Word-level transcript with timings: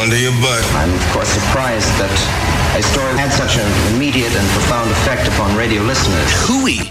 on 0.00 0.10
to 0.10 0.18
your 0.18 0.34
butt. 0.42 0.64
I'm, 0.74 0.92
of 0.92 1.06
course, 1.12 1.28
surprised 1.28 1.90
that 2.02 2.10
a 2.78 2.82
story 2.82 3.14
had 3.18 3.30
such 3.30 3.56
an 3.58 3.66
immediate 3.94 4.34
and 4.34 4.46
profound 4.50 4.90
effect 4.90 5.28
upon 5.28 5.56
radio 5.56 5.82
listeners. 5.82 6.30
Hooey 6.46 6.90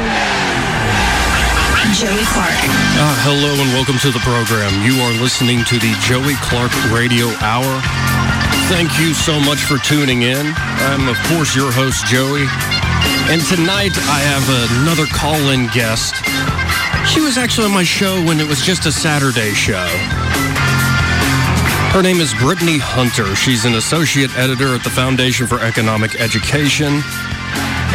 Joey 1.91 2.23
Clark. 2.23 2.55
Uh, 2.95 3.15
hello 3.27 3.51
and 3.51 3.67
welcome 3.75 3.99
to 3.99 4.15
the 4.15 4.23
program. 4.23 4.71
You 4.79 4.95
are 5.03 5.11
listening 5.19 5.67
to 5.67 5.75
the 5.75 5.91
Joey 5.99 6.39
Clark 6.39 6.71
Radio 6.87 7.27
Hour. 7.43 7.67
Thank 8.71 8.95
you 8.95 9.11
so 9.13 9.35
much 9.43 9.67
for 9.67 9.75
tuning 9.75 10.23
in. 10.23 10.55
I'm, 10.87 11.11
of 11.11 11.19
course, 11.27 11.51
your 11.51 11.67
host, 11.67 12.07
Joey. 12.07 12.47
And 13.27 13.43
tonight 13.43 13.91
I 14.07 14.23
have 14.23 14.47
another 14.79 15.03
call 15.11 15.51
in 15.51 15.67
guest. 15.75 16.15
She 17.11 17.19
was 17.19 17.37
actually 17.37 17.67
on 17.67 17.75
my 17.75 17.83
show 17.83 18.23
when 18.23 18.39
it 18.39 18.47
was 18.47 18.63
just 18.63 18.87
a 18.87 18.91
Saturday 18.91 19.51
show. 19.51 19.83
Her 21.91 22.01
name 22.01 22.23
is 22.23 22.33
Brittany 22.39 22.79
Hunter. 22.79 23.35
She's 23.35 23.65
an 23.65 23.75
associate 23.75 24.31
editor 24.39 24.73
at 24.75 24.83
the 24.87 24.89
Foundation 24.89 25.45
for 25.45 25.59
Economic 25.59 26.15
Education. 26.15 27.03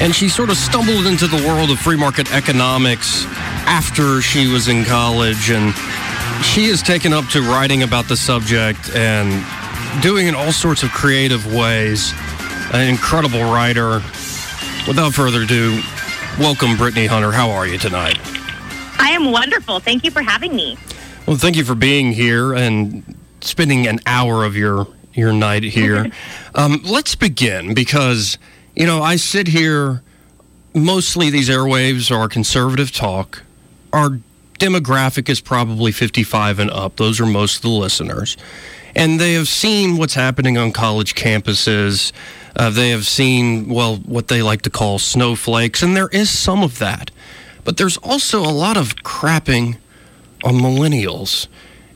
And 0.04 0.14
she 0.14 0.28
sort 0.28 0.50
of 0.50 0.58
stumbled 0.58 1.06
into 1.06 1.26
the 1.26 1.40
world 1.48 1.70
of 1.70 1.80
free 1.80 1.96
market 1.96 2.30
economics 2.36 3.24
after 3.66 4.22
she 4.22 4.46
was 4.46 4.68
in 4.68 4.84
college. 4.84 5.50
And 5.50 5.74
she 6.44 6.68
has 6.68 6.82
taken 6.82 7.12
up 7.12 7.26
to 7.28 7.42
writing 7.42 7.82
about 7.82 8.08
the 8.08 8.16
subject 8.16 8.90
and 8.94 9.44
doing 10.02 10.26
it 10.26 10.30
in 10.30 10.34
all 10.34 10.52
sorts 10.52 10.82
of 10.82 10.90
creative 10.90 11.52
ways. 11.54 12.12
An 12.72 12.88
incredible 12.88 13.42
writer. 13.42 14.02
Without 14.86 15.14
further 15.14 15.42
ado, 15.42 15.80
welcome, 16.38 16.76
Brittany 16.76 17.06
Hunter. 17.06 17.32
How 17.32 17.50
are 17.50 17.66
you 17.66 17.76
tonight? 17.76 18.18
I 18.98 19.10
am 19.10 19.30
wonderful. 19.30 19.80
Thank 19.80 20.04
you 20.04 20.10
for 20.10 20.22
having 20.22 20.54
me. 20.54 20.78
Well, 21.26 21.36
thank 21.36 21.56
you 21.56 21.64
for 21.64 21.74
being 21.74 22.12
here 22.12 22.54
and 22.54 23.16
spending 23.40 23.86
an 23.86 24.00
hour 24.06 24.44
of 24.44 24.56
your 24.56 24.86
your 25.12 25.32
night 25.32 25.64
here. 25.64 26.06
um, 26.54 26.80
let's 26.84 27.14
begin 27.14 27.74
because 27.74 28.38
you 28.74 28.86
know 28.86 29.02
I 29.02 29.16
sit 29.16 29.48
here. 29.48 30.02
Mostly, 30.74 31.30
these 31.30 31.48
airwaves 31.48 32.14
are 32.14 32.28
conservative 32.28 32.92
talk. 32.92 33.42
Our 33.96 34.20
demographic 34.58 35.30
is 35.30 35.40
probably 35.40 35.90
55 35.90 36.58
and 36.58 36.70
up. 36.70 36.96
Those 36.96 37.18
are 37.18 37.24
most 37.24 37.56
of 37.56 37.62
the 37.62 37.68
listeners. 37.68 38.36
And 38.94 39.18
they 39.18 39.32
have 39.32 39.48
seen 39.48 39.96
what's 39.96 40.12
happening 40.12 40.58
on 40.58 40.70
college 40.72 41.14
campuses. 41.14 42.12
Uh, 42.54 42.68
they 42.68 42.90
have 42.90 43.06
seen, 43.06 43.70
well, 43.70 43.96
what 43.96 44.28
they 44.28 44.42
like 44.42 44.60
to 44.62 44.70
call 44.70 44.98
snowflakes. 44.98 45.82
And 45.82 45.96
there 45.96 46.08
is 46.08 46.28
some 46.28 46.62
of 46.62 46.78
that. 46.78 47.10
But 47.64 47.78
there's 47.78 47.96
also 47.96 48.40
a 48.40 48.52
lot 48.52 48.76
of 48.76 48.96
crapping 48.96 49.78
on 50.44 50.56
millennials. 50.56 51.48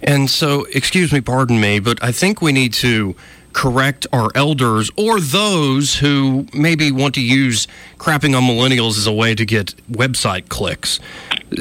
And 0.03 0.31
so, 0.31 0.65
excuse 0.75 1.13
me, 1.13 1.21
pardon 1.21 1.61
me, 1.61 1.81
but 1.81 2.03
I 2.03 2.13
think 2.13 2.41
we 2.41 2.53
need 2.53 2.73
to 2.75 3.15
correct 3.53 4.07
our 4.13 4.31
elders 4.35 4.91
or 4.97 5.21
those 5.21 5.97
who 5.97 6.47
maybe 6.55 6.91
want 6.91 7.15
to 7.15 7.23
use 7.23 7.67
crapping 7.99 8.37
on 8.37 8.45
millennials 8.45 8.97
as 8.97 9.07
a 9.07 9.13
way 9.13 9.35
to 9.35 9.45
get 9.45 9.75
website 9.91 10.49
clicks. 10.49 11.01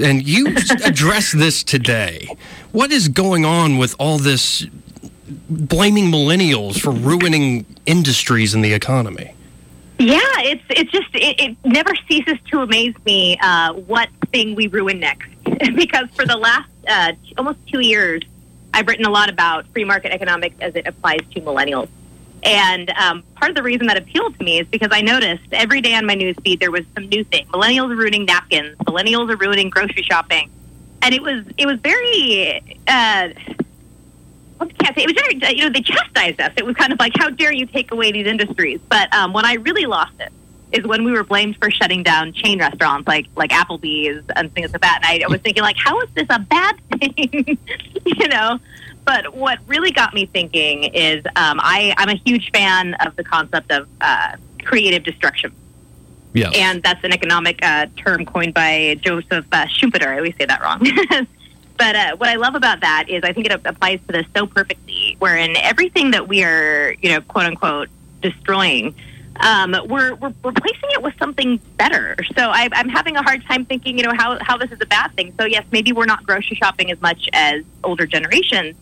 And 0.02 0.28
you 0.28 0.48
address 0.86 1.32
this 1.32 1.64
today. 1.64 2.28
What 2.72 2.92
is 2.92 3.08
going 3.08 3.46
on 3.46 3.78
with 3.78 3.96
all 4.00 4.18
this 4.18 4.66
blaming 5.50 6.12
millennials 6.12 6.80
for 6.80 6.92
ruining 6.92 7.66
industries 7.86 8.54
and 8.54 8.64
the 8.64 8.74
economy? 8.74 9.34
Yeah, 9.98 10.20
it's 10.38 10.64
it's 10.70 10.92
just 10.92 11.14
it, 11.14 11.40
it 11.40 11.58
never 11.66 11.94
ceases 12.08 12.38
to 12.52 12.62
amaze 12.62 12.96
me 13.06 13.38
uh, 13.42 13.74
what 13.74 14.10
thing 14.32 14.56
we 14.56 14.68
ruin 14.68 15.00
next. 15.00 15.30
because 15.76 16.08
for 16.16 16.26
the 16.26 16.38
last 16.38 16.70
uh, 16.88 17.12
almost 17.38 17.60
two 17.68 17.82
years, 17.82 18.22
I've 18.74 18.88
written 18.88 19.06
a 19.06 19.10
lot 19.10 19.30
about 19.30 19.68
free 19.74 19.84
market 19.84 20.14
economics 20.14 20.56
as 20.62 20.76
it 20.76 20.88
applies 20.88 21.20
to 21.34 21.42
millennials. 21.42 21.90
And 22.44 22.90
um, 22.92 23.24
part 23.36 23.50
of 23.50 23.56
the 23.56 23.64
reason 23.64 23.88
that 23.88 23.98
appealed 23.98 24.38
to 24.38 24.44
me 24.44 24.60
is 24.60 24.68
because 24.68 24.90
I 24.92 25.02
noticed 25.02 25.44
every 25.52 25.82
day 25.82 25.94
on 25.96 26.06
my 26.06 26.16
news 26.16 26.36
feed 26.44 26.60
there 26.60 26.72
was 26.72 26.84
some 26.96 27.08
new 27.10 27.24
thing. 27.24 27.46
Millennials 27.48 27.92
are 27.92 27.96
ruining 27.96 28.26
napkins. 28.26 28.78
Millennials 28.80 29.32
are 29.32 29.38
ruining 29.38 29.70
grocery 29.70 30.04
shopping, 30.04 30.50
and 31.02 31.14
it 31.14 31.22
was 31.22 31.44
it 31.58 31.66
was 31.66 31.80
very. 31.80 32.80
Uh, 32.88 33.30
what 34.58 34.78
can't 34.78 34.94
say? 34.96 35.04
It 35.04 35.08
was 35.08 35.16
very, 35.16 35.56
you 35.56 35.64
know, 35.64 35.70
they 35.70 35.82
chastised 35.82 36.42
us. 36.42 36.52
It 36.58 36.66
was 36.66 36.76
kind 36.76 36.92
of 36.92 37.00
like, 37.00 37.14
how 37.18 37.30
dare 37.30 37.54
you 37.54 37.66
take 37.66 37.92
away 37.92 38.12
these 38.12 38.28
industries? 38.28 38.82
But 38.90 39.14
um, 39.16 39.32
when 39.32 39.46
I 39.46 39.54
really 39.54 39.86
lost 39.86 40.12
it 40.20 40.34
is 40.72 40.86
when 40.86 41.04
we 41.04 41.12
were 41.12 41.24
blamed 41.24 41.58
for 41.58 41.72
shutting 41.72 42.04
down 42.04 42.34
chain 42.34 42.60
restaurants 42.60 43.08
like 43.08 43.28
like 43.36 43.52
Applebee's 43.52 44.24
and 44.36 44.54
things 44.54 44.72
like 44.72 44.82
that. 44.82 45.02
And 45.04 45.24
I 45.24 45.28
was 45.28 45.42
thinking, 45.42 45.64
like, 45.64 45.78
how 45.78 46.00
is 46.02 46.10
this 46.14 46.28
a 46.30 46.40
bad 46.40 46.76
thing? 47.00 47.58
you 48.06 48.28
know. 48.28 48.60
But 49.10 49.34
what 49.34 49.58
really 49.66 49.90
got 49.90 50.14
me 50.14 50.28
thinking 50.28 50.84
is 50.84 51.26
um, 51.36 51.60
I, 51.64 51.96
I'm 51.98 52.10
a 52.10 52.14
huge 52.14 52.52
fan 52.52 52.94
of 52.94 53.16
the 53.16 53.24
concept 53.24 53.72
of 53.72 53.88
uh, 54.00 54.34
creative 54.64 55.02
destruction. 55.02 55.52
Yeah. 56.36 56.52
And 56.52 56.84
that's 56.84 57.04
an 57.04 57.12
economic 57.12 57.58
uh, 57.66 57.88
term 57.98 58.24
coined 58.24 58.54
by 58.54 59.00
Joseph 59.02 59.48
uh, 59.52 59.66
Schumpeter. 59.66 60.06
I 60.06 60.18
always 60.18 60.36
say 60.36 60.46
that 60.46 60.62
wrong. 60.62 60.82
but 61.78 61.96
uh, 61.96 62.18
what 62.18 62.30
I 62.30 62.36
love 62.36 62.54
about 62.54 62.82
that 62.82 63.06
is 63.10 63.24
I 63.24 63.34
think 63.34 63.48
it 63.48 63.54
applies 63.66 64.00
to 64.06 64.14
this 64.14 64.28
so 64.36 64.46
perfectly, 64.46 65.16
wherein 65.18 65.58
everything 65.58 66.12
that 66.12 66.28
we 66.28 66.44
are, 66.44 66.94
you 67.02 67.10
know, 67.10 67.22
quote 67.22 67.46
unquote, 67.46 67.90
destroying, 68.22 68.94
um, 69.40 69.76
we're, 69.88 70.14
we're 70.14 70.34
replacing 70.44 70.90
it 70.92 71.02
with 71.02 71.18
something 71.18 71.60
better. 71.78 72.16
So 72.36 72.52
I, 72.52 72.70
I'm 72.74 72.90
having 72.90 73.16
a 73.16 73.24
hard 73.24 73.44
time 73.46 73.66
thinking, 73.66 73.98
you 73.98 74.04
know, 74.04 74.14
how, 74.16 74.38
how 74.40 74.56
this 74.56 74.72
is 74.72 74.80
a 74.82 74.86
bad 74.86 75.16
thing. 75.16 75.34
So 75.40 75.46
yes, 75.46 75.66
maybe 75.72 75.94
we're 75.94 76.06
not 76.06 76.28
grocery 76.28 76.58
shopping 76.58 76.92
as 76.92 77.02
much 77.02 77.28
as 77.34 77.64
older 77.84 78.06
generations, 78.06 78.76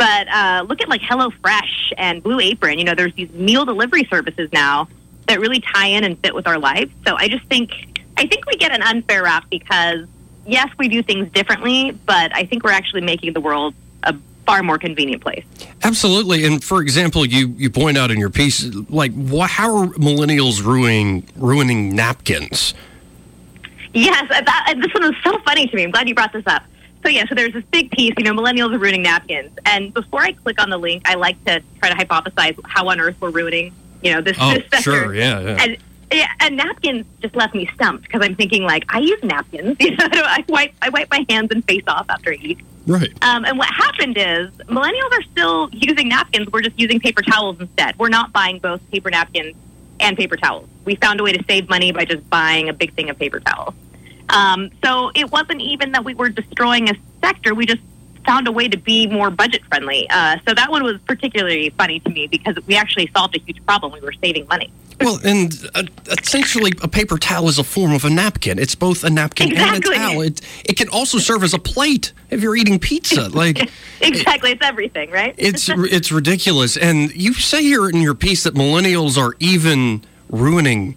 but 0.00 0.28
uh, 0.28 0.64
look 0.66 0.80
at 0.80 0.88
like 0.88 1.02
HelloFresh 1.02 1.92
and 1.98 2.22
Blue 2.22 2.40
Apron. 2.40 2.78
You 2.78 2.86
know, 2.86 2.94
there's 2.94 3.12
these 3.12 3.30
meal 3.32 3.66
delivery 3.66 4.06
services 4.10 4.50
now 4.50 4.88
that 5.28 5.40
really 5.40 5.60
tie 5.60 5.88
in 5.88 6.04
and 6.04 6.18
fit 6.18 6.34
with 6.34 6.46
our 6.46 6.58
lives. 6.58 6.90
So 7.06 7.16
I 7.16 7.28
just 7.28 7.44
think 7.44 7.70
I 8.16 8.26
think 8.26 8.46
we 8.46 8.56
get 8.56 8.72
an 8.72 8.82
unfair 8.82 9.24
rap 9.24 9.44
because 9.50 10.08
yes, 10.46 10.70
we 10.78 10.88
do 10.88 11.02
things 11.02 11.30
differently, 11.32 11.90
but 12.06 12.34
I 12.34 12.46
think 12.46 12.64
we're 12.64 12.72
actually 12.72 13.02
making 13.02 13.34
the 13.34 13.42
world 13.42 13.74
a 14.02 14.16
far 14.46 14.62
more 14.62 14.78
convenient 14.78 15.22
place. 15.22 15.44
Absolutely. 15.82 16.46
And 16.46 16.64
for 16.64 16.80
example, 16.80 17.26
you, 17.26 17.48
you 17.58 17.68
point 17.68 17.98
out 17.98 18.10
in 18.10 18.18
your 18.18 18.30
piece, 18.30 18.64
like, 18.88 19.12
how 19.12 19.76
are 19.76 19.86
millennials 19.88 20.64
ruining 20.64 21.28
ruining 21.36 21.94
napkins? 21.94 22.72
Yes, 23.92 24.28
that, 24.30 24.74
this 24.80 24.94
one 24.94 25.02
was 25.02 25.16
so 25.22 25.38
funny 25.40 25.66
to 25.66 25.76
me. 25.76 25.84
I'm 25.84 25.90
glad 25.90 26.08
you 26.08 26.14
brought 26.14 26.32
this 26.32 26.46
up. 26.46 26.62
So 27.02 27.08
yeah, 27.08 27.24
so 27.28 27.34
there's 27.34 27.52
this 27.52 27.64
big 27.70 27.90
piece, 27.90 28.12
you 28.18 28.24
know, 28.24 28.32
millennials 28.34 28.74
are 28.74 28.78
ruining 28.78 29.02
napkins. 29.02 29.50
And 29.64 29.92
before 29.94 30.20
I 30.20 30.32
click 30.32 30.60
on 30.60 30.68
the 30.70 30.76
link, 30.78 31.02
I 31.08 31.14
like 31.14 31.42
to 31.46 31.62
try 31.78 31.88
to 31.88 31.94
hypothesize 31.94 32.58
how 32.64 32.88
on 32.88 33.00
earth 33.00 33.16
we're 33.20 33.30
ruining, 33.30 33.72
you 34.02 34.12
know, 34.12 34.20
this, 34.20 34.36
Oh, 34.40 34.52
this 34.54 34.64
sector. 34.64 34.82
sure, 34.82 35.14
yeah, 35.14 35.40
yeah. 35.40 35.56
And 35.60 35.76
yeah, 36.12 36.26
and 36.40 36.56
napkins 36.56 37.06
just 37.22 37.36
left 37.36 37.54
me 37.54 37.70
stumped 37.74 38.02
because 38.02 38.20
I'm 38.22 38.34
thinking 38.34 38.64
like 38.64 38.84
I 38.88 38.98
use 38.98 39.22
napkins. 39.22 39.76
You 39.80 39.92
know, 39.96 40.06
I 40.12 40.44
wipe 40.48 40.74
I 40.82 40.88
wipe 40.90 41.08
my 41.10 41.24
hands 41.28 41.50
and 41.52 41.64
face 41.64 41.84
off 41.86 42.06
after 42.10 42.32
I 42.32 42.36
eat. 42.40 42.58
Right. 42.86 43.10
Um, 43.22 43.44
and 43.44 43.56
what 43.56 43.68
happened 43.68 44.16
is 44.18 44.50
millennials 44.66 45.12
are 45.12 45.22
still 45.22 45.68
using 45.72 46.08
napkins. 46.08 46.48
We're 46.52 46.62
just 46.62 46.78
using 46.80 46.98
paper 46.98 47.22
towels 47.22 47.60
instead. 47.60 47.96
We're 47.98 48.08
not 48.08 48.32
buying 48.32 48.58
both 48.58 48.80
paper 48.90 49.10
napkins 49.10 49.54
and 50.00 50.16
paper 50.16 50.36
towels. 50.36 50.68
We 50.84 50.96
found 50.96 51.20
a 51.20 51.22
way 51.22 51.32
to 51.32 51.44
save 51.44 51.68
money 51.68 51.92
by 51.92 52.04
just 52.06 52.28
buying 52.28 52.68
a 52.68 52.72
big 52.72 52.94
thing 52.94 53.08
of 53.08 53.18
paper 53.18 53.38
towels. 53.38 53.74
Um, 54.32 54.70
so 54.84 55.10
it 55.14 55.30
wasn't 55.30 55.60
even 55.60 55.92
that 55.92 56.04
we 56.04 56.14
were 56.14 56.28
destroying 56.28 56.88
a 56.88 56.94
sector. 57.20 57.54
We 57.54 57.66
just 57.66 57.82
found 58.26 58.46
a 58.46 58.52
way 58.52 58.68
to 58.68 58.76
be 58.76 59.06
more 59.06 59.30
budget 59.30 59.64
friendly. 59.66 60.08
Uh, 60.10 60.36
so 60.46 60.54
that 60.54 60.70
one 60.70 60.82
was 60.84 61.00
particularly 61.02 61.70
funny 61.70 62.00
to 62.00 62.10
me 62.10 62.26
because 62.26 62.56
we 62.66 62.76
actually 62.76 63.10
solved 63.16 63.36
a 63.36 63.40
huge 63.40 63.64
problem. 63.64 63.92
We 63.92 64.00
were 64.00 64.12
saving 64.12 64.46
money. 64.46 64.70
Well, 65.00 65.18
and 65.24 65.52
uh, 65.74 65.84
essentially, 66.08 66.72
a 66.82 66.88
paper 66.88 67.16
towel 67.16 67.48
is 67.48 67.58
a 67.58 67.64
form 67.64 67.92
of 67.92 68.04
a 68.04 68.10
napkin. 68.10 68.58
It's 68.58 68.74
both 68.74 69.02
a 69.02 69.08
napkin 69.08 69.52
Exactly. 69.52 69.96
and 69.96 70.04
a 70.04 70.08
towel. 70.08 70.20
It, 70.20 70.40
it 70.66 70.76
can 70.76 70.88
also 70.90 71.16
serve 71.16 71.42
as 71.42 71.54
a 71.54 71.58
plate 71.58 72.12
if 72.28 72.42
you're 72.42 72.56
eating 72.56 72.78
pizza. 72.78 73.30
Like, 73.40 73.70
exactly, 74.02 74.50
it's 74.50 74.62
everything, 74.62 75.10
right? 75.10 75.34
it's 75.38 75.70
it's 75.70 76.12
ridiculous. 76.12 76.76
And 76.76 77.14
you 77.14 77.32
say 77.32 77.62
here 77.62 77.88
in 77.88 78.02
your 78.02 78.14
piece 78.14 78.42
that 78.42 78.54
millennials 78.54 79.16
are 79.16 79.34
even 79.38 80.02
ruining, 80.28 80.96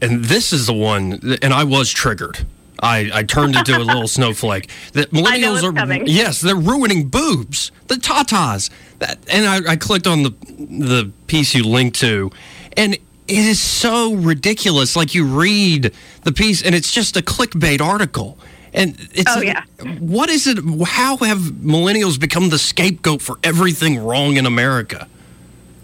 and 0.00 0.24
this 0.24 0.52
is 0.52 0.66
the 0.66 0.72
one. 0.72 1.20
And 1.40 1.54
I 1.54 1.62
was 1.62 1.92
triggered. 1.92 2.44
I, 2.84 3.10
I 3.12 3.22
turned 3.22 3.56
into 3.56 3.76
a 3.76 3.82
little 3.84 4.06
snowflake. 4.06 4.68
That 4.92 5.10
millennials 5.10 5.62
are 5.62 5.72
coming. 5.72 6.06
yes, 6.06 6.40
they're 6.40 6.54
ruining 6.56 7.08
boobs, 7.08 7.72
the 7.88 7.94
tatas. 7.96 8.70
That 8.98 9.18
and 9.32 9.46
I, 9.46 9.72
I 9.72 9.76
clicked 9.76 10.06
on 10.06 10.22
the 10.22 10.30
the 10.58 11.10
piece 11.26 11.54
you 11.54 11.64
linked 11.64 11.98
to, 12.00 12.30
and 12.76 12.94
it 12.94 13.00
is 13.26 13.60
so 13.60 14.14
ridiculous. 14.14 14.96
Like 14.96 15.14
you 15.14 15.24
read 15.26 15.92
the 16.22 16.32
piece, 16.32 16.62
and 16.62 16.74
it's 16.74 16.92
just 16.92 17.16
a 17.16 17.22
clickbait 17.22 17.80
article. 17.80 18.38
And 18.72 18.96
it's 19.12 19.30
Oh, 19.36 19.40
yeah. 19.40 19.62
what 20.00 20.28
is 20.28 20.48
it? 20.48 20.58
How 20.84 21.16
have 21.18 21.38
millennials 21.38 22.18
become 22.18 22.48
the 22.50 22.58
scapegoat 22.58 23.22
for 23.22 23.38
everything 23.44 23.98
wrong 24.04 24.36
in 24.36 24.46
America? 24.46 25.08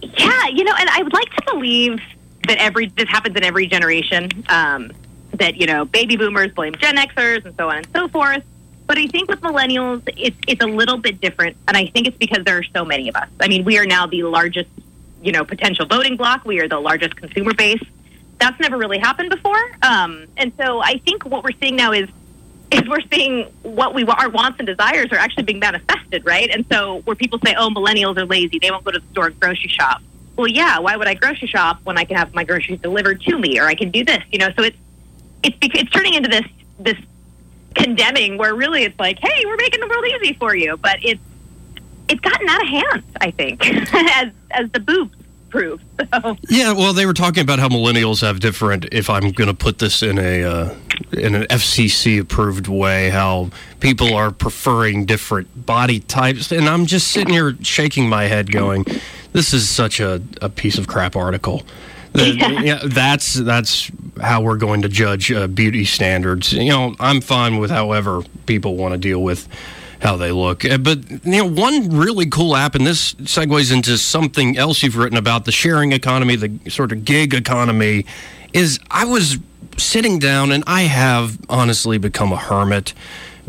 Yeah, 0.02 0.48
you 0.48 0.64
know, 0.64 0.74
and 0.78 0.88
I 0.90 1.02
would 1.02 1.12
like 1.12 1.30
to 1.36 1.42
believe 1.52 2.00
that 2.48 2.58
every 2.58 2.88
this 2.96 3.08
happens 3.08 3.36
in 3.36 3.44
every 3.44 3.66
generation. 3.68 4.28
Um, 4.48 4.90
that 5.32 5.56
you 5.56 5.66
know, 5.66 5.84
baby 5.84 6.16
boomers 6.16 6.52
blame 6.52 6.74
Gen 6.74 6.96
Xers 6.96 7.44
and 7.44 7.56
so 7.56 7.68
on 7.68 7.78
and 7.78 7.88
so 7.92 8.08
forth. 8.08 8.42
But 8.86 8.98
I 8.98 9.06
think 9.06 9.30
with 9.30 9.40
millennials, 9.40 10.02
it's 10.16 10.36
it's 10.48 10.62
a 10.62 10.66
little 10.66 10.96
bit 10.96 11.20
different, 11.20 11.56
and 11.68 11.76
I 11.76 11.86
think 11.86 12.08
it's 12.08 12.16
because 12.16 12.44
there 12.44 12.58
are 12.58 12.64
so 12.64 12.84
many 12.84 13.08
of 13.08 13.16
us. 13.16 13.28
I 13.40 13.48
mean, 13.48 13.64
we 13.64 13.78
are 13.78 13.86
now 13.86 14.06
the 14.06 14.24
largest, 14.24 14.68
you 15.22 15.32
know, 15.32 15.44
potential 15.44 15.86
voting 15.86 16.16
bloc. 16.16 16.44
We 16.44 16.60
are 16.60 16.68
the 16.68 16.80
largest 16.80 17.16
consumer 17.16 17.54
base. 17.54 17.82
That's 18.38 18.58
never 18.58 18.76
really 18.76 18.98
happened 18.98 19.30
before, 19.30 19.60
um, 19.82 20.26
and 20.36 20.52
so 20.58 20.80
I 20.82 20.98
think 20.98 21.24
what 21.24 21.44
we're 21.44 21.58
seeing 21.60 21.76
now 21.76 21.92
is 21.92 22.08
is 22.70 22.88
we're 22.88 23.00
seeing 23.12 23.44
what 23.62 23.94
we 23.94 24.04
our 24.04 24.28
wants 24.28 24.58
and 24.58 24.66
desires 24.66 25.12
are 25.12 25.18
actually 25.18 25.42
being 25.44 25.58
manifested, 25.58 26.24
right? 26.24 26.50
And 26.50 26.64
so 26.70 27.00
where 27.00 27.16
people 27.16 27.38
say, 27.44 27.54
"Oh, 27.56 27.68
millennials 27.68 28.16
are 28.16 28.26
lazy; 28.26 28.58
they 28.58 28.70
won't 28.70 28.84
go 28.84 28.90
to 28.90 28.98
the 28.98 29.06
store 29.12 29.26
and 29.26 29.38
grocery 29.38 29.68
shop." 29.68 30.02
Well, 30.36 30.48
yeah, 30.48 30.78
why 30.78 30.96
would 30.96 31.06
I 31.06 31.14
grocery 31.14 31.48
shop 31.48 31.80
when 31.84 31.98
I 31.98 32.04
can 32.04 32.16
have 32.16 32.34
my 32.34 32.44
groceries 32.44 32.80
delivered 32.80 33.20
to 33.22 33.38
me, 33.38 33.60
or 33.60 33.66
I 33.66 33.74
can 33.74 33.90
do 33.90 34.04
this? 34.04 34.22
You 34.32 34.38
know, 34.38 34.48
so 34.56 34.62
it's 34.62 34.76
it's 35.42 35.56
it's 35.60 35.90
turning 35.90 36.14
into 36.14 36.28
this 36.28 36.44
this 36.78 36.96
condemning 37.74 38.36
where 38.38 38.54
really 38.54 38.84
it's 38.84 38.98
like, 38.98 39.18
"Hey, 39.18 39.44
we're 39.46 39.56
making 39.56 39.80
the 39.80 39.86
world 39.86 40.04
easy 40.06 40.34
for 40.34 40.54
you," 40.54 40.76
but 40.76 40.98
it's 41.02 41.20
it's 42.08 42.20
gotten 42.20 42.48
out 42.48 42.62
of 42.62 42.68
hand. 42.68 43.02
I 43.20 43.30
think, 43.30 43.66
as 43.94 44.32
as 44.50 44.70
the 44.70 44.80
boobs 44.80 45.16
prove. 45.50 45.80
So. 46.22 46.36
Yeah, 46.48 46.72
well, 46.72 46.92
they 46.92 47.06
were 47.06 47.12
talking 47.12 47.42
about 47.42 47.58
how 47.58 47.68
millennials 47.68 48.22
have 48.22 48.40
different. 48.40 48.86
If 48.90 49.08
I'm 49.10 49.30
going 49.32 49.48
to 49.48 49.54
put 49.54 49.78
this 49.78 50.02
in 50.02 50.18
a 50.18 50.42
uh, 50.42 50.74
in 51.12 51.34
an 51.34 51.42
FCC 51.44 52.18
approved 52.18 52.66
way, 52.68 53.10
how 53.10 53.50
people 53.80 54.14
are 54.14 54.30
preferring 54.30 55.04
different 55.04 55.66
body 55.66 56.00
types, 56.00 56.50
and 56.52 56.68
I'm 56.68 56.86
just 56.86 57.08
sitting 57.08 57.32
here 57.32 57.54
shaking 57.62 58.08
my 58.08 58.24
head, 58.24 58.50
going, 58.50 58.86
"This 59.32 59.52
is 59.52 59.68
such 59.68 60.00
a, 60.00 60.22
a 60.40 60.48
piece 60.48 60.78
of 60.78 60.88
crap 60.88 61.14
article." 61.14 61.62
The- 62.12 62.60
yeah, 62.64 62.80
that's 62.84 63.34
that's 63.34 63.90
how 64.20 64.42
we're 64.42 64.56
going 64.56 64.82
to 64.82 64.88
judge 64.88 65.30
uh, 65.32 65.46
beauty 65.46 65.84
standards. 65.84 66.52
You 66.52 66.68
know, 66.70 66.94
I'm 67.00 67.20
fine 67.20 67.58
with 67.58 67.70
however 67.70 68.22
people 68.46 68.76
want 68.76 68.92
to 68.92 68.98
deal 68.98 69.22
with 69.22 69.46
how 70.00 70.16
they 70.16 70.32
look. 70.32 70.64
Uh, 70.64 70.78
But 70.78 71.10
you 71.10 71.20
know, 71.24 71.44
one 71.48 71.90
really 71.90 72.26
cool 72.28 72.56
app, 72.56 72.74
and 72.74 72.86
this 72.86 73.14
segues 73.14 73.72
into 73.72 73.96
something 73.98 74.56
else 74.58 74.82
you've 74.82 74.96
written 74.96 75.18
about 75.18 75.44
the 75.44 75.52
sharing 75.52 75.92
economy, 75.92 76.36
the 76.36 76.70
sort 76.70 76.92
of 76.92 77.04
gig 77.04 77.32
economy. 77.34 78.06
Is 78.52 78.80
I 78.90 79.04
was 79.04 79.38
sitting 79.76 80.18
down, 80.18 80.50
and 80.52 80.64
I 80.66 80.82
have 80.82 81.38
honestly 81.48 81.98
become 81.98 82.32
a 82.32 82.36
hermit 82.36 82.92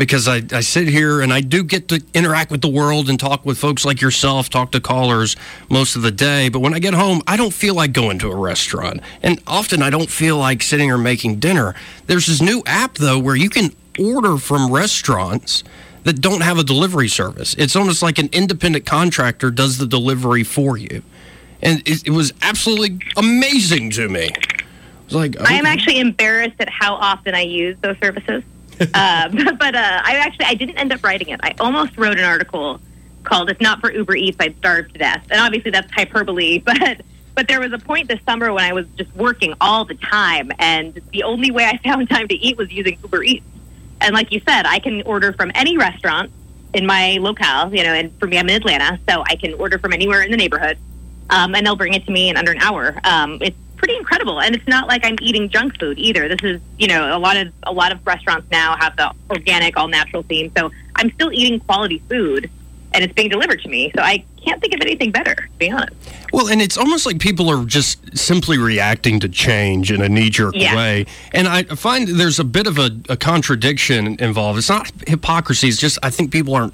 because 0.01 0.27
I, 0.27 0.41
I 0.51 0.61
sit 0.61 0.87
here 0.87 1.21
and 1.21 1.31
I 1.31 1.41
do 1.41 1.63
get 1.63 1.87
to 1.89 2.03
interact 2.15 2.49
with 2.49 2.61
the 2.61 2.67
world 2.67 3.07
and 3.07 3.19
talk 3.19 3.45
with 3.45 3.59
folks 3.59 3.85
like 3.85 4.01
yourself, 4.01 4.49
talk 4.49 4.71
to 4.71 4.79
callers 4.79 5.35
most 5.69 5.95
of 5.95 6.01
the 6.01 6.09
day. 6.09 6.49
But 6.49 6.61
when 6.61 6.73
I 6.73 6.79
get 6.79 6.95
home, 6.95 7.21
I 7.27 7.37
don't 7.37 7.53
feel 7.53 7.75
like 7.75 7.93
going 7.93 8.17
to 8.17 8.31
a 8.31 8.35
restaurant. 8.35 9.01
And 9.21 9.39
often 9.45 9.83
I 9.83 9.91
don't 9.91 10.09
feel 10.09 10.39
like 10.39 10.63
sitting 10.63 10.89
or 10.89 10.97
making 10.97 11.35
dinner. 11.35 11.75
There's 12.07 12.25
this 12.25 12.41
new 12.41 12.63
app, 12.65 12.95
though, 12.95 13.19
where 13.19 13.35
you 13.35 13.47
can 13.47 13.75
order 13.99 14.37
from 14.39 14.71
restaurants 14.71 15.63
that 16.01 16.19
don't 16.19 16.41
have 16.41 16.57
a 16.57 16.63
delivery 16.63 17.07
service. 17.07 17.53
It's 17.59 17.75
almost 17.75 18.01
like 18.01 18.17
an 18.17 18.29
independent 18.31 18.87
contractor 18.87 19.51
does 19.51 19.77
the 19.77 19.85
delivery 19.85 20.43
for 20.43 20.77
you. 20.77 21.03
And 21.61 21.87
it, 21.87 22.07
it 22.07 22.11
was 22.11 22.33
absolutely 22.41 23.01
amazing 23.17 23.91
to 23.91 24.09
me. 24.09 24.31
Like, 25.11 25.39
I 25.39 25.53
am 25.53 25.67
actually 25.67 25.99
embarrassed 25.99 26.55
at 26.59 26.69
how 26.69 26.95
often 26.95 27.35
I 27.35 27.41
use 27.41 27.77
those 27.81 27.97
services. 28.01 28.41
Uh, 28.79 29.29
but 29.59 29.75
uh, 29.75 30.01
I 30.03 30.15
actually 30.17 30.45
I 30.45 30.53
didn't 30.55 30.77
end 30.77 30.93
up 30.93 31.03
writing 31.03 31.29
it. 31.29 31.39
I 31.43 31.53
almost 31.59 31.97
wrote 31.97 32.17
an 32.17 32.25
article 32.25 32.79
called 33.23 33.49
"If 33.49 33.61
Not 33.61 33.79
for 33.79 33.91
Uber 33.91 34.15
Eats, 34.15 34.37
I'd 34.39 34.57
Starve 34.57 34.91
to 34.93 34.99
Death," 34.99 35.27
and 35.29 35.39
obviously 35.39 35.71
that's 35.71 35.91
hyperbole. 35.91 36.63
But 36.65 37.01
but 37.33 37.47
there 37.47 37.61
was 37.61 37.71
a 37.71 37.77
point 37.77 38.09
this 38.09 38.19
summer 38.25 38.51
when 38.51 38.63
I 38.63 38.73
was 38.73 38.85
just 38.97 39.13
working 39.15 39.53
all 39.61 39.85
the 39.85 39.95
time, 39.95 40.51
and 40.59 40.99
the 41.11 41.23
only 41.23 41.49
way 41.49 41.65
I 41.65 41.77
found 41.77 42.09
time 42.09 42.27
to 42.27 42.35
eat 42.35 42.57
was 42.57 42.71
using 42.71 42.97
Uber 43.01 43.23
Eats. 43.23 43.45
And 44.01 44.13
like 44.13 44.31
you 44.31 44.41
said, 44.45 44.65
I 44.65 44.79
can 44.79 45.01
order 45.03 45.31
from 45.31 45.51
any 45.55 45.77
restaurant 45.77 46.31
in 46.73 46.85
my 46.85 47.17
locale. 47.21 47.73
You 47.73 47.83
know, 47.83 47.93
and 47.93 48.17
for 48.19 48.27
me, 48.27 48.37
I'm 48.37 48.49
in 48.49 48.55
Atlanta, 48.57 48.99
so 49.07 49.23
I 49.25 49.37
can 49.37 49.53
order 49.53 49.79
from 49.79 49.93
anywhere 49.93 50.23
in 50.23 50.31
the 50.31 50.37
neighborhood, 50.37 50.77
um, 51.29 51.55
and 51.55 51.65
they'll 51.65 51.77
bring 51.77 51.93
it 51.93 52.05
to 52.05 52.11
me 52.11 52.29
in 52.29 52.35
under 52.35 52.51
an 52.51 52.59
hour. 52.59 52.99
Um, 53.05 53.37
it's 53.41 53.57
pretty 53.81 53.97
incredible, 53.97 54.39
and 54.39 54.55
it's 54.55 54.67
not 54.67 54.87
like 54.87 55.03
I'm 55.03 55.17
eating 55.21 55.49
junk 55.49 55.79
food 55.79 55.97
either. 55.97 56.27
This 56.27 56.43
is, 56.43 56.61
you 56.77 56.87
know, 56.87 57.17
a 57.17 57.17
lot 57.17 57.35
of 57.35 57.51
a 57.63 57.73
lot 57.73 57.91
of 57.91 58.05
restaurants 58.05 58.47
now 58.51 58.77
have 58.77 58.95
the 58.95 59.11
organic, 59.31 59.75
all 59.75 59.87
natural 59.87 60.21
theme, 60.21 60.51
so 60.55 60.71
I'm 60.95 61.11
still 61.13 61.33
eating 61.33 61.59
quality 61.59 61.97
food, 62.07 62.51
and 62.93 63.03
it's 63.03 63.13
being 63.13 63.29
delivered 63.29 63.61
to 63.61 63.69
me. 63.69 63.91
So 63.95 64.01
I 64.01 64.23
can't 64.43 64.59
think 64.61 64.73
of 64.73 64.81
anything 64.81 65.11
better, 65.11 65.35
to 65.35 65.57
be 65.57 65.71
honest. 65.71 65.93
Well, 66.33 66.47
and 66.49 66.61
it's 66.61 66.77
almost 66.77 67.05
like 67.05 67.19
people 67.19 67.49
are 67.49 67.65
just 67.65 68.17
simply 68.17 68.57
reacting 68.57 69.19
to 69.21 69.29
change 69.29 69.91
in 69.91 70.01
a 70.01 70.09
knee 70.09 70.29
jerk 70.29 70.55
Yeah. 70.55 70.75
way. 70.75 71.05
And 71.33 71.47
I 71.47 71.63
find 71.63 72.07
there's 72.07 72.39
a 72.39 72.43
bit 72.43 72.67
of 72.67 72.77
a, 72.77 72.91
a 73.09 73.17
contradiction 73.17 74.17
involved. 74.19 74.57
It's 74.59 74.69
not 74.69 74.91
hypocrisy, 75.07 75.67
it's 75.67 75.77
just 75.77 75.99
I 76.03 76.09
think 76.09 76.31
people 76.31 76.53
aren't 76.55 76.73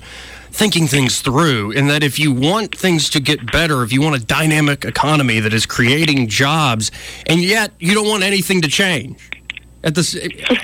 thinking 0.52 0.88
things 0.88 1.22
through. 1.22 1.72
And 1.74 1.90
that 1.90 2.04
if 2.04 2.18
you 2.18 2.32
want 2.32 2.76
things 2.76 3.10
to 3.12 3.20
get 3.20 3.52
better, 3.52 3.84
if 3.84 3.92
you 3.92 4.02
want 4.02 4.16
a 4.16 4.26
dynamic 4.26 4.86
economy 4.86 5.40
that 5.40 5.54
is 5.54 5.66
creating 5.66 6.28
jobs, 6.30 6.92
and 7.28 7.42
yet 7.42 7.72
you 7.80 7.94
don't 7.94 8.08
want 8.08 8.24
anything 8.24 8.62
to 8.62 8.68
change, 8.68 9.30
at 9.84 9.94
this, 9.94 10.16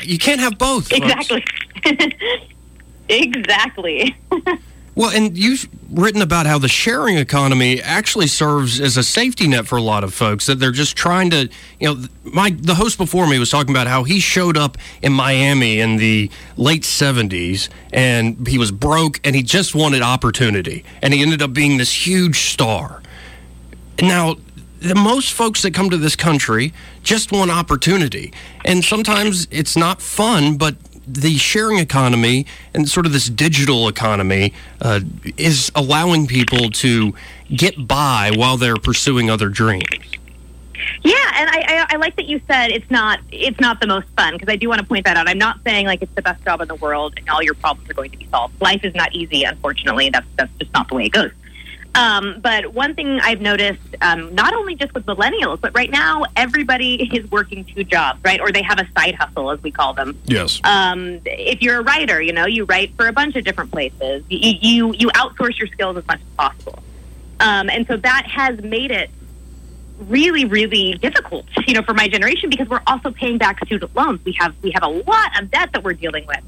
you 0.03 0.17
can't 0.17 0.39
have 0.39 0.57
both. 0.57 0.91
Exactly. 0.91 1.43
exactly. 3.09 4.15
Well, 4.95 5.09
and 5.09 5.35
you've 5.35 5.67
written 5.91 6.21
about 6.21 6.45
how 6.45 6.59
the 6.59 6.67
sharing 6.67 7.17
economy 7.17 7.81
actually 7.81 8.27
serves 8.27 8.79
as 8.79 8.95
a 8.95 9.03
safety 9.03 9.47
net 9.47 9.65
for 9.65 9.75
a 9.75 9.81
lot 9.81 10.03
of 10.03 10.13
folks 10.13 10.45
that 10.45 10.59
they're 10.59 10.71
just 10.71 10.95
trying 10.95 11.31
to, 11.31 11.49
you 11.79 11.95
know, 11.95 12.05
my 12.23 12.51
the 12.51 12.75
host 12.75 12.99
before 12.99 13.25
me 13.25 13.39
was 13.39 13.49
talking 13.49 13.71
about 13.71 13.87
how 13.87 14.03
he 14.03 14.19
showed 14.19 14.55
up 14.55 14.77
in 15.01 15.11
Miami 15.11 15.79
in 15.79 15.97
the 15.97 16.29
late 16.57 16.83
70s 16.83 17.69
and 17.91 18.47
he 18.47 18.59
was 18.59 18.71
broke 18.71 19.19
and 19.23 19.35
he 19.35 19.41
just 19.41 19.73
wanted 19.73 20.03
opportunity 20.03 20.85
and 21.01 21.11
he 21.11 21.23
ended 21.23 21.41
up 21.41 21.53
being 21.53 21.77
this 21.77 22.05
huge 22.05 22.51
star. 22.51 23.01
Now, 23.99 24.35
the 24.79 24.95
most 24.95 25.31
folks 25.31 25.61
that 25.63 25.73
come 25.73 25.89
to 25.89 25.97
this 25.97 26.15
country 26.15 26.73
just 27.03 27.31
want 27.31 27.49
opportunity. 27.49 28.33
And 28.65 28.83
sometimes 28.83 29.47
it's 29.49 29.77
not 29.77 30.01
fun, 30.01 30.57
but 30.57 30.75
the 31.07 31.37
sharing 31.37 31.79
economy 31.79 32.45
and 32.73 32.87
sort 32.87 33.05
of 33.05 33.11
this 33.11 33.29
digital 33.29 33.87
economy 33.87 34.53
uh, 34.81 35.01
is 35.37 35.71
allowing 35.75 36.27
people 36.27 36.69
to 36.69 37.13
get 37.49 37.87
by 37.87 38.31
while 38.35 38.57
they're 38.57 38.77
pursuing 38.77 39.29
other 39.29 39.49
dreams. 39.49 39.85
Yeah, 41.03 41.15
and 41.35 41.49
I, 41.49 41.65
I, 41.67 41.85
I 41.91 41.95
like 41.97 42.15
that 42.17 42.25
you 42.25 42.41
said 42.47 42.71
it's 42.71 42.89
not 42.89 43.19
it's 43.31 43.59
not 43.59 43.79
the 43.79 43.87
most 43.87 44.07
fun 44.17 44.33
because 44.33 44.49
I 44.49 44.55
do 44.55 44.67
want 44.67 44.81
to 44.81 44.87
point 44.87 45.05
that 45.05 45.17
out. 45.17 45.29
I'm 45.29 45.37
not 45.37 45.59
saying 45.63 45.85
like 45.85 46.01
it's 46.01 46.13
the 46.15 46.21
best 46.21 46.43
job 46.43 46.61
in 46.61 46.67
the 46.67 46.75
world 46.75 47.13
and 47.17 47.29
all 47.29 47.41
your 47.41 47.53
problems 47.53 47.89
are 47.89 47.93
going 47.93 48.11
to 48.11 48.17
be 48.17 48.27
solved. 48.27 48.59
Life 48.61 48.83
is 48.83 48.93
not 48.93 49.13
easy, 49.13 49.43
unfortunately. 49.43 50.09
That's 50.09 50.27
that's 50.35 50.51
just 50.59 50.73
not 50.73 50.89
the 50.89 50.95
way 50.95 51.05
it 51.05 51.11
goes. 51.11 51.31
Um, 51.95 52.39
but 52.41 52.73
one 52.73 52.95
thing 52.95 53.19
I've 53.21 53.41
noticed, 53.41 53.81
um, 54.01 54.33
not 54.33 54.53
only 54.53 54.75
just 54.75 54.93
with 54.93 55.05
millennials, 55.05 55.61
but 55.61 55.75
right 55.75 55.91
now 55.91 56.23
everybody 56.35 56.95
is 57.13 57.29
working 57.29 57.65
two 57.65 57.83
jobs, 57.83 58.19
right? 58.23 58.39
Or 58.39 58.51
they 58.51 58.63
have 58.63 58.79
a 58.79 58.87
side 58.97 59.15
hustle, 59.15 59.51
as 59.51 59.61
we 59.61 59.71
call 59.71 59.93
them. 59.93 60.19
Yes. 60.25 60.59
Um, 60.63 61.21
if 61.25 61.61
you're 61.61 61.79
a 61.79 61.83
writer, 61.83 62.21
you 62.21 62.33
know, 62.33 62.45
you 62.45 62.65
write 62.65 62.95
for 62.95 63.07
a 63.07 63.13
bunch 63.13 63.35
of 63.35 63.45
different 63.45 63.71
places. 63.71 64.23
You 64.29 64.53
you, 64.61 64.93
you 64.93 65.07
outsource 65.09 65.57
your 65.59 65.67
skills 65.67 65.97
as 65.97 66.07
much 66.07 66.19
as 66.19 66.35
possible, 66.35 66.83
um, 67.39 67.69
and 67.69 67.85
so 67.85 67.97
that 67.97 68.25
has 68.27 68.59
made 68.61 68.91
it 68.91 69.09
really, 69.99 70.45
really 70.45 70.93
difficult, 70.93 71.45
you 71.67 71.73
know, 71.73 71.83
for 71.83 71.93
my 71.93 72.07
generation 72.07 72.49
because 72.49 72.67
we're 72.67 72.81
also 72.87 73.11
paying 73.11 73.37
back 73.37 73.63
student 73.65 73.95
loans. 73.95 74.19
We 74.25 74.33
have 74.33 74.55
we 74.61 74.71
have 74.71 74.83
a 74.83 74.87
lot 74.87 75.39
of 75.39 75.51
debt 75.51 75.71
that 75.73 75.83
we're 75.83 75.93
dealing 75.93 76.25
with. 76.25 76.39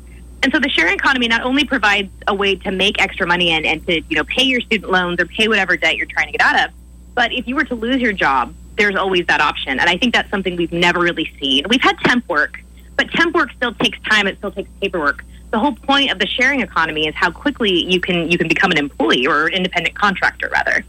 And 0.46 0.54
so 0.54 0.60
the 0.60 0.70
sharing 0.70 0.94
economy 0.94 1.28
not 1.28 1.42
only 1.42 1.66
provides 1.66 2.12
a 2.28 2.36
way 2.36 2.56
to 2.58 2.72
make 2.72 3.02
extra 3.02 3.26
money 3.26 3.50
and, 3.50 3.66
and 3.66 3.84
to, 3.88 4.00
you 4.02 4.16
know, 4.16 4.24
pay 4.26 4.44
your 4.44 4.62
student 4.62 4.92
loans 4.92 5.20
or 5.20 5.26
pay 5.26 5.48
whatever 5.48 5.76
debt 5.76 5.98
you're 5.98 6.06
trying 6.06 6.28
to 6.28 6.34
get 6.34 6.42
out 6.42 6.68
of, 6.68 6.76
but 7.16 7.34
if 7.34 7.48
you 7.48 7.56
were 7.56 7.64
to 7.64 7.74
lose 7.74 8.00
your 8.00 8.14
job, 8.14 8.54
there's 8.78 8.96
always 8.96 9.26
that 9.26 9.42
option. 9.42 9.80
And 9.80 9.90
I 9.90 9.98
think 9.98 10.14
that's 10.14 10.30
something 10.30 10.56
we've 10.56 10.72
never 10.72 11.00
really 11.00 11.34
seen. 11.40 11.66
We've 11.68 11.82
had 11.82 11.98
temp 12.02 12.30
work, 12.30 12.62
but 12.96 13.10
temp 13.10 13.34
work 13.34 13.54
still 13.54 13.74
takes 13.74 14.00
time, 14.02 14.28
it 14.28 14.38
still 14.38 14.52
takes 14.52 14.70
paperwork. 14.82 15.26
The 15.50 15.58
whole 15.58 15.74
point 15.74 16.12
of 16.12 16.20
the 16.20 16.28
sharing 16.28 16.62
economy 16.62 17.08
is 17.08 17.16
how 17.16 17.32
quickly 17.32 17.84
you 17.84 18.00
can 18.00 18.30
you 18.30 18.38
can 18.38 18.48
become 18.48 18.70
an 18.70 18.78
employee 18.78 19.26
or 19.26 19.48
an 19.48 19.54
independent 19.54 19.96
contractor 19.96 20.48
rather. 20.52 20.86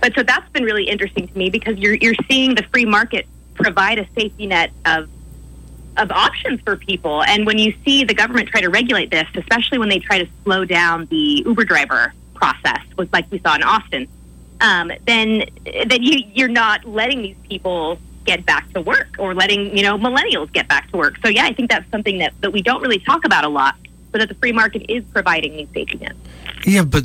But 0.00 0.12
so 0.16 0.24
that's 0.24 0.50
been 0.50 0.64
really 0.64 0.88
interesting 0.88 1.28
to 1.28 1.38
me 1.38 1.50
because 1.50 1.78
you're 1.78 1.94
you're 1.94 2.16
seeing 2.28 2.56
the 2.56 2.64
free 2.64 2.84
market 2.84 3.28
provide 3.54 4.00
a 4.00 4.08
safety 4.14 4.48
net 4.48 4.72
of 4.86 5.08
of 5.98 6.10
options 6.10 6.60
for 6.62 6.76
people. 6.76 7.22
And 7.24 7.46
when 7.46 7.58
you 7.58 7.74
see 7.84 8.04
the 8.04 8.14
government 8.14 8.48
try 8.48 8.60
to 8.60 8.70
regulate 8.70 9.10
this, 9.10 9.26
especially 9.34 9.78
when 9.78 9.88
they 9.88 9.98
try 9.98 10.18
to 10.18 10.28
slow 10.44 10.64
down 10.64 11.06
the 11.06 11.42
Uber 11.46 11.64
driver 11.64 12.14
process, 12.34 12.80
was 12.96 13.08
like 13.12 13.30
we 13.30 13.38
saw 13.40 13.54
in 13.54 13.62
Austin, 13.62 14.08
um, 14.60 14.90
then 15.06 15.44
then 15.86 16.02
you 16.02 16.24
you're 16.32 16.48
not 16.48 16.84
letting 16.84 17.22
these 17.22 17.36
people 17.48 17.98
get 18.28 18.44
back 18.44 18.70
to 18.74 18.80
work 18.82 19.08
or 19.18 19.34
letting, 19.34 19.74
you 19.74 19.82
know, 19.82 19.96
millennials 19.96 20.52
get 20.52 20.68
back 20.68 20.90
to 20.90 20.98
work. 20.98 21.16
So, 21.24 21.28
yeah, 21.30 21.46
I 21.46 21.54
think 21.54 21.70
that's 21.70 21.90
something 21.90 22.18
that, 22.18 22.34
that 22.42 22.52
we 22.52 22.60
don't 22.60 22.82
really 22.82 22.98
talk 22.98 23.24
about 23.24 23.44
a 23.44 23.48
lot, 23.48 23.74
but 24.12 24.18
that 24.18 24.28
the 24.28 24.34
free 24.34 24.52
market 24.52 24.84
is 24.90 25.02
providing 25.14 25.56
these 25.56 25.68
safety 25.72 25.96
nets. 25.96 26.18
Yeah, 26.68 26.84
but 26.84 27.04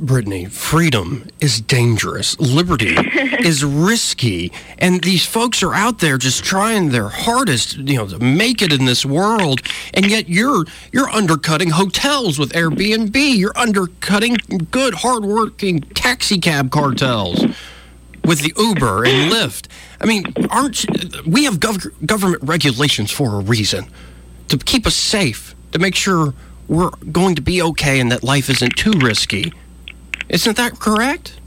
Brittany, 0.00 0.46
freedom 0.46 1.28
is 1.40 1.60
dangerous. 1.60 2.36
Liberty 2.40 2.96
is 3.38 3.64
risky, 3.64 4.50
and 4.78 5.00
these 5.04 5.24
folks 5.24 5.62
are 5.62 5.72
out 5.72 6.00
there 6.00 6.18
just 6.18 6.42
trying 6.42 6.88
their 6.88 7.08
hardest, 7.08 7.76
you 7.76 7.94
know, 7.98 8.08
to 8.08 8.18
make 8.18 8.62
it 8.62 8.72
in 8.72 8.84
this 8.84 9.06
world. 9.06 9.60
And 9.94 10.06
yet, 10.06 10.28
you're 10.28 10.64
you're 10.90 11.08
undercutting 11.08 11.70
hotels 11.70 12.36
with 12.36 12.52
Airbnb. 12.52 13.14
You're 13.14 13.56
undercutting 13.56 14.38
good, 14.72 14.94
hardworking 14.94 15.82
taxi 15.82 16.38
cab 16.40 16.72
cartels 16.72 17.44
with 18.24 18.40
the 18.40 18.52
Uber 18.56 19.04
and 19.04 19.30
Lyft. 19.30 19.68
I 20.00 20.06
mean, 20.06 20.24
aren't 20.50 20.84
we 21.24 21.44
have 21.44 21.60
gov- 21.60 21.92
government 22.04 22.42
regulations 22.42 23.12
for 23.12 23.36
a 23.36 23.38
reason 23.38 23.86
to 24.48 24.58
keep 24.58 24.84
us 24.84 24.96
safe, 24.96 25.54
to 25.70 25.78
make 25.78 25.94
sure 25.94 26.34
we're 26.68 26.90
going 27.12 27.34
to 27.36 27.42
be 27.42 27.62
okay 27.62 28.00
and 28.00 28.10
that 28.12 28.22
life 28.22 28.50
isn't 28.50 28.76
too 28.76 28.92
risky. 28.92 29.52
Isn't 30.28 30.56
that 30.56 30.78
correct? 30.78 31.38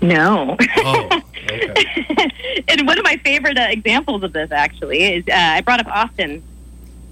No. 0.00 0.56
Oh, 0.86 1.22
okay. 1.50 2.64
and 2.68 2.86
one 2.86 2.98
of 2.98 3.04
my 3.04 3.16
favorite 3.18 3.56
uh, 3.58 3.66
examples 3.70 4.22
of 4.22 4.32
this 4.32 4.50
actually 4.50 5.02
is 5.02 5.24
uh, 5.28 5.32
I 5.34 5.60
brought 5.60 5.80
up 5.80 5.86
Austin. 5.86 6.42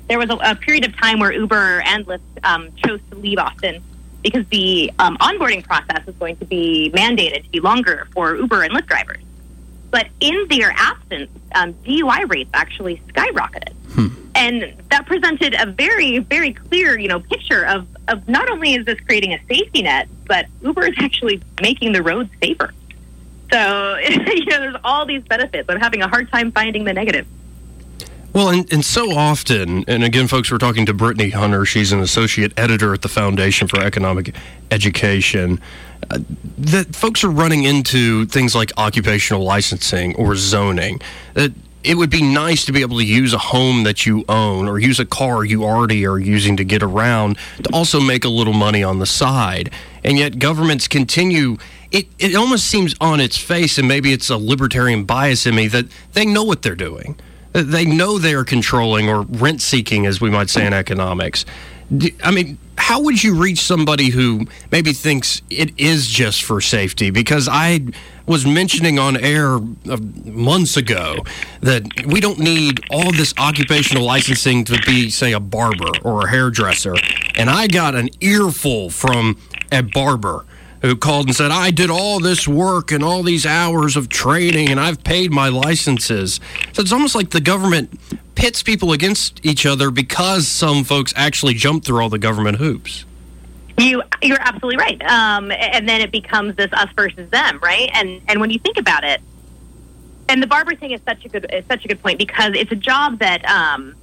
There 0.08 0.18
was 0.18 0.30
a, 0.30 0.34
a 0.36 0.54
period 0.54 0.84
of 0.86 0.96
time 0.96 1.18
where 1.18 1.32
Uber 1.32 1.82
and 1.86 2.06
Lyft 2.06 2.20
um, 2.44 2.70
chose 2.76 3.00
to 3.10 3.16
leave 3.16 3.38
Austin 3.38 3.82
because 4.22 4.46
the 4.48 4.92
um, 4.98 5.16
onboarding 5.18 5.64
process 5.64 6.06
is 6.06 6.14
going 6.16 6.36
to 6.36 6.44
be 6.44 6.90
mandated 6.94 7.44
to 7.44 7.50
be 7.50 7.60
longer 7.60 8.08
for 8.12 8.36
Uber 8.36 8.62
and 8.62 8.74
Lyft 8.74 8.86
drivers. 8.86 9.22
But 9.90 10.08
in 10.20 10.46
their 10.48 10.72
absence, 10.76 11.30
um, 11.54 11.74
DUI 11.84 12.30
rates 12.30 12.50
actually 12.54 13.02
skyrocketed. 13.08 13.74
And 14.34 14.74
that 14.90 15.06
presented 15.06 15.54
a 15.54 15.66
very, 15.66 16.18
very 16.18 16.52
clear, 16.52 16.98
you 16.98 17.08
know, 17.08 17.20
picture 17.20 17.64
of, 17.66 17.86
of 18.08 18.26
not 18.28 18.50
only 18.50 18.74
is 18.74 18.86
this 18.86 18.98
creating 19.00 19.34
a 19.34 19.40
safety 19.46 19.82
net, 19.82 20.08
but 20.26 20.46
Uber 20.62 20.86
is 20.86 20.94
actually 20.98 21.42
making 21.60 21.92
the 21.92 22.02
roads 22.02 22.30
safer. 22.42 22.72
So, 23.52 23.98
you 24.08 24.46
know, 24.46 24.60
there's 24.60 24.76
all 24.82 25.04
these 25.04 25.22
benefits. 25.22 25.68
I'm 25.68 25.80
having 25.80 26.02
a 26.02 26.08
hard 26.08 26.30
time 26.30 26.50
finding 26.50 26.84
the 26.84 26.92
negative. 26.92 27.26
Well, 28.32 28.48
and, 28.48 28.72
and 28.72 28.82
so 28.82 29.10
often, 29.10 29.84
and 29.86 30.02
again, 30.02 30.26
folks, 30.26 30.50
we're 30.50 30.56
talking 30.56 30.86
to 30.86 30.94
Brittany 30.94 31.30
Hunter. 31.30 31.66
She's 31.66 31.92
an 31.92 32.00
associate 32.00 32.54
editor 32.56 32.94
at 32.94 33.02
the 33.02 33.08
Foundation 33.10 33.68
for 33.68 33.80
Economic 33.80 34.34
Education. 34.70 35.60
Uh, 36.10 36.18
that 36.56 36.96
folks 36.96 37.22
are 37.24 37.30
running 37.30 37.64
into 37.64 38.24
things 38.24 38.54
like 38.54 38.72
occupational 38.78 39.42
licensing 39.42 40.16
or 40.16 40.34
zoning. 40.34 41.02
That 41.34 41.52
it 41.84 41.96
would 41.96 42.10
be 42.10 42.22
nice 42.22 42.64
to 42.64 42.72
be 42.72 42.80
able 42.80 42.98
to 42.98 43.04
use 43.04 43.32
a 43.32 43.38
home 43.38 43.84
that 43.84 44.06
you 44.06 44.24
own 44.28 44.68
or 44.68 44.78
use 44.78 45.00
a 45.00 45.04
car 45.04 45.44
you 45.44 45.64
already 45.64 46.06
are 46.06 46.18
using 46.18 46.56
to 46.56 46.64
get 46.64 46.82
around 46.82 47.36
to 47.62 47.70
also 47.72 48.00
make 48.00 48.24
a 48.24 48.28
little 48.28 48.52
money 48.52 48.82
on 48.82 48.98
the 48.98 49.06
side. 49.06 49.70
And 50.04 50.18
yet, 50.18 50.38
governments 50.38 50.88
continue. 50.88 51.56
It, 51.90 52.06
it 52.18 52.34
almost 52.34 52.66
seems 52.66 52.94
on 53.00 53.20
its 53.20 53.36
face, 53.36 53.78
and 53.78 53.86
maybe 53.86 54.12
it's 54.12 54.30
a 54.30 54.36
libertarian 54.36 55.04
bias 55.04 55.46
in 55.46 55.54
me, 55.54 55.68
that 55.68 55.86
they 56.12 56.26
know 56.26 56.44
what 56.44 56.62
they're 56.62 56.74
doing. 56.74 57.18
They 57.52 57.84
know 57.84 58.18
they 58.18 58.34
are 58.34 58.44
controlling 58.44 59.08
or 59.08 59.22
rent 59.22 59.60
seeking, 59.60 60.06
as 60.06 60.20
we 60.20 60.30
might 60.30 60.48
say 60.48 60.66
in 60.66 60.72
economics. 60.72 61.44
I 62.22 62.30
mean, 62.30 62.58
how 62.78 63.00
would 63.02 63.22
you 63.22 63.34
reach 63.34 63.60
somebody 63.60 64.10
who 64.10 64.46
maybe 64.70 64.92
thinks 64.92 65.42
it 65.50 65.78
is 65.78 66.06
just 66.08 66.42
for 66.42 66.60
safety? 66.60 67.10
Because 67.10 67.48
I 67.50 67.86
was 68.26 68.46
mentioning 68.46 68.98
on 68.98 69.16
air 69.16 69.56
uh, 69.56 69.98
months 70.24 70.76
ago 70.76 71.16
that 71.60 71.84
we 72.06 72.20
don't 72.20 72.38
need 72.38 72.80
all 72.90 73.12
this 73.12 73.34
occupational 73.38 74.04
licensing 74.04 74.64
to 74.64 74.80
be, 74.86 75.10
say, 75.10 75.32
a 75.32 75.40
barber 75.40 75.90
or 76.02 76.26
a 76.26 76.30
hairdresser. 76.30 76.94
And 77.36 77.50
I 77.50 77.66
got 77.66 77.94
an 77.94 78.08
earful 78.20 78.88
from 78.88 79.38
a 79.70 79.82
barber 79.82 80.46
who 80.82 80.96
called 80.96 81.26
and 81.26 81.34
said, 81.34 81.50
I 81.50 81.70
did 81.70 81.90
all 81.90 82.20
this 82.20 82.46
work 82.46 82.90
and 82.90 83.02
all 83.02 83.22
these 83.22 83.46
hours 83.46 83.96
of 83.96 84.08
training 84.08 84.68
and 84.68 84.78
I've 84.78 85.02
paid 85.02 85.32
my 85.32 85.48
licenses. 85.48 86.40
So 86.72 86.82
it's 86.82 86.92
almost 86.92 87.14
like 87.14 87.30
the 87.30 87.40
government 87.40 87.98
pits 88.34 88.62
people 88.62 88.92
against 88.92 89.44
each 89.44 89.64
other 89.64 89.90
because 89.90 90.48
some 90.48 90.84
folks 90.84 91.12
actually 91.16 91.54
jump 91.54 91.84
through 91.84 92.02
all 92.02 92.08
the 92.08 92.18
government 92.18 92.58
hoops. 92.58 93.04
You 93.78 94.02
you're 94.20 94.40
absolutely 94.40 94.76
right. 94.76 95.00
Um, 95.02 95.50
and 95.50 95.88
then 95.88 96.00
it 96.00 96.10
becomes 96.10 96.56
this 96.56 96.72
us 96.72 96.88
versus 96.94 97.30
them, 97.30 97.58
right? 97.62 97.88
And 97.94 98.20
and 98.28 98.40
when 98.40 98.50
you 98.50 98.58
think 98.58 98.76
about 98.76 99.02
it, 99.02 99.20
and 100.28 100.42
the 100.42 100.46
barber 100.46 100.74
thing 100.74 100.90
is 100.90 101.00
such 101.06 101.24
a 101.24 101.28
good 101.28 101.46
is 101.52 101.64
such 101.66 101.84
a 101.84 101.88
good 101.88 102.02
point 102.02 102.18
because 102.18 102.52
it's 102.54 102.70
a 102.70 102.76
job 102.76 103.18
that 103.20 103.44
um, 103.48 103.94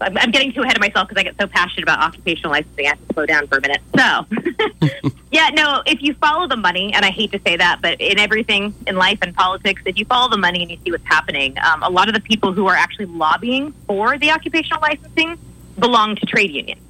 I'm, 0.00 0.16
I'm 0.18 0.30
getting 0.30 0.52
too 0.52 0.62
ahead 0.62 0.76
of 0.76 0.80
myself 0.80 1.08
because 1.08 1.20
I 1.20 1.24
get 1.24 1.36
so 1.40 1.46
passionate 1.46 1.84
about 1.84 2.00
occupational 2.00 2.52
licensing. 2.52 2.86
I 2.86 2.88
have 2.90 3.08
to 3.08 3.14
slow 3.14 3.26
down 3.26 3.46
for 3.46 3.58
a 3.58 3.60
minute. 3.60 3.80
So, 3.96 5.10
yeah, 5.32 5.50
no, 5.50 5.82
if 5.86 6.02
you 6.02 6.14
follow 6.14 6.46
the 6.46 6.56
money, 6.56 6.92
and 6.94 7.04
I 7.04 7.10
hate 7.10 7.32
to 7.32 7.40
say 7.40 7.56
that, 7.56 7.80
but 7.80 8.00
in 8.00 8.18
everything 8.18 8.74
in 8.86 8.96
life 8.96 9.18
and 9.22 9.34
politics, 9.34 9.82
if 9.84 9.98
you 9.98 10.04
follow 10.04 10.28
the 10.30 10.38
money 10.38 10.62
and 10.62 10.70
you 10.70 10.78
see 10.84 10.90
what's 10.90 11.06
happening, 11.06 11.56
um, 11.58 11.82
a 11.82 11.90
lot 11.90 12.08
of 12.08 12.14
the 12.14 12.20
people 12.20 12.52
who 12.52 12.66
are 12.66 12.76
actually 12.76 13.06
lobbying 13.06 13.72
for 13.86 14.18
the 14.18 14.30
occupational 14.30 14.80
licensing 14.80 15.38
belong 15.78 16.16
to 16.16 16.26
trade 16.26 16.50
unions. 16.50 16.80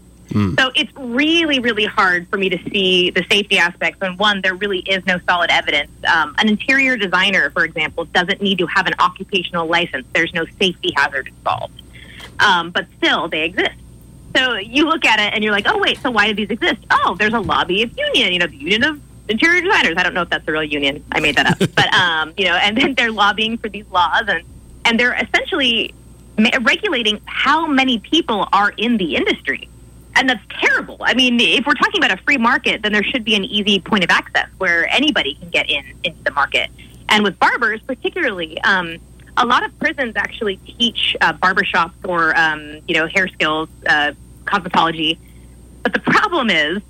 So 0.59 0.71
it's 0.75 0.93
really, 0.97 1.61
really 1.61 1.85
hard 1.85 2.29
for 2.29 2.37
me 2.37 2.49
to 2.49 2.59
see 2.71 3.11
the 3.11 3.25
safety 3.31 3.59
aspects. 3.59 4.03
And 4.03 4.19
one, 4.19 4.41
there 4.43 4.55
really 4.55 4.81
is 4.81 5.05
no 5.07 5.19
solid 5.27 5.51
evidence. 5.51 5.91
Um, 6.13 6.35
an 6.39 6.49
interior 6.49 6.97
designer, 6.97 7.51
for 7.51 7.65
example, 7.65 8.05
doesn't 8.07 8.43
need 8.43 8.59
to 8.59 8.67
have 8.67 8.87
an 8.87 8.95
occupational 8.99 9.67
license. 9.67 10.07
There's 10.13 10.35
no 10.35 10.45
safety 10.59 10.93
hazard 10.97 11.29
involved. 11.29 11.81
Um, 12.41 12.71
but 12.71 12.87
still, 12.99 13.29
they 13.29 13.45
exist. 13.45 13.77
So 14.37 14.57
you 14.57 14.87
look 14.87 15.05
at 15.05 15.19
it 15.19 15.33
and 15.35 15.43
you're 15.43 15.53
like, 15.53 15.67
oh, 15.67 15.79
wait, 15.79 15.99
so 15.99 16.11
why 16.11 16.29
do 16.29 16.35
these 16.35 16.51
exist? 16.51 16.85
Oh, 16.91 17.17
there's 17.19 17.33
a 17.33 17.41
lobby 17.41 17.83
of 17.83 17.97
union, 17.97 18.33
you 18.33 18.39
know, 18.39 18.47
the 18.47 18.57
union 18.57 18.85
of 18.85 19.01
interior 19.29 19.63
designers. 19.63 19.95
I 19.97 20.03
don't 20.03 20.15
know 20.15 20.23
if 20.23 20.29
that's 20.29 20.47
a 20.47 20.53
real 20.53 20.63
union. 20.63 21.03
I 21.13 21.21
made 21.21 21.37
that 21.37 21.47
up. 21.47 21.59
but, 21.75 21.93
um, 21.95 22.35
you 22.37 22.45
know, 22.45 22.55
and 22.55 22.77
then 22.77 22.95
they're 22.95 23.13
lobbying 23.13 23.57
for 23.57 23.69
these 23.69 23.87
laws 23.91 24.25
and, 24.29 24.45
and 24.85 25.01
they're 25.01 25.15
essentially 25.15 25.95
ma- 26.39 26.51
regulating 26.61 27.21
how 27.25 27.67
many 27.67 27.99
people 27.99 28.49
are 28.53 28.71
in 28.77 28.99
the 28.99 29.17
industry. 29.17 29.69
And 30.17 30.29
that's 30.31 30.45
terrible. 30.61 30.97
I 31.01 31.15
mean, 31.15 31.39
if 31.41 31.67
we're 31.67 31.75
talking 31.75 32.03
about 32.03 32.19
a 32.19 32.23
free 32.23 32.39
market, 32.39 32.83
then 32.83 32.93
there 32.93 33.05
should 33.05 33.25
be 33.25 33.35
an 33.37 33.45
easy 33.45 33.81
point 33.81 34.03
of 34.03 34.11
access 34.11 34.49
where 34.59 34.87
anybody 34.89 35.35
can 35.35 35.51
get 35.51 35.69
in 35.69 35.85
into 36.05 36.23
the 36.23 36.31
market. 36.31 36.71
And 37.09 37.23
with 37.23 37.39
barbers, 37.39 37.81
particularly, 37.83 38.61
um, 38.63 38.99
a 39.37 39.47
lot 39.47 39.65
of 39.65 39.79
prisons 39.79 40.15
actually 40.17 40.57
teach 40.57 41.17
uh, 41.21 41.33
barbershops 41.35 41.93
or 42.05 42.37
um, 42.39 42.81
you 42.89 42.95
know 42.95 43.07
hair 43.07 43.29
skills, 43.29 43.69
uh, 43.87 44.13
cosmetology. 44.45 45.19
But 45.83 45.93
the 45.93 46.01
problem 46.01 46.51
is, 46.51 46.83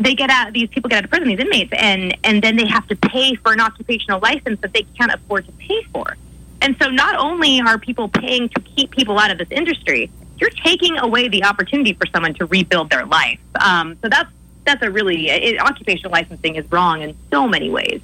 they 0.00 0.14
get 0.14 0.30
out. 0.30 0.52
These 0.52 0.68
people 0.70 0.88
get 0.88 0.98
out 0.98 1.04
of 1.04 1.10
prison, 1.10 1.28
these 1.28 1.40
inmates, 1.40 1.72
and 1.76 2.16
and 2.24 2.42
then 2.42 2.56
they 2.56 2.66
have 2.66 2.86
to 2.88 2.96
pay 2.96 3.34
for 3.36 3.52
an 3.52 3.60
occupational 3.60 4.20
license 4.20 4.60
that 4.60 4.72
they 4.72 4.82
can't 4.98 5.12
afford 5.12 5.46
to 5.46 5.52
pay 5.52 5.82
for. 5.92 6.16
And 6.60 6.76
so, 6.80 6.88
not 6.88 7.16
only 7.16 7.60
are 7.60 7.78
people 7.78 8.08
paying 8.08 8.48
to 8.50 8.60
keep 8.60 8.90
people 8.90 9.18
out 9.18 9.30
of 9.30 9.38
this 9.38 9.50
industry, 9.50 10.10
you're 10.38 10.50
taking 10.50 10.98
away 10.98 11.28
the 11.28 11.44
opportunity 11.44 11.92
for 11.92 12.06
someone 12.06 12.34
to 12.34 12.46
rebuild 12.46 12.90
their 12.90 13.06
life. 13.06 13.38
Um, 13.60 13.96
so 14.02 14.08
that's 14.08 14.30
that's 14.64 14.82
a 14.82 14.90
really 14.90 15.28
it, 15.28 15.60
occupational 15.60 16.10
licensing 16.10 16.56
is 16.56 16.70
wrong 16.72 17.02
in 17.02 17.16
so 17.30 17.46
many 17.46 17.70
ways. 17.70 18.00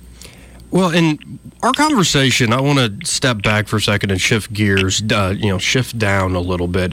Well, 0.71 0.91
in 0.91 1.41
our 1.63 1.73
conversation, 1.73 2.53
I 2.53 2.61
want 2.61 2.79
to 2.79 3.07
step 3.07 3.43
back 3.43 3.67
for 3.67 3.77
a 3.77 3.81
second 3.81 4.13
and 4.13 4.21
shift 4.21 4.53
gears, 4.53 5.03
uh, 5.11 5.35
you 5.37 5.49
know, 5.49 5.59
shift 5.59 5.99
down 5.99 6.37
a 6.37 6.41
little 6.41 6.69
bit, 6.69 6.93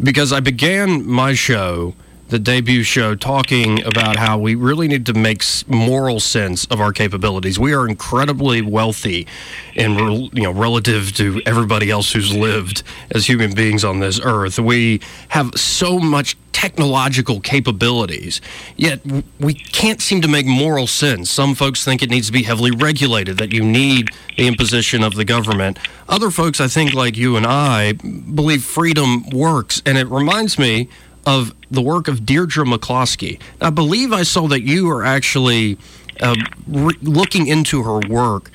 because 0.00 0.32
I 0.32 0.38
began 0.38 1.04
my 1.04 1.34
show, 1.34 1.94
the 2.28 2.38
debut 2.38 2.82
show, 2.82 3.14
talking 3.14 3.84
about 3.84 4.16
how 4.16 4.36
we 4.36 4.54
really 4.54 4.88
need 4.88 5.06
to 5.06 5.14
make 5.14 5.44
moral 5.68 6.18
sense 6.18 6.64
of 6.66 6.80
our 6.80 6.92
capabilities. 6.92 7.58
We 7.58 7.72
are 7.72 7.88
incredibly 7.88 8.62
wealthy, 8.62 9.26
in 9.74 9.96
you 10.32 10.42
know, 10.42 10.50
relative 10.50 11.14
to 11.16 11.40
everybody 11.46 11.90
else 11.90 12.12
who's 12.12 12.34
lived 12.34 12.82
as 13.12 13.28
human 13.28 13.54
beings 13.54 13.84
on 13.84 14.00
this 14.00 14.20
earth. 14.20 14.58
We 14.58 15.00
have 15.28 15.52
so 15.54 15.98
much 15.98 16.36
technological 16.50 17.38
capabilities, 17.38 18.40
yet 18.76 19.00
we 19.38 19.52
can't 19.52 20.00
seem 20.00 20.22
to 20.22 20.28
make 20.28 20.46
moral 20.46 20.86
sense. 20.86 21.30
Some 21.30 21.54
folks 21.54 21.84
think 21.84 22.02
it 22.02 22.10
needs 22.10 22.28
to 22.28 22.32
be 22.32 22.44
heavily 22.44 22.70
regulated, 22.70 23.36
that 23.38 23.52
you 23.52 23.62
need 23.62 24.08
the 24.36 24.46
imposition 24.46 25.02
of 25.02 25.14
the 25.14 25.24
government. 25.24 25.78
Other 26.08 26.30
folks, 26.30 26.60
I 26.60 26.66
think, 26.66 26.94
like 26.94 27.16
you 27.16 27.36
and 27.36 27.46
I, 27.46 27.92
believe 27.92 28.64
freedom 28.64 29.28
works. 29.30 29.82
And 29.84 29.98
it 29.98 30.08
reminds 30.08 30.58
me 30.58 30.88
of 31.26 31.52
the 31.70 31.82
work 31.82 32.08
of 32.08 32.24
Deirdre 32.24 32.64
McCloskey. 32.64 33.40
I 33.60 33.70
believe 33.70 34.12
I 34.12 34.22
saw 34.22 34.46
that 34.48 34.62
you 34.62 34.88
are 34.90 35.04
actually 35.04 35.76
uh, 36.20 36.36
re- 36.68 36.96
looking 37.02 37.48
into 37.48 37.82
her 37.82 38.00
work. 38.08 38.50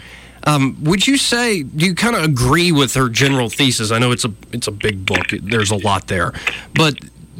Um, 0.47 0.83
would 0.83 1.05
you 1.05 1.17
say 1.17 1.61
do 1.61 1.85
you 1.85 1.93
kind 1.93 2.15
of 2.15 2.23
agree 2.23 2.71
with 2.71 2.95
her 2.95 3.09
general 3.09 3.49
thesis? 3.49 3.91
I 3.91 3.99
know 3.99 4.11
it's 4.11 4.25
a 4.25 4.33
it's 4.51 4.67
a 4.67 4.71
big 4.71 5.05
book. 5.05 5.27
There's 5.29 5.69
a 5.69 5.75
lot 5.75 6.07
there, 6.07 6.33
but 6.73 6.95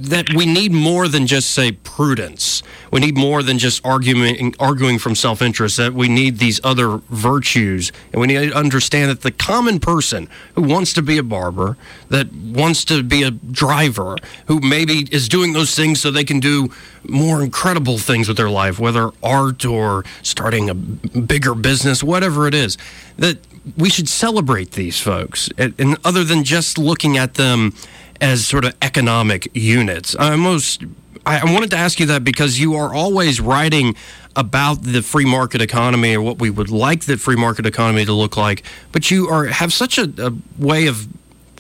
that 0.10 0.34
we 0.34 0.46
need 0.46 0.72
more 0.72 1.08
than 1.08 1.28
just 1.28 1.52
say 1.52 1.72
prudence. 1.72 2.64
We 2.92 3.00
need 3.00 3.16
more 3.18 3.44
than 3.44 3.58
just 3.58 3.86
arguing 3.86 4.56
arguing 4.60 5.00
from 5.00 5.16
self-interest. 5.16 5.78
That 5.78 5.94
we 5.94 6.08
need 6.08 6.38
these 6.40 6.60
other 6.64 6.98
virtues, 7.10 7.92
and 8.12 8.20
we 8.20 8.28
need 8.28 8.50
to 8.50 8.56
understand 8.56 9.10
that 9.10 9.22
the 9.22 9.32
common 9.32 9.80
person 9.80 10.28
who 10.56 10.64
wants 10.64 10.94
to 10.94 11.02
be 11.02 11.18
a 11.18 11.24
barber, 11.24 11.78
that 12.10 12.34
wants 12.34 12.84
to 12.86 13.04
be 13.04 13.24
a 13.24 13.32
driver, 13.32 14.16
who 14.48 14.60
maybe 14.60 15.08
is 15.12 15.30
doing 15.30 15.54
those 15.54 15.76
things 15.76 16.02
so 16.02 16.12
they 16.12 16.24
can 16.24 16.40
do 16.40 16.70
more 17.08 17.42
incredible 17.44 17.98
things 17.98 18.28
with 18.28 18.38
their 18.38 18.50
life, 18.50 18.80
whether 18.80 19.12
art 19.24 19.66
or 19.66 20.04
starting 20.22 20.70
a 20.70 20.74
bigger 20.74 21.56
business, 21.56 22.04
whatever 22.04 22.48
it 22.48 22.54
is, 22.54 22.78
that 23.18 23.38
we 23.78 23.90
should 23.90 24.10
celebrate 24.10 24.72
these 24.72 25.00
folks, 25.00 25.50
and, 25.58 25.74
and 25.80 25.98
other 26.04 26.24
than 26.24 26.44
just 26.44 26.78
looking 26.78 27.18
at 27.18 27.36
them 27.36 27.74
as 28.22 28.46
sort 28.46 28.64
of 28.64 28.76
economic 28.82 29.50
units. 29.54 30.16
I 30.18 30.32
almost 30.32 30.84
I 31.26 31.44
wanted 31.52 31.72
to 31.72 31.78
ask 31.78 32.00
you 32.00 32.06
that 32.08 32.24
because 32.24 32.60
you 32.60 32.76
are 32.76 32.94
always 32.94 33.42
writing 33.42 33.96
about 34.36 34.84
the 34.84 35.02
free 35.02 35.26
market 35.26 35.62
economy 35.62 36.16
or 36.16 36.22
what 36.22 36.40
we 36.40 36.50
would 36.50 36.70
like 36.70 37.02
the 37.06 37.18
free 37.18 37.36
market 37.36 37.66
economy 37.66 38.06
to 38.06 38.14
look 38.14 38.38
like, 38.38 38.64
but 38.92 39.12
you 39.12 39.28
are 39.28 39.46
have 39.46 39.74
such 39.74 39.98
a, 39.98 40.12
a 40.20 40.32
way 40.58 40.88
of 40.88 41.08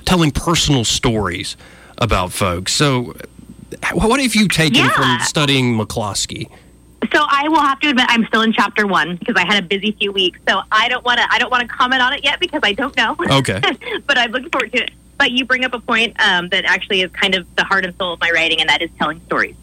telling 0.05 0.31
personal 0.31 0.83
stories 0.83 1.57
about 1.97 2.31
folks. 2.31 2.73
So, 2.73 3.13
what 3.93 4.19
have 4.21 4.35
you 4.35 4.47
taken 4.47 4.85
Yeah. 4.85 4.89
from 4.91 5.19
studying 5.21 5.77
McCloskey? 5.77 6.49
So 7.11 7.25
I 7.27 7.47
will 7.49 7.59
have 7.59 7.79
to 7.81 7.89
admit 7.89 8.05
I'm 8.09 8.25
still 8.27 8.41
in 8.41 8.53
chapter 8.53 8.85
one 8.85 9.17
because 9.17 9.35
I 9.35 9.45
had 9.45 9.63
a 9.63 9.67
busy 9.67 9.91
few 9.93 10.11
weeks. 10.11 10.39
So 10.47 10.61
I 10.71 10.87
don't 10.87 11.03
want 11.03 11.19
to 11.19 11.25
I 11.33 11.39
don't 11.39 11.49
want 11.51 11.61
to 11.61 11.67
comment 11.67 12.01
on 12.01 12.13
it 12.13 12.23
yet 12.23 12.39
because 12.39 12.61
I 12.63 12.73
don't 12.73 12.95
know. 12.95 13.15
Okay. 13.19 13.59
but 14.07 14.17
I'm 14.17 14.31
looking 14.31 14.49
forward 14.49 14.71
to 14.73 14.83
it. 14.83 14.91
But 15.21 15.33
you 15.33 15.45
bring 15.45 15.63
up 15.63 15.75
a 15.75 15.79
point 15.79 16.19
um, 16.19 16.49
that 16.49 16.65
actually 16.65 17.01
is 17.01 17.11
kind 17.11 17.35
of 17.35 17.45
the 17.55 17.63
heart 17.63 17.85
and 17.85 17.95
soul 17.95 18.13
of 18.13 18.19
my 18.19 18.31
writing, 18.31 18.59
and 18.59 18.67
that 18.69 18.81
is 18.81 18.89
telling 18.97 19.21
stories. 19.27 19.55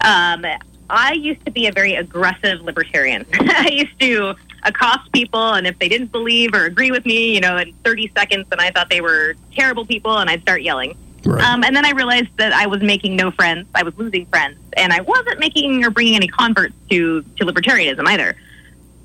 Um, 0.00 0.46
I 0.88 1.12
used 1.12 1.44
to 1.44 1.50
be 1.50 1.66
a 1.66 1.72
very 1.72 1.94
aggressive 1.94 2.62
libertarian. 2.62 3.26
I 3.34 3.68
used 3.68 4.00
to 4.00 4.34
accost 4.62 5.12
people, 5.12 5.52
and 5.52 5.66
if 5.66 5.78
they 5.78 5.90
didn't 5.90 6.10
believe 6.10 6.54
or 6.54 6.64
agree 6.64 6.90
with 6.90 7.04
me, 7.04 7.34
you 7.34 7.42
know, 7.42 7.58
in 7.58 7.74
30 7.84 8.12
seconds, 8.16 8.46
then 8.48 8.60
I 8.60 8.70
thought 8.70 8.88
they 8.88 9.02
were 9.02 9.34
terrible 9.54 9.84
people, 9.84 10.16
and 10.16 10.30
I'd 10.30 10.40
start 10.40 10.62
yelling. 10.62 10.96
Um, 11.26 11.64
and 11.64 11.76
then 11.76 11.84
I 11.84 11.90
realized 11.90 12.34
that 12.38 12.54
I 12.54 12.66
was 12.66 12.80
making 12.80 13.14
no 13.14 13.30
friends. 13.30 13.68
I 13.74 13.82
was 13.82 13.94
losing 13.98 14.24
friends, 14.24 14.56
and 14.74 14.90
I 14.90 15.02
wasn't 15.02 15.38
making 15.38 15.84
or 15.84 15.90
bringing 15.90 16.16
any 16.16 16.28
converts 16.28 16.74
to 16.88 17.20
to 17.36 17.44
libertarianism 17.44 18.08
either. 18.08 18.36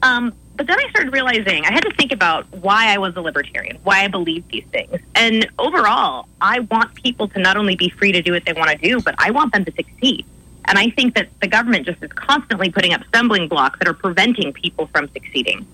Um, 0.02 0.34
but 0.60 0.68
then 0.68 0.78
I 0.78 0.90
started 0.90 1.14
realizing 1.14 1.64
I 1.64 1.72
had 1.72 1.86
to 1.86 1.92
think 1.92 2.12
about 2.12 2.46
why 2.54 2.94
I 2.94 2.98
was 2.98 3.16
a 3.16 3.22
libertarian, 3.22 3.78
why 3.86 4.04
I 4.04 4.10
believed 4.10 4.52
these 4.52 4.66
things. 4.66 5.00
And 5.16 5.48
overall, 5.58 6.28
I 6.42 6.60
want 6.60 6.96
people 6.96 7.30
to 7.30 7.40
not 7.40 7.56
only 7.56 7.78
be 7.78 7.88
free 7.88 8.12
to 8.12 8.22
do 8.22 8.34
what 8.34 8.44
they 8.44 8.52
want 8.52 8.70
to 8.70 8.76
do, 8.76 9.02
but 9.02 9.16
I 9.20 9.32
want 9.32 9.54
them 9.54 9.64
to 9.64 9.72
succeed. 9.72 10.26
And 10.66 10.78
I 10.78 10.90
think 10.90 11.16
that 11.16 11.30
the 11.40 11.48
government 11.48 11.86
just 11.86 12.04
is 12.04 12.12
constantly 12.12 12.70
putting 12.72 12.92
up 12.92 13.06
stumbling 13.06 13.48
blocks 13.48 13.80
that 13.80 13.88
are 13.88 13.94
preventing 13.94 14.52
people 14.52 14.88
from 14.88 15.08
succeeding. 15.14 15.66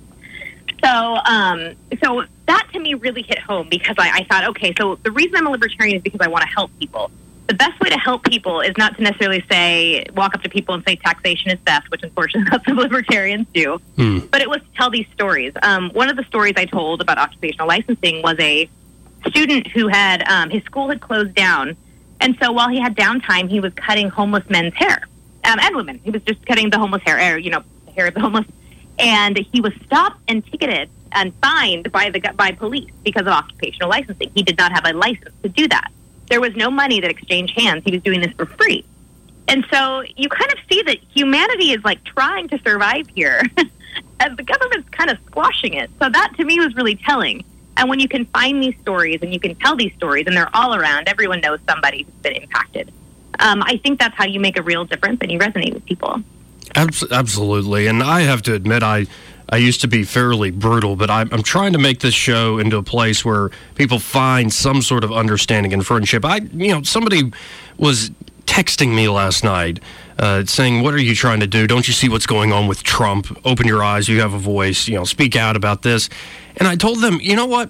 So, 0.83 0.89
um, 0.89 1.73
so 2.03 2.23
that 2.45 2.67
to 2.73 2.79
me 2.79 2.93
really 2.93 3.23
hit 3.23 3.39
home 3.39 3.67
because 3.69 3.95
I, 3.97 4.19
I 4.19 4.23
thought, 4.25 4.49
okay, 4.49 4.71
so 4.77 4.99
the 5.01 5.09
reason 5.09 5.35
I'm 5.37 5.47
a 5.47 5.49
libertarian 5.49 5.95
is 5.97 6.03
because 6.03 6.21
I 6.21 6.27
want 6.27 6.43
to 6.43 6.49
help 6.49 6.69
people. 6.77 7.09
The 7.47 7.53
best 7.53 7.79
way 7.79 7.89
to 7.89 7.97
help 7.97 8.23
people 8.23 8.61
is 8.61 8.75
not 8.77 8.95
to 8.97 9.03
necessarily 9.03 9.43
say, 9.49 10.05
walk 10.15 10.33
up 10.33 10.41
to 10.41 10.49
people 10.49 10.73
and 10.73 10.83
say 10.87 10.95
taxation 10.95 11.51
is 11.51 11.59
best, 11.59 11.89
which 11.91 12.01
unfortunately 12.01 12.49
lots 12.51 12.67
of 12.67 12.77
libertarians 12.77 13.47
do. 13.53 13.79
But 14.31 14.41
it 14.41 14.49
was 14.49 14.61
to 14.61 14.67
tell 14.75 14.89
these 14.89 15.05
stories. 15.13 15.53
Um, 15.61 15.91
one 15.91 16.09
of 16.09 16.17
the 16.17 16.23
stories 16.23 16.53
I 16.57 16.65
told 16.65 17.01
about 17.01 17.17
occupational 17.19 17.67
licensing 17.67 18.21
was 18.23 18.35
a 18.39 18.67
student 19.27 19.67
who 19.67 19.87
had 19.87 20.27
um, 20.27 20.49
his 20.49 20.63
school 20.63 20.89
had 20.89 21.01
closed 21.01 21.35
down, 21.35 21.77
and 22.19 22.35
so 22.41 22.51
while 22.51 22.69
he 22.69 22.79
had 22.79 22.95
downtime, 22.95 23.49
he 23.49 23.59
was 23.59 23.73
cutting 23.73 24.09
homeless 24.09 24.49
men's 24.49 24.73
hair 24.73 25.03
um, 25.43 25.59
and 25.59 25.75
women. 25.75 25.99
He 26.03 26.11
was 26.11 26.23
just 26.23 26.43
cutting 26.45 26.69
the 26.69 26.79
homeless 26.79 27.03
hair, 27.03 27.35
or, 27.35 27.37
you 27.37 27.51
know, 27.51 27.63
the 27.85 27.91
hair 27.91 28.07
of 28.07 28.13
the 28.13 28.21
homeless, 28.21 28.45
and 28.97 29.37
he 29.37 29.61
was 29.61 29.73
stopped 29.85 30.19
and 30.27 30.45
ticketed 30.45 30.89
and 31.11 31.33
fined 31.41 31.91
by 31.91 32.09
the 32.09 32.19
by 32.35 32.51
police 32.51 32.91
because 33.03 33.21
of 33.21 33.29
occupational 33.29 33.89
licensing. 33.89 34.31
He 34.33 34.43
did 34.43 34.57
not 34.57 34.71
have 34.71 34.85
a 34.85 34.93
license 34.93 35.33
to 35.43 35.49
do 35.49 35.67
that. 35.67 35.91
There 36.27 36.41
was 36.41 36.55
no 36.55 36.71
money 36.71 36.99
that 36.99 37.09
exchanged 37.09 37.59
hands. 37.59 37.83
He 37.85 37.91
was 37.91 38.01
doing 38.01 38.21
this 38.21 38.33
for 38.33 38.45
free. 38.45 38.85
And 39.47 39.65
so 39.71 40.03
you 40.15 40.27
kind 40.27 40.51
of 40.51 40.57
see 40.69 40.81
that 40.83 40.97
humanity 41.13 41.71
is 41.71 41.83
like 41.83 42.03
trying 42.03 42.47
to 42.49 42.59
survive 42.59 43.07
here 43.13 43.43
as 44.19 44.35
the 44.35 44.43
government's 44.43 44.89
kind 44.89 45.09
of 45.09 45.17
squashing 45.27 45.73
it. 45.73 45.89
So 46.01 46.09
that 46.09 46.33
to 46.37 46.45
me 46.45 46.59
was 46.59 46.75
really 46.75 46.95
telling. 46.95 47.43
And 47.77 47.89
when 47.89 47.99
you 47.99 48.07
can 48.07 48.25
find 48.25 48.63
these 48.63 48.75
stories 48.81 49.19
and 49.21 49.33
you 49.33 49.39
can 49.39 49.53
tell 49.55 49.75
these 49.75 49.93
stories 49.95 50.25
and 50.27 50.35
they're 50.35 50.55
all 50.55 50.73
around, 50.73 51.07
everyone 51.07 51.41
knows 51.41 51.59
somebody 51.67 52.03
who's 52.03 52.13
been 52.15 52.33
impacted. 52.33 52.91
Um, 53.39 53.61
I 53.63 53.77
think 53.77 53.99
that's 53.99 54.15
how 54.15 54.25
you 54.25 54.39
make 54.39 54.57
a 54.57 54.63
real 54.63 54.85
difference 54.85 55.19
and 55.21 55.31
you 55.31 55.37
resonate 55.39 55.73
with 55.73 55.85
people. 55.85 56.21
Absolutely, 56.75 57.87
and 57.87 58.01
I 58.01 58.21
have 58.21 58.41
to 58.43 58.53
admit, 58.53 58.83
I 58.83 59.07
I 59.49 59.57
used 59.57 59.81
to 59.81 59.87
be 59.87 60.03
fairly 60.03 60.51
brutal, 60.51 60.95
but 60.95 61.09
I'm, 61.09 61.29
I'm 61.31 61.43
trying 61.43 61.73
to 61.73 61.79
make 61.79 61.99
this 61.99 62.13
show 62.13 62.57
into 62.57 62.77
a 62.77 62.83
place 62.83 63.23
where 63.23 63.51
people 63.75 63.99
find 63.99 64.51
some 64.51 64.81
sort 64.81 65.03
of 65.03 65.11
understanding 65.11 65.73
and 65.73 65.85
friendship. 65.85 66.25
I, 66.25 66.37
you 66.37 66.69
know, 66.69 66.83
somebody 66.83 67.31
was 67.77 68.09
texting 68.45 68.95
me 68.95 69.07
last 69.07 69.43
night. 69.43 69.79
Uh, 70.17 70.45
saying, 70.45 70.81
"What 70.81 70.93
are 70.93 71.01
you 71.01 71.13
trying 71.13 71.41
to 71.41 71.47
do? 71.47 71.67
Don't 71.67 71.89
you 71.89 71.93
see 71.93 72.07
what's 72.07 72.25
going 72.25 72.53
on 72.53 72.67
with 72.67 72.83
Trump? 72.83 73.37
Open 73.43 73.67
your 73.67 73.83
eyes. 73.83 74.07
You 74.07 74.21
have 74.21 74.33
a 74.33 74.39
voice. 74.39 74.87
You 74.87 74.95
know, 74.95 75.03
speak 75.03 75.35
out 75.35 75.57
about 75.57 75.81
this." 75.81 76.09
And 76.55 76.69
I 76.69 76.77
told 76.77 77.01
them, 77.01 77.19
"You 77.21 77.35
know 77.35 77.45
what? 77.45 77.69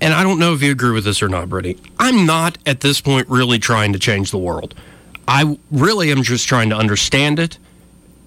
and 0.00 0.14
I 0.14 0.22
don't 0.22 0.38
know 0.38 0.52
if 0.54 0.62
you 0.62 0.70
agree 0.70 0.92
with 0.92 1.04
this 1.04 1.22
or 1.22 1.28
not, 1.28 1.48
Brittany. 1.48 1.76
I'm 1.98 2.24
not 2.24 2.58
at 2.66 2.80
this 2.80 3.00
point 3.00 3.28
really 3.28 3.58
trying 3.58 3.92
to 3.92 3.98
change 3.98 4.30
the 4.30 4.38
world. 4.38 4.74
I 5.26 5.58
really 5.70 6.10
am 6.10 6.22
just 6.22 6.46
trying 6.46 6.70
to 6.70 6.76
understand 6.76 7.38
it 7.38 7.58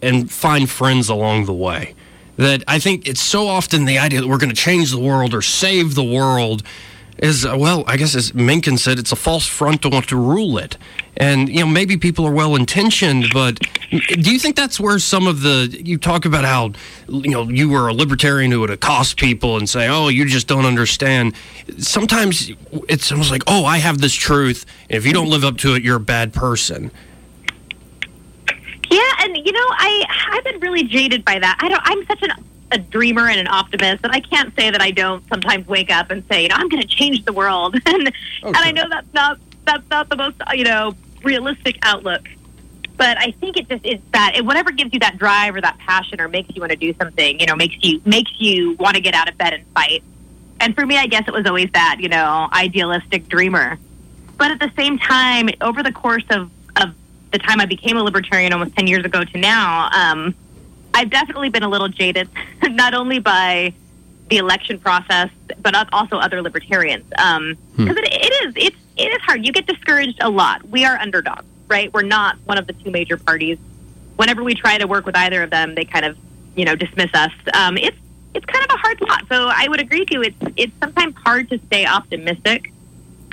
and 0.01 0.31
find 0.31 0.69
friends 0.69 1.09
along 1.09 1.45
the 1.45 1.53
way. 1.53 1.95
That 2.41 2.63
I 2.67 2.79
think 2.79 3.07
it's 3.07 3.21
so 3.21 3.47
often 3.47 3.85
the 3.85 3.99
idea 3.99 4.19
that 4.19 4.27
we're 4.27 4.39
going 4.39 4.49
to 4.49 4.55
change 4.55 4.89
the 4.89 4.99
world 4.99 5.35
or 5.35 5.43
save 5.43 5.93
the 5.93 6.03
world 6.03 6.63
is, 7.19 7.45
uh, 7.45 7.55
well, 7.55 7.83
I 7.85 7.97
guess 7.97 8.15
as 8.15 8.33
Mencken 8.33 8.79
said, 8.79 8.97
it's 8.97 9.11
a 9.11 9.15
false 9.15 9.45
front 9.45 9.83
to 9.83 9.89
want 9.89 10.09
to 10.09 10.15
rule 10.15 10.57
it. 10.57 10.75
And, 11.15 11.47
you 11.49 11.59
know, 11.59 11.67
maybe 11.67 11.97
people 11.97 12.25
are 12.25 12.31
well 12.31 12.55
intentioned, 12.55 13.27
but 13.31 13.59
do 13.91 14.31
you 14.31 14.39
think 14.39 14.55
that's 14.55 14.79
where 14.79 14.97
some 14.97 15.27
of 15.27 15.41
the, 15.41 15.67
you 15.83 15.99
talk 15.99 16.25
about 16.25 16.43
how, 16.43 16.71
you 17.07 17.29
know, 17.29 17.43
you 17.43 17.69
were 17.69 17.87
a 17.87 17.93
libertarian 17.93 18.49
who 18.49 18.61
would 18.61 18.71
accost 18.71 19.17
people 19.17 19.57
and 19.57 19.69
say, 19.69 19.87
oh, 19.87 20.07
you 20.07 20.25
just 20.25 20.47
don't 20.47 20.65
understand. 20.65 21.35
Sometimes 21.77 22.49
it's 22.89 23.11
almost 23.11 23.29
like, 23.29 23.43
oh, 23.45 23.65
I 23.65 23.77
have 23.77 24.01
this 24.01 24.15
truth. 24.15 24.65
And 24.89 24.97
if 24.97 25.05
you 25.05 25.13
don't 25.13 25.29
live 25.29 25.43
up 25.43 25.57
to 25.57 25.75
it, 25.75 25.83
you're 25.83 25.97
a 25.97 25.99
bad 25.99 26.33
person. 26.33 26.89
And 29.41 29.47
you 29.47 29.53
know, 29.53 29.67
I 29.71 30.05
I've 30.33 30.43
been 30.43 30.59
really 30.59 30.83
jaded 30.83 31.25
by 31.25 31.39
that. 31.39 31.57
I 31.61 31.69
don't. 31.69 31.81
I'm 31.83 32.05
such 32.05 32.21
an, 32.21 32.31
a 32.71 32.77
dreamer 32.77 33.27
and 33.27 33.39
an 33.39 33.47
optimist 33.47 34.03
that 34.03 34.11
I 34.11 34.19
can't 34.19 34.55
say 34.55 34.69
that 34.69 34.81
I 34.81 34.91
don't 34.91 35.27
sometimes 35.29 35.67
wake 35.67 35.89
up 35.89 36.11
and 36.11 36.23
say, 36.29 36.43
you 36.43 36.49
know, 36.49 36.55
I'm 36.55 36.69
going 36.69 36.81
to 36.81 36.87
change 36.87 37.25
the 37.25 37.33
world. 37.33 37.75
and 37.85 38.13
and 38.43 38.55
I 38.55 38.71
know 38.71 38.85
that's 38.87 39.11
not 39.13 39.39
that's 39.65 39.89
not 39.89 40.09
the 40.09 40.15
most 40.15 40.37
you 40.53 40.63
know 40.63 40.93
realistic 41.23 41.79
outlook. 41.81 42.27
But 42.97 43.17
I 43.17 43.31
think 43.31 43.57
it 43.57 43.67
just 43.67 43.83
is 43.83 43.99
that 44.11 44.33
it, 44.35 44.45
whatever 44.45 44.69
gives 44.69 44.93
you 44.93 44.99
that 44.99 45.17
drive 45.17 45.55
or 45.55 45.61
that 45.61 45.79
passion 45.79 46.21
or 46.21 46.27
makes 46.27 46.55
you 46.55 46.61
want 46.61 46.71
to 46.71 46.77
do 46.77 46.93
something, 47.01 47.39
you 47.39 47.47
know, 47.47 47.55
makes 47.55 47.75
you 47.81 47.99
makes 48.05 48.31
you 48.37 48.73
want 48.73 48.95
to 48.95 49.01
get 49.01 49.15
out 49.15 49.27
of 49.27 49.37
bed 49.39 49.53
and 49.53 49.65
fight. 49.73 50.03
And 50.59 50.75
for 50.75 50.85
me, 50.85 50.97
I 50.97 51.07
guess 51.07 51.27
it 51.27 51.33
was 51.33 51.47
always 51.47 51.71
that, 51.73 51.97
you 51.99 52.09
know, 52.09 52.47
idealistic 52.53 53.27
dreamer. 53.27 53.79
But 54.37 54.51
at 54.51 54.59
the 54.59 54.71
same 54.75 54.99
time, 54.99 55.49
over 55.61 55.81
the 55.81 55.91
course 55.91 56.25
of 56.29 56.51
the 57.31 57.39
time 57.39 57.59
I 57.59 57.65
became 57.65 57.97
a 57.97 58.03
libertarian 58.03 58.53
almost 58.53 58.75
10 58.75 58.87
years 58.87 59.05
ago 59.05 59.23
to 59.23 59.37
now, 59.37 59.89
um, 59.93 60.35
I've 60.93 61.09
definitely 61.09 61.49
been 61.49 61.63
a 61.63 61.69
little 61.69 61.87
jaded, 61.87 62.29
not 62.63 62.93
only 62.93 63.19
by 63.19 63.73
the 64.29 64.37
election 64.37 64.79
process, 64.79 65.29
but 65.61 65.75
also 65.93 66.17
other 66.17 66.41
libertarians. 66.41 67.05
Because 67.09 67.39
um, 67.39 67.57
it, 67.77 68.13
it 68.13 68.45
is, 68.45 68.53
it's, 68.55 68.77
it 68.97 69.03
is 69.07 69.21
hard. 69.21 69.45
You 69.45 69.51
get 69.51 69.67
discouraged 69.67 70.19
a 70.21 70.29
lot. 70.29 70.67
We 70.67 70.85
are 70.85 70.97
underdogs, 70.97 71.45
right? 71.67 71.93
We're 71.93 72.03
not 72.03 72.37
one 72.45 72.57
of 72.57 72.67
the 72.67 72.73
two 72.73 72.91
major 72.91 73.17
parties. 73.17 73.57
Whenever 74.15 74.43
we 74.43 74.53
try 74.53 74.77
to 74.77 74.87
work 74.87 75.05
with 75.05 75.15
either 75.15 75.43
of 75.43 75.49
them, 75.49 75.75
they 75.75 75.85
kind 75.85 76.05
of, 76.05 76.17
you 76.55 76.65
know, 76.65 76.75
dismiss 76.75 77.13
us. 77.13 77.31
Um, 77.53 77.77
it's, 77.77 77.97
it's 78.33 78.45
kind 78.45 78.63
of 78.63 78.75
a 78.75 78.77
hard 78.77 79.01
lot. 79.01 79.23
So 79.27 79.49
I 79.53 79.67
would 79.67 79.81
agree 79.81 79.99
with 79.99 80.11
you. 80.11 80.21
It's, 80.23 80.37
it's 80.55 80.73
sometimes 80.81 81.15
hard 81.17 81.49
to 81.49 81.59
stay 81.67 81.85
optimistic. 81.85 82.71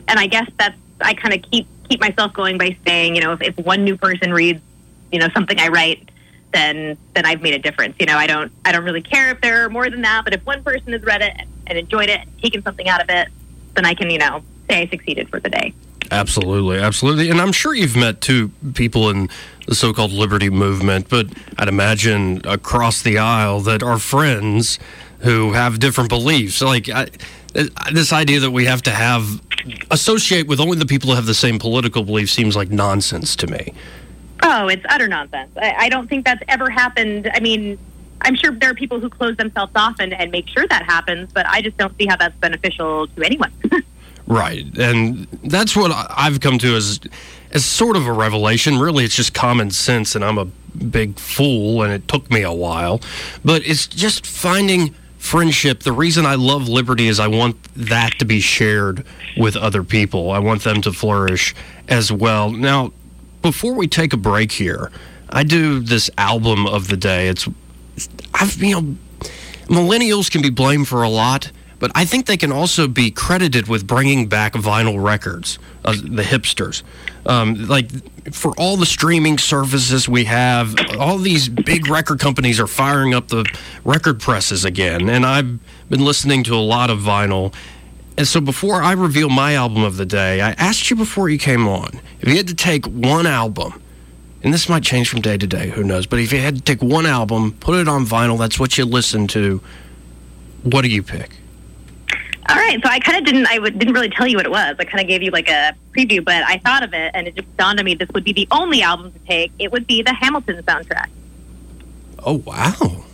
And 0.08 0.18
I 0.18 0.26
guess 0.26 0.50
that's, 0.58 0.76
I 1.00 1.14
kind 1.14 1.34
of 1.34 1.48
keep 1.50 1.68
keep 1.88 2.01
myself 2.01 2.33
going 2.33 2.59
by 2.59 2.77
saying, 2.87 3.14
you 3.14 3.22
know, 3.22 3.33
if, 3.33 3.42
if 3.42 3.57
one 3.59 3.85
new 3.85 3.96
person 3.96 4.33
reads, 4.33 4.61
you 5.12 5.18
know, 5.18 5.29
something 5.35 5.59
I 5.59 5.68
write, 5.68 6.11
then 6.53 6.96
then 7.14 7.27
I've 7.27 7.42
made 7.42 7.55
a 7.55 7.59
difference. 7.59 7.96
You 7.98 8.07
know, 8.07 8.16
I 8.16 8.27
don't 8.27 8.53
I 8.64 8.72
don't 8.72 8.85
really 8.85 9.03
care 9.03 9.31
if 9.31 9.40
there 9.40 9.64
are 9.64 9.70
more 9.70 9.88
than 9.88 10.03
that, 10.03 10.24
but 10.24 10.35
if 10.35 10.44
one 10.44 10.62
person 10.62 10.92
has 10.92 11.03
read 11.03 11.22
it 11.22 11.35
and 11.66 11.79
enjoyed 11.79 12.09
it 12.09 12.20
and 12.20 12.42
taken 12.42 12.62
something 12.62 12.88
out 12.88 13.03
of 13.03 13.11
it, 13.11 13.29
then 13.74 13.85
I 13.85 13.94
can, 13.94 14.11
you 14.11 14.18
know, 14.18 14.42
say 14.68 14.83
I 14.83 14.87
succeeded 14.88 15.29
for 15.29 15.40
the 15.40 15.51
day. 15.51 15.74
Absolutely, 16.11 16.79
absolutely. 16.79 17.29
And 17.29 17.40
I'm 17.40 17.53
sure 17.53 17.74
you've 17.74 17.96
met 17.96 18.20
two 18.22 18.48
people 18.74 19.11
in 19.11 19.29
the 19.66 19.74
so 19.74 19.92
called 19.92 20.11
liberty 20.11 20.48
movement, 20.48 21.09
but 21.11 21.27
I'd 21.59 21.68
imagine 21.68 22.40
across 22.44 23.03
the 23.03 23.18
aisle 23.18 23.61
that 23.61 23.83
are 23.83 23.98
friends 23.98 24.79
who 25.20 25.53
have 25.53 25.79
different 25.81 26.09
beliefs. 26.09 26.62
Like 26.62 26.88
I, 26.88 27.09
this 27.92 28.12
idea 28.12 28.40
that 28.40 28.51
we 28.51 28.64
have 28.64 28.83
to 28.83 28.90
have 28.90 29.42
associate 29.90 30.46
with 30.46 30.61
only 30.61 30.76
the 30.76 30.87
people 30.87 31.11
who 31.11 31.16
have 31.16 31.26
the 31.26 31.35
same 31.35 31.59
political 31.59 32.02
beliefs 32.02 32.33
seems 32.33 32.57
like 32.57 32.70
nonsense 32.70 33.37
to 33.37 33.46
me. 33.46 33.72
Oh, 34.42 34.68
it's 34.68 34.85
utter 34.88 35.09
nonsense. 35.09 35.50
I, 35.57 35.74
I 35.78 35.88
don't 35.88 36.09
think 36.09 36.24
that's 36.24 36.42
ever 36.48 36.70
happened. 36.70 37.31
I 37.33 37.40
mean, 37.40 37.78
I'm 38.20 38.35
sure 38.35 38.52
there 38.52 38.70
are 38.70 38.74
people 38.74 39.00
who 39.00 39.09
close 39.09 39.37
themselves 39.37 39.72
off 39.74 39.96
and, 39.98 40.12
and 40.12 40.31
make 40.31 40.48
sure 40.48 40.66
that 40.68 40.85
happens, 40.85 41.33
but 41.33 41.46
I 41.46 41.62
just 41.62 41.76
don't 41.76 41.96
see 41.98 42.07
how 42.07 42.16
that's 42.16 42.37
beneficial 42.37 43.07
to 43.09 43.22
anyone. 43.22 43.52
Right, 44.28 44.66
and 44.76 45.26
that's 45.42 45.74
what 45.74 45.90
I've 45.90 46.40
come 46.40 46.59
to 46.59 46.76
as 46.76 47.00
as 47.50 47.64
sort 47.64 47.96
of 47.96 48.07
a 48.07 48.12
revelation. 48.12 48.78
Really, 48.78 49.04
it's 49.04 49.16
just 49.16 49.33
common 49.33 49.70
sense, 49.70 50.14
and 50.14 50.22
I'm 50.22 50.37
a 50.37 50.44
big 50.44 51.18
fool, 51.18 51.83
and 51.83 51.90
it 51.90 52.07
took 52.09 52.31
me 52.31 52.42
a 52.42 52.52
while. 52.52 53.00
But 53.42 53.66
it's 53.66 53.87
just 53.87 54.26
finding 54.26 54.94
friendship. 55.18 55.81
The 55.83 55.92
reason 55.92 56.24
I 56.24 56.37
love 56.37 56.68
liberty 56.68 57.09
is 57.09 57.20
I 57.20 57.26
want 57.26 57.57
that 57.74 58.18
to 58.18 58.24
be 58.24 58.40
shared 58.40 59.04
with 59.37 59.57
other 59.57 59.83
people. 59.83 60.31
I 60.31 60.38
want 60.38 60.64
them 60.64 60.81
to 60.83 60.92
flourish 60.92 61.54
as 61.88 62.11
well. 62.11 62.50
Now, 62.50 62.92
before 63.42 63.74
we 63.74 63.87
take 63.87 64.12
a 64.12 64.16
break 64.16 64.52
here, 64.52 64.90
I 65.28 65.44
do 65.44 65.81
this 65.81 66.11
album 66.16 66.66
of 66.66 66.88
the 66.88 66.96
day. 66.96 67.28
It's 67.28 67.46
I've 68.33 68.62
you 68.62 68.81
know 68.81 68.96
millennials 69.66 70.31
can 70.31 70.40
be 70.40 70.50
blamed 70.50 70.88
for 70.88 71.02
a 71.02 71.09
lot, 71.09 71.50
but 71.78 71.92
I 71.94 72.04
think 72.04 72.26
they 72.26 72.36
can 72.36 72.52
also 72.52 72.88
be 72.88 73.10
credited 73.10 73.68
with 73.68 73.86
bringing 73.86 74.26
back 74.26 74.54
vinyl 74.54 75.02
records, 75.02 75.58
uh, 75.84 75.92
the 75.92 76.22
hipsters. 76.22 76.82
Um, 77.26 77.66
like 77.68 77.90
for 78.32 78.52
all 78.58 78.76
the 78.76 78.86
streaming 78.86 79.38
services 79.38 80.08
we 80.08 80.24
have, 80.24 80.74
all 80.98 81.18
these 81.18 81.48
big 81.48 81.88
record 81.88 82.20
companies 82.20 82.58
are 82.58 82.66
firing 82.66 83.14
up 83.14 83.28
the 83.28 83.44
record 83.84 84.20
presses 84.20 84.64
again, 84.64 85.08
and 85.08 85.24
I've 85.24 85.58
been 85.88 86.04
listening 86.04 86.44
to 86.44 86.54
a 86.54 86.56
lot 86.56 86.90
of 86.90 86.98
vinyl. 86.98 87.54
And 88.16 88.26
so 88.26 88.40
before 88.40 88.82
I 88.82 88.92
reveal 88.92 89.28
my 89.28 89.54
album 89.54 89.84
of 89.84 89.96
the 89.96 90.06
day, 90.06 90.40
I 90.40 90.50
asked 90.52 90.90
you 90.90 90.96
before 90.96 91.28
you 91.28 91.38
came 91.38 91.68
on 91.68 92.00
if 92.20 92.28
you 92.28 92.36
had 92.36 92.48
to 92.48 92.54
take 92.54 92.84
one 92.86 93.26
album 93.26 93.80
and 94.42 94.54
this 94.54 94.68
might 94.68 94.82
change 94.82 95.08
from 95.08 95.20
day 95.20 95.36
to 95.36 95.46
day, 95.46 95.70
who 95.70 95.82
knows? 95.82 96.06
But 96.06 96.20
if 96.20 96.32
you 96.32 96.38
had 96.38 96.56
to 96.56 96.62
take 96.62 96.80
one 96.80 97.06
album, 97.06 97.52
put 97.58 97.80
it 97.80 97.88
on 97.88 98.06
vinyl, 98.06 98.38
that's 98.38 98.58
what 98.58 98.78
you 98.78 98.84
listen 98.84 99.26
to, 99.28 99.60
what 100.62 100.82
do 100.82 100.88
you 100.88 101.02
pick? 101.02 101.38
Right, 102.68 102.83
so 102.83 102.88
I 102.90 102.98
kind 103.00 103.16
of 103.18 103.24
didn't. 103.24 103.46
I 103.46 103.54
w- 103.54 103.72
didn't 103.76 103.94
really 103.94 104.11
tell 104.11 104.26
you 104.26 104.37
what 104.37 104.44
it 104.44 104.50
was. 104.50 104.76
I 104.78 104.85
kind 104.85 105.00
of 105.00 105.09
gave 105.09 105.22
you 105.22 105.31
like 105.31 105.48
a 105.48 105.74
preview, 105.96 106.22
but 106.22 106.42
I 106.44 106.59
thought 106.59 106.83
of 106.83 106.92
it, 106.92 107.11
and 107.14 107.26
it 107.26 107.35
just 107.35 107.57
dawned 107.57 107.78
on 107.78 107.85
me 107.87 107.94
this 107.94 108.09
would 108.12 108.24
be 108.24 108.33
the 108.35 108.46
only 108.50 108.83
album 108.83 109.11
to 109.12 109.18
take. 109.20 109.52
It 109.59 109.72
would 109.72 109.87
be 109.87 110.02
the 110.02 110.12
Hamilton 110.12 110.62
soundtrack. 110.62 111.09
Oh, 112.18 112.35
wow. 112.44 113.04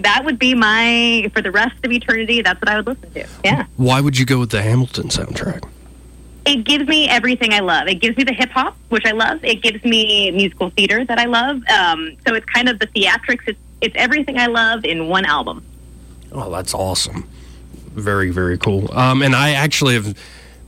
That 0.00 0.24
would 0.24 0.38
be 0.40 0.54
my 0.54 1.30
for 1.32 1.40
the 1.40 1.50
rest 1.52 1.76
of 1.84 1.92
eternity. 1.92 2.42
That's 2.42 2.60
what 2.60 2.68
I 2.68 2.76
would 2.76 2.86
listen 2.88 3.12
to. 3.12 3.26
Yeah, 3.44 3.66
Why 3.76 4.00
would 4.00 4.18
you 4.18 4.26
go 4.26 4.38
with 4.40 4.50
the 4.50 4.62
Hamilton 4.62 5.08
soundtrack? 5.08 5.68
it 6.46 6.64
gives 6.64 6.88
me 6.88 7.06
everything 7.08 7.52
I 7.52 7.60
love. 7.60 7.86
It 7.86 7.96
gives 7.96 8.16
me 8.16 8.24
the 8.24 8.32
hip 8.32 8.50
hop, 8.50 8.74
which 8.88 9.04
I 9.06 9.12
love. 9.12 9.44
It 9.44 9.62
gives 9.62 9.84
me 9.84 10.30
musical 10.32 10.70
theater 10.70 11.04
that 11.04 11.18
I 11.18 11.26
love. 11.26 11.62
Um, 11.68 12.16
so 12.26 12.34
it's 12.34 12.46
kind 12.46 12.68
of 12.68 12.78
the 12.80 12.86
theatrics. 12.88 13.42
It's 13.46 13.58
it's 13.82 13.94
everything 13.96 14.36
I 14.38 14.46
love 14.46 14.84
in 14.84 15.06
one 15.06 15.24
album. 15.26 15.62
Oh, 16.32 16.50
that's 16.50 16.74
awesome. 16.74 17.28
Very, 17.92 18.30
very 18.30 18.58
cool. 18.58 18.92
Um, 18.92 19.22
and 19.22 19.34
I 19.34 19.50
actually 19.50 19.94
have 19.94 20.16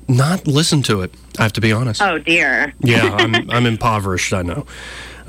not 0.09 0.47
listened 0.47 0.85
to 0.87 1.03
it, 1.03 1.13
I 1.39 1.43
have 1.43 1.53
to 1.55 1.61
be 1.61 1.73
honest. 1.73 2.03
Oh 2.03 2.19
dear. 2.19 2.75
Yeah, 2.81 3.05
I'm, 3.19 3.51
I'm 3.51 3.67
impoverished, 3.67 4.33
I 4.33 4.43
know. 4.43 4.67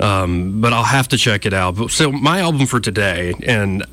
Um, 0.00 0.60
but 0.60 0.72
I'll 0.72 0.82
have 0.84 1.08
to 1.08 1.16
check 1.16 1.46
it 1.46 1.52
out. 1.52 1.76
But, 1.76 1.90
so, 1.90 2.10
my 2.10 2.40
album 2.40 2.66
for 2.66 2.80
today, 2.80 3.34
and 3.46 3.84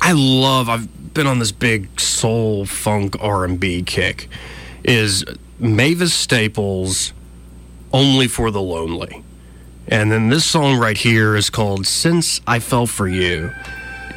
I 0.00 0.12
love, 0.12 0.68
I've 0.68 1.14
been 1.14 1.26
on 1.26 1.38
this 1.38 1.52
big 1.52 2.00
soul 2.00 2.64
funk 2.64 3.16
R&B 3.20 3.82
kick, 3.82 4.28
is 4.82 5.24
Mavis 5.58 6.14
Staples' 6.14 7.12
Only 7.92 8.26
for 8.28 8.50
the 8.50 8.62
Lonely. 8.62 9.22
And 9.86 10.10
then 10.10 10.30
this 10.30 10.46
song 10.46 10.78
right 10.78 10.96
here 10.96 11.36
is 11.36 11.50
called 11.50 11.86
Since 11.86 12.40
I 12.46 12.58
Fell 12.58 12.86
for 12.86 13.06
You. 13.06 13.52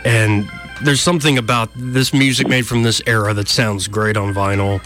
And 0.05 0.49
there's 0.83 1.01
something 1.01 1.37
about 1.37 1.69
this 1.75 2.13
music 2.13 2.47
made 2.47 2.67
from 2.67 2.83
this 2.83 3.01
era 3.07 3.33
that 3.33 3.47
sounds 3.47 3.87
great 3.87 4.17
on 4.17 4.33
vinyl. 4.33 4.81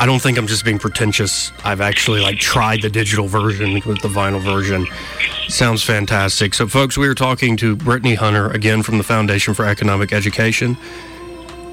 I 0.00 0.06
don't 0.06 0.20
think 0.20 0.36
I'm 0.36 0.46
just 0.46 0.64
being 0.64 0.78
pretentious. 0.78 1.52
I've 1.64 1.80
actually 1.80 2.20
like 2.20 2.38
tried 2.38 2.82
the 2.82 2.90
digital 2.90 3.28
version 3.28 3.74
with 3.86 4.02
the 4.02 4.08
vinyl 4.08 4.40
version. 4.40 4.86
Sounds 5.48 5.82
fantastic. 5.82 6.54
So 6.54 6.66
folks, 6.66 6.98
we 6.98 7.06
are 7.06 7.14
talking 7.14 7.56
to 7.58 7.76
Brittany 7.76 8.14
Hunter 8.14 8.50
again 8.50 8.82
from 8.82 8.98
the 8.98 9.04
Foundation 9.04 9.54
for 9.54 9.64
Economic 9.64 10.12
Education. 10.12 10.76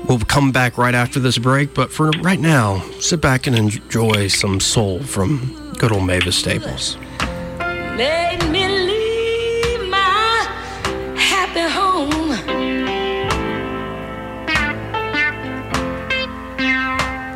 We'll 0.08 0.20
come 0.20 0.52
back 0.52 0.78
right 0.78 0.96
after 0.96 1.20
this 1.20 1.38
break, 1.38 1.74
but 1.74 1.92
for 1.92 2.12
right 2.22 2.40
now, 2.40 2.82
sit 3.00 3.20
back 3.20 3.48
and 3.48 3.56
enjoy 3.56 4.28
some 4.28 4.60
soul 4.60 5.00
from 5.02 5.74
good 5.78 5.92
old 5.92 6.06
Mavis 6.06 6.36
Staples. 6.36 6.98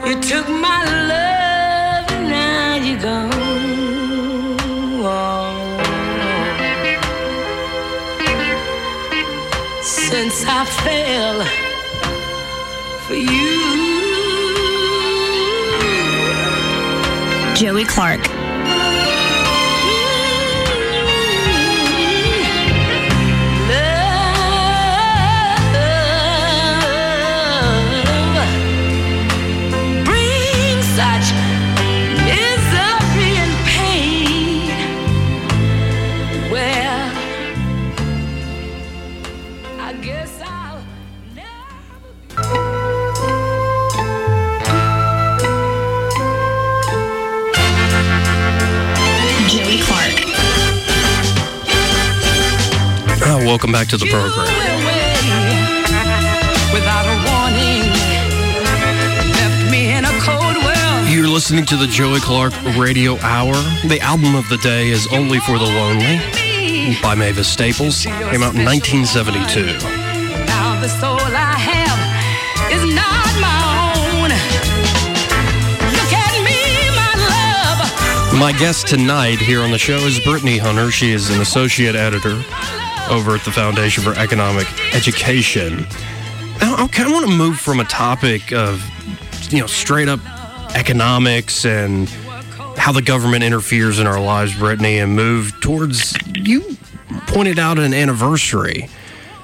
You 0.06 0.20
took 0.20 0.50
my 0.50 0.84
love 1.08 2.12
and 2.12 2.30
now 2.30 2.76
you're 2.76 3.00
gone. 3.00 3.32
Since 9.82 10.44
I 10.46 10.66
fell 10.84 11.40
for 13.08 13.16
you. 13.16 13.54
Joey 17.56 17.86
Clark. 17.86 18.43
Welcome 53.54 53.72
back 53.72 53.88
to 53.88 53.98
the 53.98 54.08
program. 54.08 54.48
without 56.74 57.06
a 57.06 57.14
warning. 57.30 57.86
Left 59.30 59.72
me 59.72 59.94
in 59.94 60.04
a 60.06 60.14
cold 60.26 60.58
world. 60.66 61.08
You're 61.08 61.28
listening 61.28 61.64
to 61.68 61.78
the 61.78 61.86
Joey 61.86 62.20
Clark 62.20 62.52
Radio 62.76 63.16
Hour. 63.20 63.54
The 63.88 64.00
album 64.02 64.34
of 64.34 64.50
the 64.50 64.58
day 64.58 64.88
is 64.90 65.06
Only 65.14 65.38
for 65.38 65.60
the 65.60 65.66
Lonely 65.66 66.18
by 67.04 67.14
Mavis 67.14 67.48
Staples. 67.48 68.02
Came 68.06 68.42
out 68.42 68.56
in 68.56 68.66
1972. 68.66 69.66
Now 70.48 70.82
the 70.82 70.90
soul 70.90 71.22
I 71.22 71.54
have 71.54 72.74
is 72.74 72.82
not 72.96 73.30
my 73.38 73.62
own. 73.94 74.30
Look 75.94 76.12
at 76.12 76.34
me, 76.42 76.90
my 76.98 77.14
love. 77.30 78.40
My 78.40 78.52
guest 78.52 78.88
tonight 78.88 79.38
here 79.38 79.62
on 79.62 79.70
the 79.70 79.78
show 79.78 79.98
is 79.98 80.20
Brittany 80.22 80.58
Hunter. 80.58 80.90
She 80.90 81.12
is 81.12 81.30
an 81.30 81.40
associate 81.40 81.96
editor 81.96 82.44
over 83.14 83.36
at 83.36 83.44
the 83.46 83.52
Foundation 83.52 84.04
for 84.04 84.14
Economic 84.20 84.68
Education. 84.94 85.86
Now, 86.60 86.76
I 86.78 86.88
kind 86.88 87.08
of 87.08 87.14
want 87.14 87.26
to 87.28 87.32
move 87.32 87.60
from 87.60 87.80
a 87.80 87.86
topic 87.86 88.52
of, 88.52 88.84
you 89.54 89.60
know, 89.60 89.68
straight 89.68 90.10
up 90.10 90.20
economics 90.76 91.66
and 91.66 92.10
how 92.78 92.92
the 92.92 93.02
government 93.02 93.44
interferes 93.44 94.00
in 94.00 94.08
our 94.08 94.20
lives, 94.20 94.56
Brittany, 94.58 94.98
and 94.98 95.16
move 95.16 95.54
towards 95.62 96.16
you 96.36 96.76
pointed 97.28 97.60
out 97.60 97.78
an 97.78 97.94
anniversary 97.94 98.90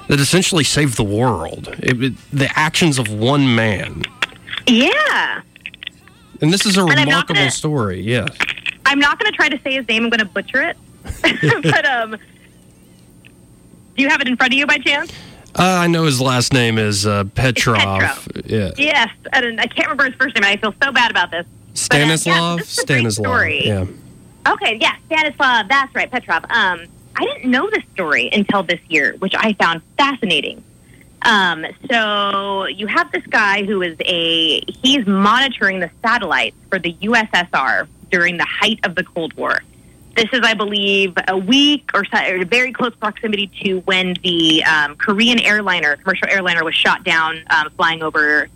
that 0.08 0.18
essentially 0.18 0.64
saved 0.64 0.96
the 0.96 1.04
world. 1.04 1.68
It, 1.78 2.02
it- 2.02 2.14
the 2.32 2.50
actions 2.58 2.98
of 2.98 3.08
one 3.12 3.54
man. 3.54 4.02
Yeah. 4.66 5.42
And 6.40 6.52
this 6.52 6.66
is 6.66 6.76
a 6.76 6.80
And 6.84 6.90
remarkable 6.98 7.34
gonna- 7.36 7.50
story, 7.50 8.00
yes. 8.00 8.28
I'm 8.86 8.98
not 8.98 9.20
going 9.20 9.30
to 9.30 9.36
try 9.36 9.48
to 9.48 9.60
say 9.62 9.74
his 9.74 9.86
name. 9.86 10.02
I'm 10.04 10.10
going 10.10 10.18
to 10.18 10.24
butcher 10.24 10.62
it. 10.62 10.76
but 11.62 11.86
um, 11.86 12.16
do 14.00 14.04
you 14.04 14.08
have 14.08 14.22
it 14.22 14.28
in 14.28 14.36
front 14.36 14.54
of 14.54 14.58
you 14.58 14.66
by 14.66 14.78
chance? 14.78 15.12
Uh, 15.54 15.62
I 15.62 15.86
know 15.86 16.04
his 16.04 16.22
last 16.22 16.54
name 16.54 16.78
is 16.78 17.06
uh, 17.06 17.24
Petrov. 17.34 18.28
Yeah. 18.46 18.70
Yes, 18.78 19.10
and 19.34 19.60
I 19.60 19.66
can't 19.66 19.88
remember 19.88 20.06
his 20.06 20.14
first 20.14 20.34
name. 20.34 20.44
I 20.44 20.56
feel 20.56 20.74
so 20.82 20.90
bad 20.90 21.10
about 21.10 21.30
this. 21.30 21.44
Stanislav? 21.74 22.60
this 22.60 22.72
is 22.72 22.78
a 22.78 22.86
great 22.86 22.96
Stanislav. 22.96 23.26
story. 23.26 23.66
Yeah. 23.66 23.84
Okay, 24.48 24.78
yeah, 24.80 24.96
Stanislav. 25.04 25.68
That's 25.68 25.94
right, 25.94 26.10
Petrov. 26.10 26.44
Um, 26.44 26.86
I 27.14 27.24
didn't 27.26 27.50
know 27.50 27.68
this 27.68 27.84
story 27.92 28.30
until 28.32 28.62
this 28.62 28.80
year, 28.88 29.16
which 29.18 29.34
I 29.36 29.52
found 29.52 29.82
fascinating. 29.98 30.64
Um, 31.22 31.66
so 31.90 32.64
you 32.64 32.86
have 32.86 33.12
this 33.12 33.26
guy 33.26 33.64
who 33.64 33.82
is 33.82 33.98
a 34.00 34.62
he's 34.82 35.06
monitoring 35.06 35.80
the 35.80 35.90
satellites 36.00 36.56
for 36.70 36.78
the 36.78 36.94
USSR 36.94 37.86
during 38.10 38.38
the 38.38 38.46
height 38.46 38.80
of 38.84 38.94
the 38.94 39.04
Cold 39.04 39.34
War. 39.34 39.60
This 40.16 40.26
is, 40.32 40.40
I 40.42 40.54
believe, 40.54 41.14
a 41.28 41.36
week 41.36 41.90
or, 41.94 42.04
so, 42.04 42.18
or 42.18 42.44
very 42.44 42.72
close 42.72 42.94
proximity 42.94 43.46
to 43.62 43.80
when 43.80 44.14
the 44.22 44.64
um, 44.64 44.96
Korean 44.96 45.40
airliner, 45.40 45.96
commercial 45.96 46.28
airliner, 46.28 46.64
was 46.64 46.74
shot 46.74 47.04
down 47.04 47.40
um, 47.50 47.70
flying 47.76 48.02
over 48.02 48.48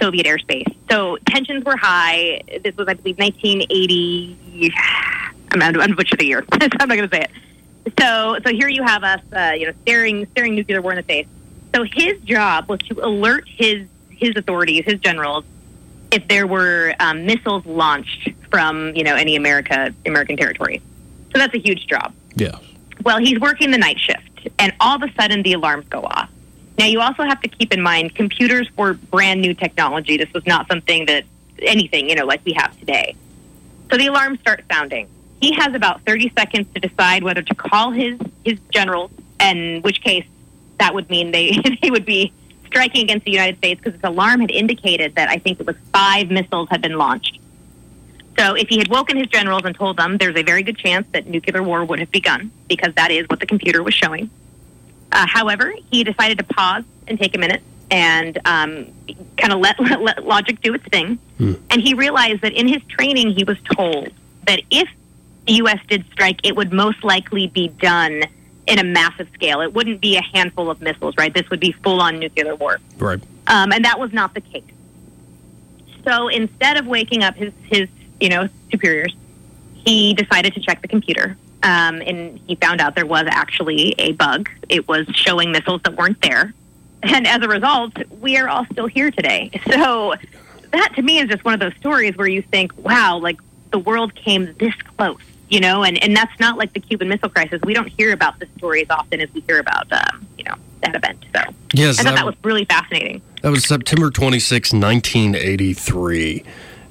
Soviet 0.00 0.26
airspace. 0.26 0.74
So 0.90 1.18
tensions 1.26 1.64
were 1.64 1.76
high. 1.76 2.42
This 2.62 2.76
was, 2.76 2.88
I 2.88 2.94
believe, 2.94 3.18
1980. 3.18 4.72
I'm, 5.52 5.62
I'm 5.62 5.72
going 5.72 5.88
to 5.88 5.96
butcher 5.96 6.16
the 6.16 6.26
year. 6.26 6.44
I'm 6.52 6.88
not 6.88 6.96
going 6.96 7.08
to 7.08 7.16
say 7.16 7.22
it. 7.22 7.30
So, 8.00 8.38
so 8.44 8.50
here 8.50 8.68
you 8.68 8.82
have 8.82 9.04
us, 9.04 9.20
uh, 9.32 9.52
you 9.56 9.66
know, 9.66 9.72
staring, 9.82 10.26
staring 10.30 10.54
nuclear 10.54 10.80
war 10.80 10.92
in 10.92 10.96
the 10.96 11.02
face. 11.02 11.26
So 11.74 11.82
his 11.82 12.20
job 12.20 12.68
was 12.68 12.80
to 12.82 13.04
alert 13.04 13.48
his 13.48 13.88
his 14.10 14.36
authorities, 14.36 14.84
his 14.84 15.00
generals, 15.00 15.44
if 16.14 16.28
there 16.28 16.46
were 16.46 16.94
um, 17.00 17.26
missiles 17.26 17.66
launched 17.66 18.28
from, 18.50 18.94
you 18.94 19.02
know, 19.02 19.16
any 19.16 19.34
America 19.34 19.92
American 20.06 20.36
territory. 20.36 20.80
So 21.32 21.38
that's 21.40 21.54
a 21.54 21.58
huge 21.58 21.88
job. 21.88 22.14
Yeah. 22.36 22.58
Well, 23.02 23.18
he's 23.18 23.40
working 23.40 23.72
the 23.72 23.78
night 23.78 23.98
shift, 23.98 24.48
and 24.60 24.72
all 24.78 24.94
of 24.94 25.02
a 25.02 25.12
sudden 25.14 25.42
the 25.42 25.54
alarms 25.54 25.86
go 25.88 26.02
off. 26.02 26.30
Now, 26.78 26.86
you 26.86 27.00
also 27.00 27.24
have 27.24 27.40
to 27.42 27.48
keep 27.48 27.72
in 27.72 27.82
mind 27.82 28.14
computers 28.14 28.68
were 28.76 28.94
brand 28.94 29.40
new 29.40 29.54
technology. 29.54 30.16
This 30.16 30.32
was 30.32 30.46
not 30.46 30.68
something 30.68 31.06
that 31.06 31.24
anything, 31.58 32.08
you 32.08 32.14
know, 32.14 32.24
like 32.24 32.40
we 32.44 32.52
have 32.52 32.78
today. 32.78 33.16
So 33.90 33.98
the 33.98 34.06
alarms 34.06 34.40
start 34.40 34.64
sounding. 34.70 35.08
He 35.40 35.52
has 35.54 35.74
about 35.74 36.02
30 36.02 36.32
seconds 36.36 36.66
to 36.74 36.80
decide 36.80 37.22
whether 37.22 37.42
to 37.42 37.54
call 37.54 37.90
his, 37.90 38.18
his 38.44 38.58
generals, 38.70 39.10
in 39.40 39.82
which 39.82 40.00
case 40.00 40.24
that 40.78 40.94
would 40.94 41.10
mean 41.10 41.32
they, 41.32 41.58
they 41.82 41.90
would 41.90 42.06
be 42.06 42.32
striking 42.66 43.02
against 43.02 43.24
the 43.24 43.32
United 43.32 43.58
States 43.58 43.80
because 43.80 43.94
its 43.94 44.04
alarm 44.04 44.40
had 44.40 44.50
indicated 44.50 45.14
that 45.16 45.28
I 45.28 45.38
think 45.38 45.60
it 45.60 45.66
was 45.66 45.76
five 45.92 46.30
missiles 46.30 46.68
had 46.70 46.82
been 46.82 46.98
launched. 46.98 47.38
So 48.38 48.54
if 48.54 48.68
he 48.68 48.78
had 48.78 48.88
woken 48.88 49.16
his 49.16 49.28
generals 49.28 49.62
and 49.64 49.74
told 49.74 49.96
them 49.96 50.18
there's 50.18 50.36
a 50.36 50.42
very 50.42 50.62
good 50.62 50.76
chance 50.76 51.06
that 51.12 51.26
nuclear 51.26 51.62
war 51.62 51.84
would 51.84 52.00
have 52.00 52.10
begun 52.10 52.50
because 52.68 52.92
that 52.94 53.10
is 53.10 53.26
what 53.28 53.40
the 53.40 53.46
computer 53.46 53.82
was 53.82 53.94
showing. 53.94 54.30
Uh, 55.12 55.26
however, 55.28 55.72
he 55.90 56.02
decided 56.02 56.38
to 56.38 56.44
pause 56.44 56.84
and 57.06 57.18
take 57.18 57.36
a 57.36 57.38
minute 57.38 57.62
and 57.90 58.38
um, 58.44 58.86
kind 59.36 59.52
of 59.52 59.60
let, 59.60 59.78
let, 59.80 60.02
let 60.02 60.26
logic 60.26 60.60
do 60.60 60.74
its 60.74 60.84
thing. 60.86 61.18
Hmm. 61.38 61.54
And 61.70 61.80
he 61.80 61.94
realized 61.94 62.42
that 62.42 62.52
in 62.52 62.66
his 62.66 62.82
training, 62.84 63.30
he 63.30 63.44
was 63.44 63.58
told 63.76 64.10
that 64.46 64.60
if 64.70 64.88
the 65.46 65.54
U.S. 65.54 65.78
did 65.88 66.04
strike, 66.10 66.40
it 66.42 66.56
would 66.56 66.72
most 66.72 67.04
likely 67.04 67.46
be 67.46 67.68
done 67.68 68.24
in 68.66 68.78
a 68.78 68.84
massive 68.84 69.28
scale. 69.34 69.60
It 69.60 69.72
wouldn't 69.74 70.00
be 70.00 70.16
a 70.16 70.22
handful 70.22 70.70
of 70.70 70.80
missiles, 70.80 71.14
right? 71.18 71.32
This 71.32 71.48
would 71.50 71.60
be 71.60 71.72
full 71.72 72.00
on 72.00 72.18
nuclear 72.18 72.54
war. 72.54 72.78
Right. 72.98 73.20
Um, 73.46 73.72
and 73.72 73.84
that 73.84 73.98
was 73.98 74.12
not 74.12 74.34
the 74.34 74.40
case. 74.40 74.64
So 76.04 76.28
instead 76.28 76.76
of 76.76 76.86
waking 76.86 77.22
up 77.22 77.34
his, 77.34 77.52
his 77.64 77.88
you 78.20 78.28
know, 78.28 78.48
superiors, 78.70 79.14
he 79.74 80.14
decided 80.14 80.54
to 80.54 80.60
check 80.60 80.82
the 80.82 80.88
computer. 80.88 81.36
Um, 81.62 82.02
and 82.02 82.38
he 82.46 82.56
found 82.56 82.80
out 82.80 82.94
there 82.94 83.06
was 83.06 83.26
actually 83.28 83.94
a 83.98 84.12
bug. 84.12 84.50
It 84.68 84.86
was 84.86 85.06
showing 85.14 85.50
missiles 85.52 85.82
that 85.82 85.96
weren't 85.96 86.20
there. 86.20 86.52
And 87.02 87.26
as 87.26 87.42
a 87.42 87.48
result, 87.48 87.92
we 88.20 88.36
are 88.38 88.48
all 88.48 88.66
still 88.72 88.86
here 88.86 89.10
today. 89.10 89.50
So 89.70 90.14
that 90.72 90.92
to 90.96 91.02
me 91.02 91.18
is 91.18 91.28
just 91.28 91.44
one 91.44 91.54
of 91.54 91.60
those 91.60 91.74
stories 91.76 92.16
where 92.16 92.26
you 92.26 92.42
think, 92.42 92.72
wow, 92.78 93.18
like 93.18 93.38
the 93.70 93.78
world 93.78 94.14
came 94.14 94.54
this 94.58 94.74
close, 94.96 95.20
you 95.48 95.60
know, 95.60 95.84
and, 95.84 96.02
and 96.02 96.16
that's 96.16 96.38
not 96.40 96.56
like 96.58 96.72
the 96.72 96.80
Cuban 96.80 97.08
Missile 97.08 97.28
Crisis. 97.28 97.60
We 97.64 97.74
don't 97.74 97.88
hear 97.88 98.12
about 98.12 98.38
the 98.38 98.46
story 98.56 98.82
as 98.82 98.90
often 98.90 99.20
as 99.20 99.28
we 99.34 99.40
hear 99.42 99.58
about, 99.58 99.92
um, 99.92 100.26
you 100.38 100.44
know, 100.44 100.54
that 100.82 100.94
event. 100.94 101.24
So 101.34 101.42
Yes, 101.74 101.98
I 101.98 102.02
thought 102.02 102.10
that- 102.10 102.16
that 102.16 102.26
was 102.26 102.34
really 102.42 102.64
fascinating. 102.64 103.20
That 103.42 103.50
was 103.50 103.64
September 103.64 104.10
26, 104.10 104.72
1983. 104.72 106.44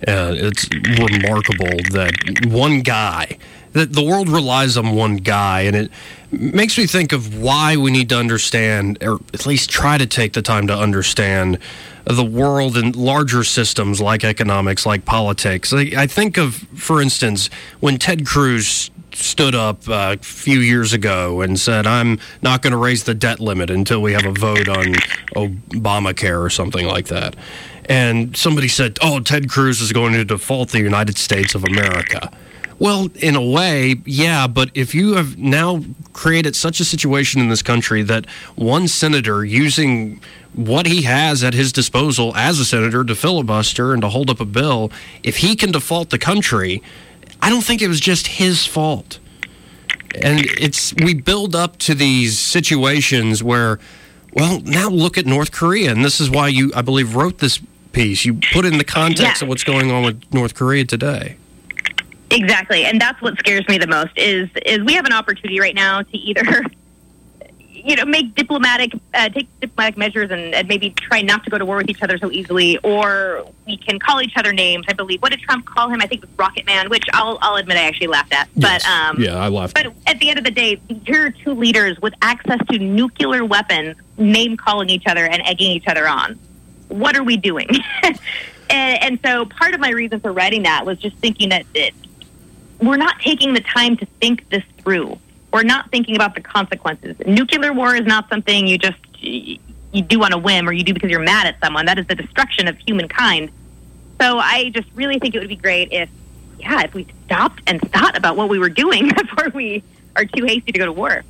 Uh, 0.07 0.33
it's 0.35 0.67
remarkable 0.99 1.77
that 1.91 2.13
one 2.47 2.81
guy, 2.81 3.37
that 3.71 3.93
the 3.93 4.03
world 4.03 4.27
relies 4.29 4.75
on 4.77 4.91
one 4.91 5.15
guy, 5.17 5.61
and 5.61 5.75
it 5.75 5.91
makes 6.31 6.77
me 6.77 6.85
think 6.85 7.13
of 7.13 7.37
why 7.39 7.77
we 7.77 7.89
need 7.89 8.09
to 8.09 8.17
understand, 8.17 8.97
or 9.01 9.19
at 9.33 9.45
least 9.45 9.69
try 9.69 9.97
to 9.97 10.05
take 10.05 10.33
the 10.33 10.41
time 10.41 10.67
to 10.67 10.77
understand 10.77 11.57
the 12.05 12.23
world 12.23 12.77
and 12.77 12.95
larger 12.95 13.43
systems 13.43 14.01
like 14.01 14.23
economics, 14.23 14.85
like 14.85 15.05
politics. 15.05 15.71
I 15.73 16.07
think 16.07 16.37
of, 16.37 16.55
for 16.55 17.01
instance, 17.01 17.49
when 17.79 17.97
Ted 17.97 18.25
Cruz 18.25 18.91
stood 19.13 19.55
up 19.55 19.87
uh, 19.87 20.15
a 20.19 20.23
few 20.23 20.59
years 20.59 20.93
ago 20.93 21.41
and 21.41 21.59
said, 21.59 21.85
I'm 21.85 22.19
not 22.41 22.61
going 22.61 22.71
to 22.71 22.77
raise 22.77 23.03
the 23.03 23.13
debt 23.13 23.39
limit 23.39 23.69
until 23.69 24.01
we 24.01 24.13
have 24.13 24.25
a 24.25 24.31
vote 24.31 24.67
on 24.67 24.95
Obamacare 25.35 26.43
or 26.43 26.49
something 26.49 26.85
like 26.85 27.07
that. 27.07 27.35
And 27.85 28.35
somebody 28.35 28.67
said, 28.67 28.97
Oh, 29.01 29.19
Ted 29.19 29.49
Cruz 29.49 29.81
is 29.81 29.91
going 29.91 30.13
to 30.13 30.25
default 30.25 30.69
the 30.69 30.79
United 30.79 31.17
States 31.17 31.53
of 31.53 31.63
America. 31.63 32.31
Well, 32.79 33.09
in 33.15 33.35
a 33.35 33.41
way, 33.43 33.95
yeah, 34.05 34.47
but 34.47 34.69
if 34.73 34.93
you 34.95 35.13
have 35.13 35.37
now 35.37 35.83
created 36.11 36.55
such 36.55 36.79
a 36.79 36.85
situation 36.85 37.39
in 37.41 37.49
this 37.49 37.61
country 37.61 38.01
that 38.03 38.25
one 38.55 38.87
senator 38.87 39.45
using 39.45 40.19
what 40.53 40.85
he 40.85 41.03
has 41.03 41.43
at 41.43 41.53
his 41.53 41.71
disposal 41.71 42.35
as 42.35 42.59
a 42.59 42.65
senator 42.65 43.03
to 43.03 43.15
filibuster 43.15 43.93
and 43.93 44.01
to 44.01 44.09
hold 44.09 44.29
up 44.29 44.39
a 44.39 44.45
bill, 44.45 44.91
if 45.23 45.37
he 45.37 45.55
can 45.55 45.71
default 45.71 46.09
the 46.09 46.19
country, 46.19 46.81
I 47.41 47.49
don't 47.49 47.63
think 47.63 47.81
it 47.81 47.87
was 47.87 47.99
just 47.99 48.27
his 48.27 48.65
fault. 48.65 49.19
And 50.21 50.41
it's 50.59 50.93
we 50.95 51.13
build 51.15 51.55
up 51.55 51.77
to 51.79 51.95
these 51.95 52.37
situations 52.37 53.41
where, 53.43 53.79
well, 54.33 54.59
now 54.61 54.87
look 54.89 55.17
at 55.17 55.25
North 55.25 55.51
Korea, 55.51 55.91
and 55.91 56.05
this 56.05 56.21
is 56.21 56.29
why 56.29 56.49
you, 56.49 56.71
I 56.75 56.81
believe, 56.83 57.15
wrote 57.15 57.39
this 57.39 57.59
piece. 57.93 58.23
You 58.25 58.39
put 58.53 58.65
in 58.65 58.77
the 58.77 58.83
context 58.83 59.41
Yeah. 59.41 59.45
of 59.45 59.49
what's 59.49 59.63
going 59.63 59.89
on 59.91 60.03
with 60.03 60.21
North 60.31 60.53
Korea 60.53 60.85
today. 60.85 61.37
Exactly, 62.33 62.85
and 62.85 62.99
that's 62.99 63.21
what 63.21 63.37
scares 63.37 63.67
me 63.67 63.77
the 63.77 63.87
most 63.87 64.11
is 64.17 64.49
is 64.65 64.79
we 64.79 64.93
have 64.93 65.05
an 65.05 65.13
opportunity 65.13 65.59
right 65.59 65.75
now 65.75 66.01
to 66.01 66.17
either, 66.17 66.63
you 67.69 67.95
know, 67.95 68.05
make 68.05 68.33
diplomatic 68.33 68.93
uh, 69.13 69.29
take 69.29 69.47
diplomatic 69.59 69.97
measures 69.97 70.31
and, 70.31 70.53
and 70.55 70.67
maybe 70.67 70.89
try 70.91 71.21
not 71.21 71.43
to 71.43 71.51
go 71.51 71.59
to 71.59 71.65
war 71.65 71.77
with 71.77 71.89
each 71.89 72.01
other 72.01 72.17
so 72.17 72.31
easily, 72.31 72.77
or 72.79 73.45
we 73.67 73.77
can 73.77 73.99
call 73.99 74.21
each 74.21 74.35
other 74.35 74.51
names. 74.51 74.85
I 74.89 74.93
believe 74.93 75.21
what 75.21 75.31
did 75.31 75.41
Trump 75.41 75.65
call 75.65 75.89
him? 75.89 76.01
I 76.01 76.07
think 76.07 76.23
it 76.23 76.29
was 76.29 76.39
Rocket 76.39 76.65
Man, 76.65 76.89
which 76.89 77.05
I'll 77.13 77.37
I'll 77.41 77.55
admit 77.57 77.77
I 77.77 77.83
actually 77.83 78.07
laughed 78.07 78.33
at. 78.33 78.49
But 78.55 78.83
um, 78.87 79.19
yeah, 79.19 79.35
I 79.35 79.49
laughed. 79.49 79.75
but 79.75 79.93
at 80.07 80.19
the 80.19 80.29
end 80.29 80.39
of 80.39 80.45
the 80.45 80.51
day, 80.51 80.81
you're 81.05 81.29
two 81.29 81.53
leaders 81.53 82.01
with 82.01 82.15
access 82.23 82.59
to 82.71 82.79
nuclear 82.79 83.45
weapons, 83.45 83.95
name 84.17 84.57
calling 84.57 84.89
each 84.89 85.05
other 85.05 85.25
and 85.25 85.43
egging 85.45 85.71
each 85.71 85.87
other 85.87 86.07
on. 86.07 86.39
What 86.87 87.15
are 87.15 87.23
we 87.23 87.37
doing? 87.37 87.69
and, 88.03 89.03
and 89.03 89.19
so 89.23 89.45
part 89.45 89.73
of 89.73 89.79
my 89.79 89.89
reason 89.89 90.19
for 90.19 90.31
writing 90.31 90.63
that 90.63 90.85
was 90.85 90.99
just 90.99 91.15
thinking 91.17 91.49
that 91.49 91.65
it, 91.73 91.93
we're 92.79 92.97
not 92.97 93.19
taking 93.19 93.53
the 93.53 93.61
time 93.61 93.97
to 93.97 94.05
think 94.21 94.49
this 94.49 94.63
through. 94.79 95.17
We're 95.51 95.63
not 95.63 95.91
thinking 95.91 96.15
about 96.15 96.35
the 96.35 96.41
consequences. 96.41 97.15
Nuclear 97.25 97.73
war 97.73 97.95
is 97.95 98.05
not 98.05 98.27
something 98.29 98.67
you 98.67 98.77
just 98.77 98.97
you 99.21 100.01
do 100.01 100.23
on 100.23 100.33
a 100.33 100.37
whim 100.37 100.67
or 100.67 100.73
you 100.73 100.83
do 100.83 100.93
because 100.93 101.09
you're 101.09 101.19
mad 101.19 101.45
at 101.47 101.59
someone. 101.59 101.85
That 101.85 101.99
is 101.99 102.07
the 102.07 102.15
destruction 102.15 102.67
of 102.67 102.77
humankind. 102.79 103.51
So 104.19 104.39
I 104.39 104.69
just 104.69 104.87
really 104.95 105.19
think 105.19 105.35
it 105.35 105.39
would 105.39 105.49
be 105.49 105.55
great 105.55 105.89
if, 105.91 106.09
yeah, 106.59 106.81
if 106.83 106.93
we 106.93 107.07
stopped 107.25 107.61
and 107.67 107.79
thought 107.91 108.17
about 108.17 108.35
what 108.35 108.49
we 108.49 108.57
were 108.57 108.69
doing 108.69 109.09
before 109.17 109.49
we 109.53 109.83
are 110.15 110.25
too 110.25 110.45
hasty 110.45 110.71
to 110.71 110.79
go 110.79 110.85
to 110.85 110.91
war. 110.91 111.23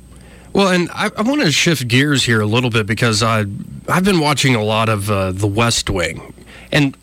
Well, 0.52 0.68
and 0.68 0.88
I, 0.92 1.10
I 1.16 1.22
want 1.22 1.42
to 1.42 1.50
shift 1.50 1.88
gears 1.88 2.24
here 2.24 2.40
a 2.40 2.46
little 2.46 2.70
bit 2.70 2.86
because 2.86 3.22
I 3.22 3.40
I've 3.88 4.04
been 4.04 4.20
watching 4.20 4.54
a 4.54 4.62
lot 4.62 4.88
of 4.88 5.10
uh, 5.10 5.32
The 5.32 5.48
West 5.48 5.90
Wing, 5.90 6.32
and 6.70 6.96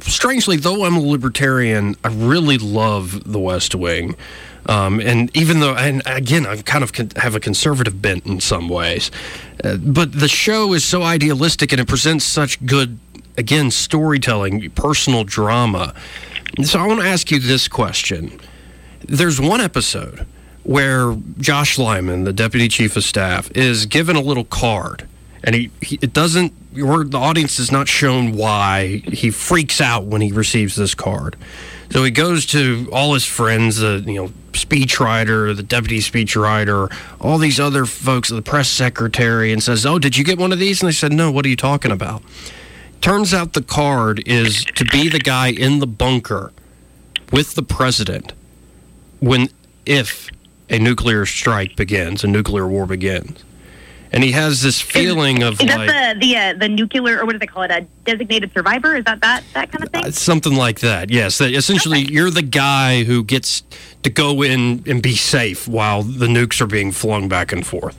strangely, 0.00 0.56
though 0.56 0.84
I'm 0.84 0.96
a 0.96 1.00
libertarian, 1.00 1.96
I 2.04 2.08
really 2.08 2.58
love 2.58 3.30
The 3.30 3.38
West 3.38 3.74
Wing. 3.74 4.16
Um, 4.68 5.00
and 5.00 5.34
even 5.36 5.60
though, 5.60 5.74
and 5.74 6.02
again, 6.06 6.44
I 6.44 6.60
kind 6.62 6.82
of 6.82 6.90
have 7.16 7.34
a 7.34 7.40
conservative 7.40 8.02
bent 8.02 8.26
in 8.26 8.40
some 8.40 8.68
ways, 8.68 9.12
uh, 9.62 9.76
but 9.76 10.12
the 10.12 10.28
show 10.28 10.72
is 10.72 10.84
so 10.84 11.02
idealistic 11.02 11.70
and 11.70 11.80
it 11.80 11.86
presents 11.86 12.24
such 12.24 12.64
good, 12.66 12.98
again, 13.38 13.70
storytelling, 13.70 14.68
personal 14.70 15.22
drama. 15.22 15.94
So 16.64 16.80
I 16.80 16.86
want 16.86 17.00
to 17.00 17.06
ask 17.06 17.30
you 17.30 17.38
this 17.38 17.68
question. 17.68 18.40
There's 19.04 19.40
one 19.40 19.60
episode 19.60 20.26
where 20.64 21.16
Josh 21.38 21.78
Lyman, 21.78 22.24
the 22.24 22.32
deputy 22.32 22.66
chief 22.66 22.96
of 22.96 23.04
staff, 23.04 23.48
is 23.54 23.86
given 23.86 24.16
a 24.16 24.20
little 24.20 24.44
card, 24.44 25.06
and 25.44 25.54
he, 25.54 25.70
he 25.80 25.98
it 26.02 26.12
doesn't. 26.12 26.52
The 26.76 27.18
audience 27.18 27.58
is 27.58 27.72
not 27.72 27.88
shown 27.88 28.32
why 28.32 29.02
he 29.06 29.30
freaks 29.30 29.80
out 29.80 30.04
when 30.04 30.20
he 30.20 30.32
receives 30.32 30.76
this 30.76 30.94
card. 30.94 31.36
So 31.90 32.04
he 32.04 32.10
goes 32.10 32.46
to 32.46 32.88
all 32.92 33.14
his 33.14 33.24
friends, 33.24 33.76
the 33.78 34.02
you 34.06 34.14
know 34.14 34.28
speechwriter, 34.52 35.54
the 35.54 35.62
deputy 35.62 36.00
speechwriter, 36.00 36.92
all 37.20 37.38
these 37.38 37.60
other 37.60 37.86
folks, 37.86 38.28
the 38.28 38.42
press 38.42 38.68
secretary, 38.68 39.52
and 39.52 39.62
says, 39.62 39.86
"Oh, 39.86 39.98
did 39.98 40.16
you 40.16 40.24
get 40.24 40.38
one 40.38 40.52
of 40.52 40.58
these?" 40.58 40.82
And 40.82 40.88
they 40.88 40.92
said, 40.94 41.12
"No. 41.12 41.30
What 41.30 41.46
are 41.46 41.48
you 41.48 41.56
talking 41.56 41.92
about?" 41.92 42.22
Turns 43.00 43.32
out 43.32 43.52
the 43.52 43.62
card 43.62 44.22
is 44.26 44.64
to 44.74 44.84
be 44.84 45.08
the 45.08 45.18
guy 45.18 45.48
in 45.48 45.78
the 45.78 45.86
bunker 45.86 46.52
with 47.30 47.54
the 47.54 47.62
president 47.62 48.32
when 49.20 49.48
if 49.84 50.28
a 50.68 50.78
nuclear 50.78 51.24
strike 51.26 51.76
begins, 51.76 52.24
a 52.24 52.26
nuclear 52.26 52.66
war 52.66 52.86
begins. 52.86 53.44
And 54.12 54.22
he 54.22 54.32
has 54.32 54.62
this 54.62 54.80
feeling 54.80 55.42
of 55.42 55.60
Is 55.60 55.68
like 55.68 55.88
that 55.88 56.20
the 56.20 56.20
the 56.20 56.36
uh, 56.36 56.54
the 56.54 56.68
nuclear 56.68 57.20
or 57.20 57.26
what 57.26 57.32
do 57.32 57.38
they 57.38 57.46
call 57.46 57.62
it? 57.62 57.70
A 57.70 57.86
designated 58.04 58.52
survivor? 58.52 58.96
Is 58.96 59.04
that 59.04 59.20
that 59.20 59.44
that 59.54 59.70
kind 59.72 59.84
of 59.84 59.90
thing? 59.90 60.04
Uh, 60.04 60.10
something 60.10 60.54
like 60.54 60.80
that. 60.80 61.10
Yes, 61.10 61.38
that 61.38 61.52
essentially 61.52 62.00
you're 62.00 62.30
the 62.30 62.42
guy 62.42 63.04
who 63.04 63.24
gets 63.24 63.62
to 64.02 64.10
go 64.10 64.42
in 64.42 64.82
and 64.86 65.02
be 65.02 65.14
safe 65.14 65.66
while 65.66 66.02
the 66.02 66.26
nukes 66.26 66.60
are 66.60 66.66
being 66.66 66.92
flung 66.92 67.28
back 67.28 67.52
and 67.52 67.66
forth. 67.66 67.98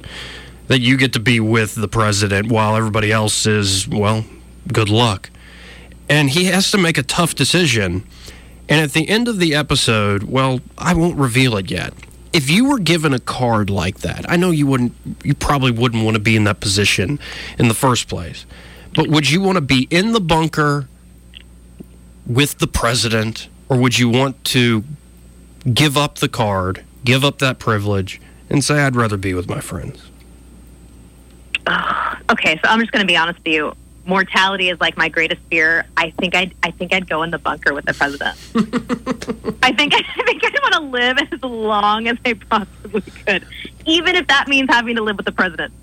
That 0.68 0.80
you 0.80 0.98
get 0.98 1.14
to 1.14 1.20
be 1.20 1.40
with 1.40 1.76
the 1.76 1.88
president 1.88 2.52
while 2.52 2.76
everybody 2.76 3.12
else 3.12 3.46
is 3.46 3.88
well, 3.88 4.26
good 4.72 4.90
luck. 4.90 5.30
And 6.10 6.30
he 6.30 6.46
has 6.46 6.72
to 6.72 6.78
make 6.78 6.98
a 6.98 7.04
tough 7.04 7.36
decision. 7.36 8.08
And 8.70 8.82
at 8.82 8.92
the 8.92 9.08
end 9.08 9.28
of 9.28 9.40
the 9.40 9.56
episode, 9.56 10.24
well, 10.24 10.60
I 10.78 10.94
won't 10.94 11.18
reveal 11.18 11.56
it 11.58 11.72
yet. 11.72 11.94
If 12.34 12.50
you 12.50 12.70
were 12.70 12.80
given 12.80 13.14
a 13.14 13.20
card 13.20 13.70
like 13.70 14.00
that, 14.00 14.30
I 14.30 14.36
know 14.36 14.52
you 14.52 14.68
wouldn't 14.68 14.94
you 15.24 15.34
probably 15.34 15.72
wouldn't 15.72 16.04
want 16.04 16.16
to 16.16 16.22
be 16.22 16.36
in 16.36 16.44
that 16.46 16.60
position 16.60 17.20
in 17.58 17.68
the 17.68 17.74
first 17.74 18.08
place. 18.08 18.46
But 18.94 19.08
would 19.08 19.30
you 19.30 19.42
want 19.42 19.58
to 19.58 19.62
be 19.62 19.88
in 19.90 20.14
the 20.14 20.20
bunker 20.20 20.88
with 22.26 22.58
the 22.60 22.68
president, 22.68 23.48
or 23.70 23.78
would 23.78 23.98
you 23.98 24.10
want 24.10 24.44
to 24.46 24.84
give 25.74 25.98
up 25.98 26.16
the 26.16 26.28
card, 26.28 26.84
give 27.04 27.24
up 27.24 27.40
that 27.40 27.60
privilege, 27.60 28.20
and 28.50 28.64
say, 28.64 28.80
I'd 28.80 28.96
rather 28.96 29.18
be 29.18 29.34
with 29.34 29.50
my 29.50 29.60
friends? 29.60 30.04
Okay, 32.30 32.60
so 32.62 32.70
I'm 32.70 32.82
just 32.82 32.92
going 32.92 33.04
to 33.04 33.08
be 33.08 33.16
honest 33.16 33.40
with 33.40 33.48
you. 33.48 33.74
Mortality 34.08 34.70
is 34.70 34.80
like 34.80 34.98
my 34.98 35.10
greatest 35.10 35.42
fear. 35.50 35.86
I 35.98 36.12
think 36.12 36.36
I'd 36.36 36.54
I 36.64 36.72
think 36.72 36.94
I'd 36.94 37.10
go 37.10 37.24
in 37.24 37.32
the 37.32 37.38
bunker 37.38 37.74
with 37.74 37.86
the 37.86 37.94
president. 37.94 38.38
I 39.64 39.74
think 39.74 39.94
I 39.96 40.24
think 40.24 40.44
I 40.44 40.60
want 40.62 40.74
to 40.74 40.80
live 40.80 41.18
as 41.32 41.44
long 41.44 42.08
as 42.08 42.18
I 42.26 42.34
possibly 42.34 43.02
could, 43.02 43.46
even 43.86 44.16
if 44.16 44.28
that 44.28 44.48
means 44.48 44.70
having 44.70 44.96
to 44.96 45.04
live 45.04 45.18
with 45.18 45.26
the 45.26 45.32
president. 45.32 45.74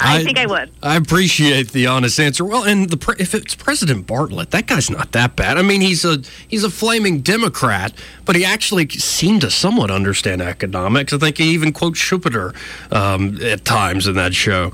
I, 0.00 0.22
think 0.22 0.38
I 0.38 0.46
would. 0.46 0.70
I 0.82 0.96
appreciate 0.96 1.72
the 1.72 1.86
honest 1.86 2.20
answer. 2.20 2.44
Well, 2.44 2.64
and 2.64 2.88
the 2.88 3.16
if 3.18 3.34
it's 3.34 3.54
President 3.54 4.06
Bartlet, 4.06 4.50
that 4.50 4.66
guy's 4.66 4.90
not 4.90 5.12
that 5.12 5.34
bad. 5.34 5.58
I 5.58 5.62
mean, 5.62 5.80
he's 5.80 6.04
a 6.04 6.22
he's 6.46 6.64
a 6.64 6.70
flaming 6.70 7.20
Democrat, 7.20 7.92
but 8.24 8.36
he 8.36 8.44
actually 8.44 8.88
seemed 8.90 9.40
to 9.40 9.50
somewhat 9.50 9.90
understand 9.90 10.40
economics. 10.40 11.12
I 11.12 11.18
think 11.18 11.38
he 11.38 11.50
even 11.50 11.72
quotes 11.72 11.98
Schumpeter 11.98 12.54
um, 12.92 13.40
at 13.42 13.64
times 13.64 14.06
in 14.06 14.14
that 14.14 14.34
show. 14.34 14.72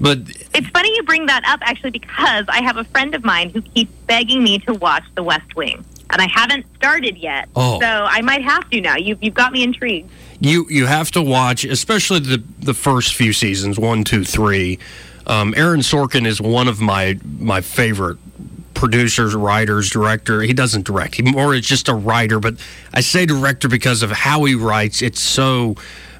But 0.00 0.18
It's 0.54 0.68
funny 0.68 0.94
you 0.96 1.02
bring 1.04 1.26
that 1.26 1.44
up, 1.46 1.60
actually, 1.62 1.90
because 1.92 2.44
I 2.48 2.62
have 2.62 2.76
a 2.76 2.84
friend 2.84 3.14
of 3.14 3.24
mine 3.24 3.50
who 3.50 3.62
keeps 3.62 3.92
begging 4.06 4.42
me 4.42 4.58
to 4.60 4.74
watch 4.74 5.04
The 5.14 5.22
West 5.22 5.54
Wing, 5.56 5.84
and 6.10 6.20
I 6.20 6.28
haven't 6.28 6.66
started 6.76 7.16
yet. 7.16 7.48
Oh. 7.56 7.80
So 7.80 7.86
I 7.86 8.20
might 8.22 8.42
have 8.42 8.68
to 8.70 8.80
now. 8.80 8.96
You've 8.96 9.22
you've 9.22 9.34
got 9.34 9.52
me 9.52 9.62
intrigued. 9.62 10.10
you 10.40 10.66
you 10.68 10.86
have 10.86 11.10
to 11.12 11.22
watch, 11.22 11.64
especially 11.64 12.20
the 12.20 12.42
the 12.58 12.74
first 12.74 13.14
few 13.14 13.32
seasons, 13.32 13.78
one, 13.78 14.04
two, 14.04 14.24
three. 14.24 14.78
Um, 15.26 15.54
Aaron 15.56 15.80
Sorkin 15.80 16.26
is 16.26 16.40
one 16.40 16.68
of 16.68 16.80
my 16.80 17.18
my 17.38 17.60
favorite 17.60 18.18
producers, 18.74 19.34
writers, 19.34 19.88
director. 19.88 20.42
He 20.42 20.52
doesn't 20.52 20.84
direct; 20.84 21.14
he 21.14 21.22
more 21.22 21.54
is 21.54 21.64
just 21.66 21.88
a 21.88 21.94
writer. 21.94 22.40
But 22.40 22.56
I 22.92 23.00
say 23.00 23.24
director 23.24 23.68
because 23.68 24.02
of 24.02 24.10
how 24.10 24.44
he 24.44 24.54
writes. 24.54 25.00
It's 25.02 25.20
so. 25.20 25.76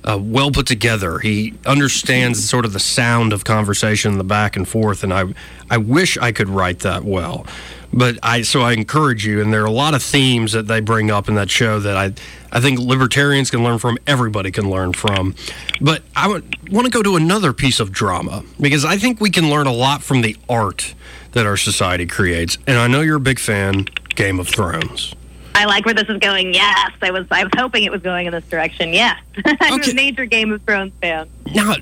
Uh, 0.06 0.18
well 0.20 0.50
put 0.50 0.66
together. 0.66 1.18
He 1.18 1.54
understands 1.64 2.46
sort 2.46 2.66
of 2.66 2.74
the 2.74 2.78
sound 2.78 3.32
of 3.32 3.44
conversation, 3.44 4.18
the 4.18 4.24
back 4.24 4.54
and 4.54 4.68
forth, 4.68 5.02
and 5.02 5.14
I, 5.14 5.24
I 5.70 5.78
wish 5.78 6.18
I 6.18 6.30
could 6.30 6.50
write 6.50 6.80
that 6.80 7.04
well. 7.04 7.46
But 7.90 8.18
I, 8.22 8.42
so 8.42 8.60
I 8.60 8.72
encourage 8.72 9.24
you, 9.24 9.40
and 9.40 9.52
there 9.52 9.62
are 9.62 9.66
a 9.66 9.70
lot 9.70 9.94
of 9.94 10.02
themes 10.02 10.52
that 10.52 10.66
they 10.66 10.80
bring 10.80 11.10
up 11.12 11.28
in 11.28 11.36
that 11.36 11.48
show 11.48 11.78
that 11.78 11.96
I, 11.96 12.12
I 12.50 12.60
think 12.60 12.80
libertarians 12.80 13.50
can 13.50 13.62
learn 13.62 13.78
from. 13.78 13.98
Everybody 14.06 14.50
can 14.50 14.68
learn 14.68 14.92
from. 14.92 15.36
But 15.80 16.02
I 16.16 16.26
would 16.26 16.72
want 16.72 16.86
to 16.86 16.90
go 16.90 17.02
to 17.02 17.14
another 17.14 17.52
piece 17.52 17.78
of 17.78 17.92
drama 17.92 18.42
because 18.60 18.84
I 18.84 18.96
think 18.96 19.20
we 19.20 19.30
can 19.30 19.48
learn 19.48 19.68
a 19.68 19.72
lot 19.72 20.02
from 20.02 20.22
the 20.22 20.36
art 20.48 20.94
that 21.32 21.46
our 21.46 21.56
society 21.56 22.06
creates. 22.06 22.58
And 22.66 22.78
I 22.78 22.88
know 22.88 23.00
you're 23.00 23.16
a 23.16 23.20
big 23.20 23.38
fan, 23.38 23.86
Game 24.16 24.40
of 24.40 24.48
Thrones. 24.48 25.14
I 25.54 25.66
like 25.66 25.84
where 25.84 25.94
this 25.94 26.08
is 26.08 26.18
going. 26.18 26.52
Yes, 26.54 26.92
I 27.00 27.10
was. 27.10 27.26
I 27.30 27.44
was 27.44 27.52
hoping 27.56 27.84
it 27.84 27.92
was 27.92 28.02
going 28.02 28.26
in 28.26 28.32
this 28.32 28.44
direction. 28.44 28.92
Yes, 28.92 29.18
I'm 29.60 29.74
Okay. 29.80 29.92
a 29.92 29.94
major 29.94 30.26
Game 30.26 30.52
of 30.52 30.62
Thrones 30.62 30.92
fan. 31.00 31.28
Now, 31.54 31.74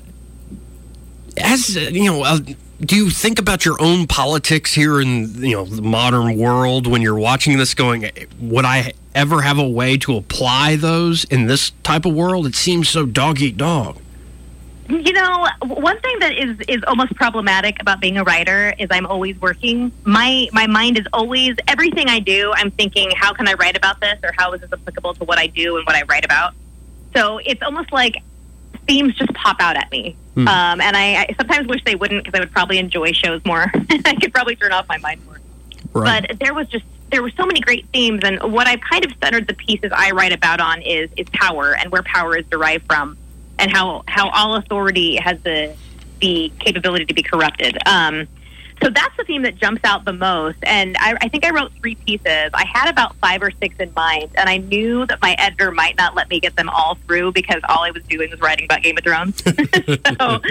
as 1.37 1.75
uh, 1.75 1.79
you 1.91 2.05
know, 2.05 2.23
uh, 2.23 2.37
do 2.81 2.95
you 2.95 3.09
think 3.09 3.39
about 3.39 3.65
your 3.65 3.81
own 3.81 4.07
politics 4.07 4.73
here 4.73 5.01
in 5.01 5.43
you 5.43 5.55
know 5.55 5.65
the 5.65 5.81
modern 5.81 6.37
world 6.37 6.85
when 6.87 7.01
you're 7.01 7.17
watching 7.17 7.57
this? 7.57 7.73
Going, 7.73 8.09
would 8.39 8.65
I 8.65 8.93
ever 9.15 9.41
have 9.41 9.57
a 9.57 9.67
way 9.67 9.97
to 9.97 10.17
apply 10.17 10.75
those 10.75 11.23
in 11.25 11.47
this 11.47 11.71
type 11.83 12.05
of 12.05 12.13
world? 12.13 12.45
It 12.45 12.55
seems 12.55 12.89
so 12.89 13.05
dog 13.05 13.41
eat 13.41 13.57
dog. 13.57 13.97
You 15.01 15.13
know, 15.13 15.47
one 15.63 15.99
thing 16.01 16.19
that 16.19 16.33
is 16.37 16.59
is 16.67 16.83
almost 16.87 17.15
problematic 17.15 17.81
about 17.81 17.99
being 17.99 18.17
a 18.17 18.23
writer 18.23 18.73
is 18.77 18.87
I'm 18.91 19.05
always 19.07 19.39
working. 19.41 19.91
My 20.03 20.47
my 20.53 20.67
mind 20.67 20.99
is 20.99 21.05
always 21.13 21.55
everything 21.67 22.09
I 22.09 22.19
do. 22.19 22.53
I'm 22.55 22.69
thinking, 22.69 23.09
how 23.15 23.33
can 23.33 23.47
I 23.47 23.53
write 23.53 23.75
about 23.75 23.99
this, 24.01 24.19
or 24.23 24.31
how 24.37 24.51
is 24.53 24.61
this 24.61 24.71
applicable 24.71 25.15
to 25.15 25.23
what 25.23 25.39
I 25.39 25.47
do 25.47 25.77
and 25.77 25.85
what 25.85 25.95
I 25.95 26.03
write 26.03 26.25
about? 26.25 26.53
So 27.15 27.39
it's 27.43 27.61
almost 27.63 27.91
like 27.91 28.17
themes 28.87 29.15
just 29.15 29.33
pop 29.33 29.57
out 29.59 29.75
at 29.77 29.89
me, 29.91 30.15
Hmm. 30.35 30.47
um, 30.47 30.81
and 30.81 30.95
I, 30.97 31.21
I 31.21 31.35
sometimes 31.37 31.67
wish 31.67 31.83
they 31.85 31.95
wouldn't 31.95 32.23
because 32.23 32.37
I 32.37 32.41
would 32.41 32.51
probably 32.51 32.77
enjoy 32.77 33.13
shows 33.13 33.43
more. 33.45 33.71
I 33.89 34.15
could 34.15 34.33
probably 34.33 34.55
turn 34.55 34.71
off 34.73 34.87
my 34.87 34.97
mind 34.97 35.25
more. 35.25 35.39
Right. 35.93 36.25
But 36.27 36.39
there 36.39 36.53
was 36.53 36.67
just 36.67 36.85
there 37.09 37.21
were 37.21 37.31
so 37.31 37.45
many 37.45 37.61
great 37.61 37.87
themes, 37.93 38.21
and 38.23 38.51
what 38.51 38.67
I've 38.67 38.81
kind 38.81 39.05
of 39.05 39.11
centered 39.21 39.47
the 39.47 39.53
pieces 39.53 39.91
I 39.95 40.11
write 40.11 40.33
about 40.33 40.59
on 40.59 40.81
is 40.81 41.09
is 41.17 41.27
power 41.33 41.75
and 41.75 41.91
where 41.91 42.03
power 42.03 42.35
is 42.37 42.45
derived 42.47 42.85
from, 42.85 43.17
and 43.59 43.71
how 43.71 44.03
how 44.07 44.29
all 44.29 44.55
authority 44.55 45.17
has 45.17 45.39
the 45.41 45.75
the 46.21 46.51
capability 46.59 47.05
to 47.05 47.13
be 47.13 47.23
corrupted. 47.23 47.77
Um, 47.87 48.27
so 48.81 48.89
that's 48.89 49.15
the 49.17 49.23
theme 49.23 49.43
that 49.43 49.55
jumps 49.55 49.81
out 49.83 50.03
the 50.03 50.13
most. 50.13 50.57
And 50.63 50.97
I, 50.99 51.15
I 51.21 51.29
think 51.29 51.45
I 51.45 51.51
wrote 51.51 51.71
three 51.73 51.95
pieces. 51.95 52.49
I 52.53 52.65
had 52.65 52.89
about 52.89 53.15
five 53.17 53.41
or 53.41 53.51
six 53.51 53.75
in 53.79 53.93
mind, 53.93 54.31
and 54.35 54.49
I 54.49 54.57
knew 54.57 55.05
that 55.05 55.21
my 55.21 55.35
editor 55.37 55.71
might 55.71 55.95
not 55.95 56.15
let 56.15 56.29
me 56.29 56.39
get 56.39 56.55
them 56.55 56.69
all 56.69 56.95
through 57.05 57.31
because 57.31 57.61
all 57.69 57.83
I 57.83 57.91
was 57.91 58.03
doing 58.03 58.29
was 58.29 58.41
writing 58.41 58.65
about 58.65 58.81
Game 58.81 58.97
of 58.97 59.03
Thrones. 59.03 59.41
so, 60.19 60.41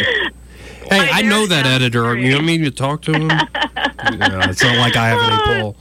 Hey, 0.89 1.09
I 1.13 1.23
know 1.23 1.47
that 1.47 1.67
editor. 1.67 2.17
You 2.17 2.35
want 2.35 2.47
me 2.47 2.59
to 2.59 2.71
talk 2.71 3.03
to 3.03 3.13
him? 3.13 3.29
no, 3.29 3.37
it's 4.41 4.63
not 4.63 4.77
like 4.79 4.97
I 4.97 5.09
have 5.09 5.33
any 5.33 5.61
pull. 5.61 5.77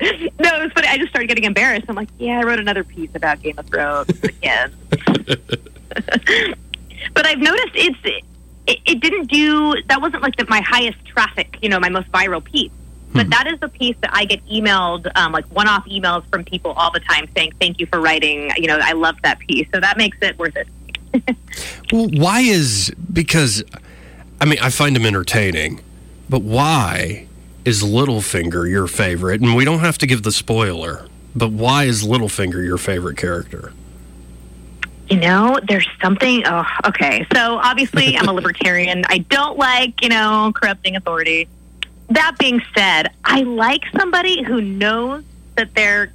no, 0.00 0.08
it 0.08 0.62
was 0.62 0.72
funny. 0.72 0.88
I 0.88 0.96
just 0.98 1.10
started 1.10 1.28
getting 1.28 1.44
embarrassed. 1.44 1.86
I'm 1.88 1.96
like, 1.96 2.08
yeah, 2.18 2.38
I 2.38 2.42
wrote 2.42 2.58
another 2.58 2.84
piece 2.84 3.10
about 3.14 3.42
Game 3.42 3.58
of 3.58 3.66
Thrones 3.66 4.08
again. 4.22 4.74
but 7.14 7.26
I've 7.26 7.38
noticed 7.38 7.72
it's 7.74 7.98
it, 8.66 8.78
it 8.86 9.00
didn't 9.00 9.26
do 9.26 9.74
that 9.88 10.00
wasn't 10.00 10.22
like 10.22 10.36
the, 10.36 10.46
my 10.48 10.60
highest 10.60 11.04
traffic, 11.06 11.58
you 11.62 11.68
know, 11.68 11.80
my 11.80 11.88
most 11.88 12.10
viral 12.12 12.42
piece. 12.42 12.72
But 13.12 13.28
that 13.30 13.48
is 13.48 13.58
the 13.58 13.68
piece 13.68 13.96
that 14.02 14.10
I 14.12 14.24
get 14.24 14.44
emailed, 14.46 15.10
um, 15.16 15.32
like 15.32 15.44
one-off 15.46 15.84
emails 15.86 16.24
from 16.30 16.44
people 16.44 16.70
all 16.72 16.92
the 16.92 17.00
time 17.00 17.28
saying, 17.36 17.54
"Thank 17.60 17.80
you 17.80 17.86
for 17.86 18.00
writing." 18.00 18.52
You 18.56 18.68
know, 18.68 18.78
I 18.80 18.92
loved 18.92 19.22
that 19.22 19.40
piece, 19.40 19.66
so 19.74 19.80
that 19.80 19.96
makes 19.98 20.16
it 20.20 20.38
worth 20.38 20.56
it. 20.56 20.68
Well, 21.92 22.08
why 22.12 22.42
is 22.42 22.94
because 23.12 23.64
I 24.40 24.44
mean 24.44 24.60
I 24.62 24.70
find 24.70 24.96
him 24.96 25.04
entertaining, 25.04 25.80
but 26.28 26.42
why 26.42 27.26
is 27.64 27.82
Littlefinger 27.82 28.70
your 28.70 28.86
favorite? 28.86 29.40
And 29.40 29.56
we 29.56 29.64
don't 29.64 29.80
have 29.80 29.98
to 29.98 30.06
give 30.06 30.22
the 30.22 30.30
spoiler, 30.30 31.08
but 31.34 31.50
why 31.50 31.84
is 31.84 32.04
Littlefinger 32.04 32.64
your 32.64 32.78
favorite 32.78 33.16
character? 33.16 33.72
You 35.10 35.16
know, 35.16 35.58
there's 35.66 35.88
something. 36.00 36.42
Oh, 36.46 36.64
okay. 36.86 37.26
So 37.34 37.56
obviously, 37.56 38.16
I'm 38.16 38.28
a 38.28 38.32
libertarian. 38.40 39.04
I 39.08 39.18
don't 39.18 39.58
like, 39.58 40.02
you 40.02 40.08
know, 40.08 40.52
corrupting 40.54 40.94
authority. 40.94 41.48
That 42.10 42.36
being 42.38 42.62
said, 42.76 43.10
I 43.24 43.42
like 43.42 43.82
somebody 43.96 44.42
who 44.42 44.60
knows 44.60 45.24
that 45.56 45.74
they're 45.74 46.12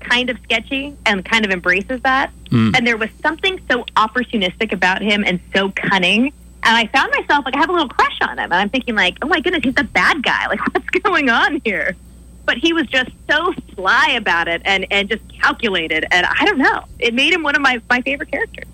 kind 0.00 0.30
of 0.30 0.38
sketchy 0.42 0.96
and 1.06 1.24
kind 1.24 1.44
of 1.44 1.50
embraces 1.50 2.00
that. 2.02 2.30
Mm. 2.46 2.76
And 2.76 2.86
there 2.86 2.96
was 2.96 3.10
something 3.22 3.60
so 3.70 3.84
opportunistic 3.96 4.72
about 4.72 5.00
him 5.00 5.24
and 5.24 5.40
so 5.54 5.70
cunning. 5.70 6.32
And 6.62 6.76
I 6.76 6.86
found 6.86 7.12
myself 7.12 7.44
like 7.44 7.54
I 7.54 7.58
have 7.58 7.68
a 7.68 7.72
little 7.72 7.88
crush 7.88 8.18
on 8.22 8.38
him. 8.38 8.44
And 8.44 8.54
I'm 8.54 8.68
thinking 8.68 8.94
like, 8.94 9.18
oh 9.22 9.28
my 9.28 9.40
goodness, 9.40 9.62
he's 9.64 9.74
a 9.76 9.84
bad 9.84 10.22
guy. 10.22 10.46
Like, 10.46 10.60
what's 10.74 10.88
going 10.90 11.30
on 11.30 11.60
here? 11.64 11.96
But 12.44 12.58
he 12.58 12.72
was 12.72 12.86
just 12.86 13.10
so 13.30 13.54
sly 13.74 14.10
about 14.10 14.48
it 14.48 14.62
and, 14.64 14.86
and 14.90 15.08
just 15.08 15.22
calculated. 15.40 16.06
And 16.10 16.26
I 16.26 16.44
don't 16.44 16.58
know. 16.58 16.84
It 16.98 17.14
made 17.14 17.32
him 17.32 17.42
one 17.42 17.56
of 17.56 17.62
my, 17.62 17.80
my 17.88 18.00
favorite 18.02 18.30
characters. 18.30 18.68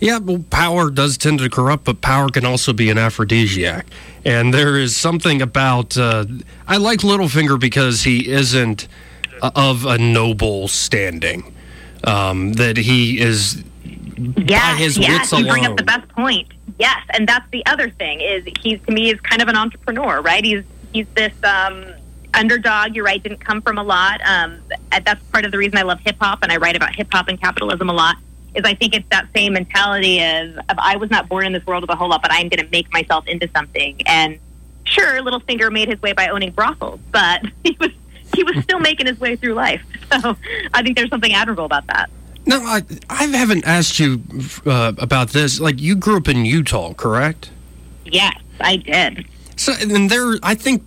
Yeah, 0.00 0.18
well, 0.18 0.44
power 0.50 0.90
does 0.90 1.16
tend 1.16 1.38
to 1.38 1.48
corrupt, 1.48 1.84
but 1.84 2.00
power 2.00 2.28
can 2.28 2.44
also 2.44 2.72
be 2.72 2.90
an 2.90 2.98
aphrodisiac. 2.98 3.86
And 4.24 4.52
there 4.52 4.76
is 4.76 4.96
something 4.96 5.40
about. 5.40 5.96
Uh, 5.96 6.24
I 6.66 6.78
like 6.78 7.00
Littlefinger 7.00 7.60
because 7.60 8.02
he 8.02 8.28
isn't 8.28 8.88
uh, 9.40 9.50
of 9.54 9.84
a 9.84 9.98
noble 9.98 10.68
standing. 10.68 11.52
Um, 12.06 12.54
that 12.54 12.76
he 12.76 13.18
is 13.18 13.64
Yes, 14.36 14.74
by 14.74 14.78
his 14.78 14.98
yes, 14.98 15.32
wits 15.32 15.42
you 15.42 15.50
bring 15.50 15.66
up 15.66 15.76
the 15.76 15.82
best 15.82 16.08
point. 16.08 16.48
Yes, 16.78 17.00
and 17.10 17.28
that's 17.28 17.48
the 17.50 17.64
other 17.66 17.90
thing 17.90 18.20
is 18.20 18.44
he's 18.60 18.80
to 18.82 18.92
me 18.92 19.10
is 19.10 19.20
kind 19.20 19.42
of 19.42 19.48
an 19.48 19.56
entrepreneur, 19.56 20.20
right? 20.20 20.44
He's 20.44 20.64
he's 20.92 21.06
this 21.14 21.32
um, 21.42 21.84
underdog. 22.34 22.94
You're 22.94 23.04
right, 23.04 23.22
didn't 23.22 23.44
come 23.44 23.62
from 23.62 23.78
a 23.78 23.82
lot. 23.82 24.20
Um, 24.24 24.60
that's 25.04 25.22
part 25.24 25.44
of 25.44 25.52
the 25.52 25.58
reason 25.58 25.78
I 25.78 25.82
love 25.82 26.00
hip 26.00 26.16
hop 26.20 26.40
and 26.42 26.52
I 26.52 26.56
write 26.56 26.76
about 26.76 26.94
hip 26.94 27.08
hop 27.12 27.28
and 27.28 27.40
capitalism 27.40 27.88
a 27.88 27.92
lot. 27.92 28.16
is 28.54 28.64
I 28.64 28.74
think 28.74 28.94
it's 28.94 29.08
that 29.10 29.28
same 29.34 29.54
mentality 29.54 30.22
of, 30.22 30.56
of 30.68 30.78
I 30.78 30.96
was 30.96 31.10
not 31.10 31.28
born 31.28 31.46
in 31.46 31.52
this 31.52 31.64
world 31.66 31.82
with 31.82 31.90
a 31.90 31.96
whole 31.96 32.08
lot, 32.08 32.22
but 32.22 32.32
I'm 32.32 32.48
going 32.48 32.64
to 32.64 32.70
make 32.70 32.92
myself 32.92 33.26
into 33.26 33.48
something. 33.54 34.00
And 34.06 34.38
sure, 34.84 35.20
Littlefinger 35.22 35.72
made 35.72 35.88
his 35.88 36.00
way 36.02 36.12
by 36.12 36.28
owning 36.28 36.52
brothels, 36.52 37.00
but 37.10 37.42
he 37.64 37.76
was 37.80 37.90
he 38.34 38.42
was 38.42 38.62
still 38.64 38.80
making 38.80 39.06
his 39.06 39.18
way 39.20 39.36
through 39.36 39.54
life. 39.54 39.82
So 40.22 40.36
I 40.72 40.82
think 40.82 40.96
there's 40.96 41.10
something 41.10 41.32
admirable 41.32 41.64
about 41.64 41.88
that. 41.88 42.08
No, 42.46 42.60
I, 42.60 42.82
I 43.08 43.24
haven't 43.24 43.66
asked 43.66 43.98
you 43.98 44.22
uh, 44.66 44.92
about 44.98 45.30
this. 45.30 45.60
Like, 45.60 45.80
you 45.80 45.96
grew 45.96 46.18
up 46.18 46.28
in 46.28 46.44
Utah, 46.44 46.92
correct? 46.92 47.50
Yes, 48.04 48.38
I 48.60 48.76
did. 48.76 49.26
So, 49.56 49.72
and 49.80 50.10
there, 50.10 50.34
I 50.42 50.54
think, 50.54 50.82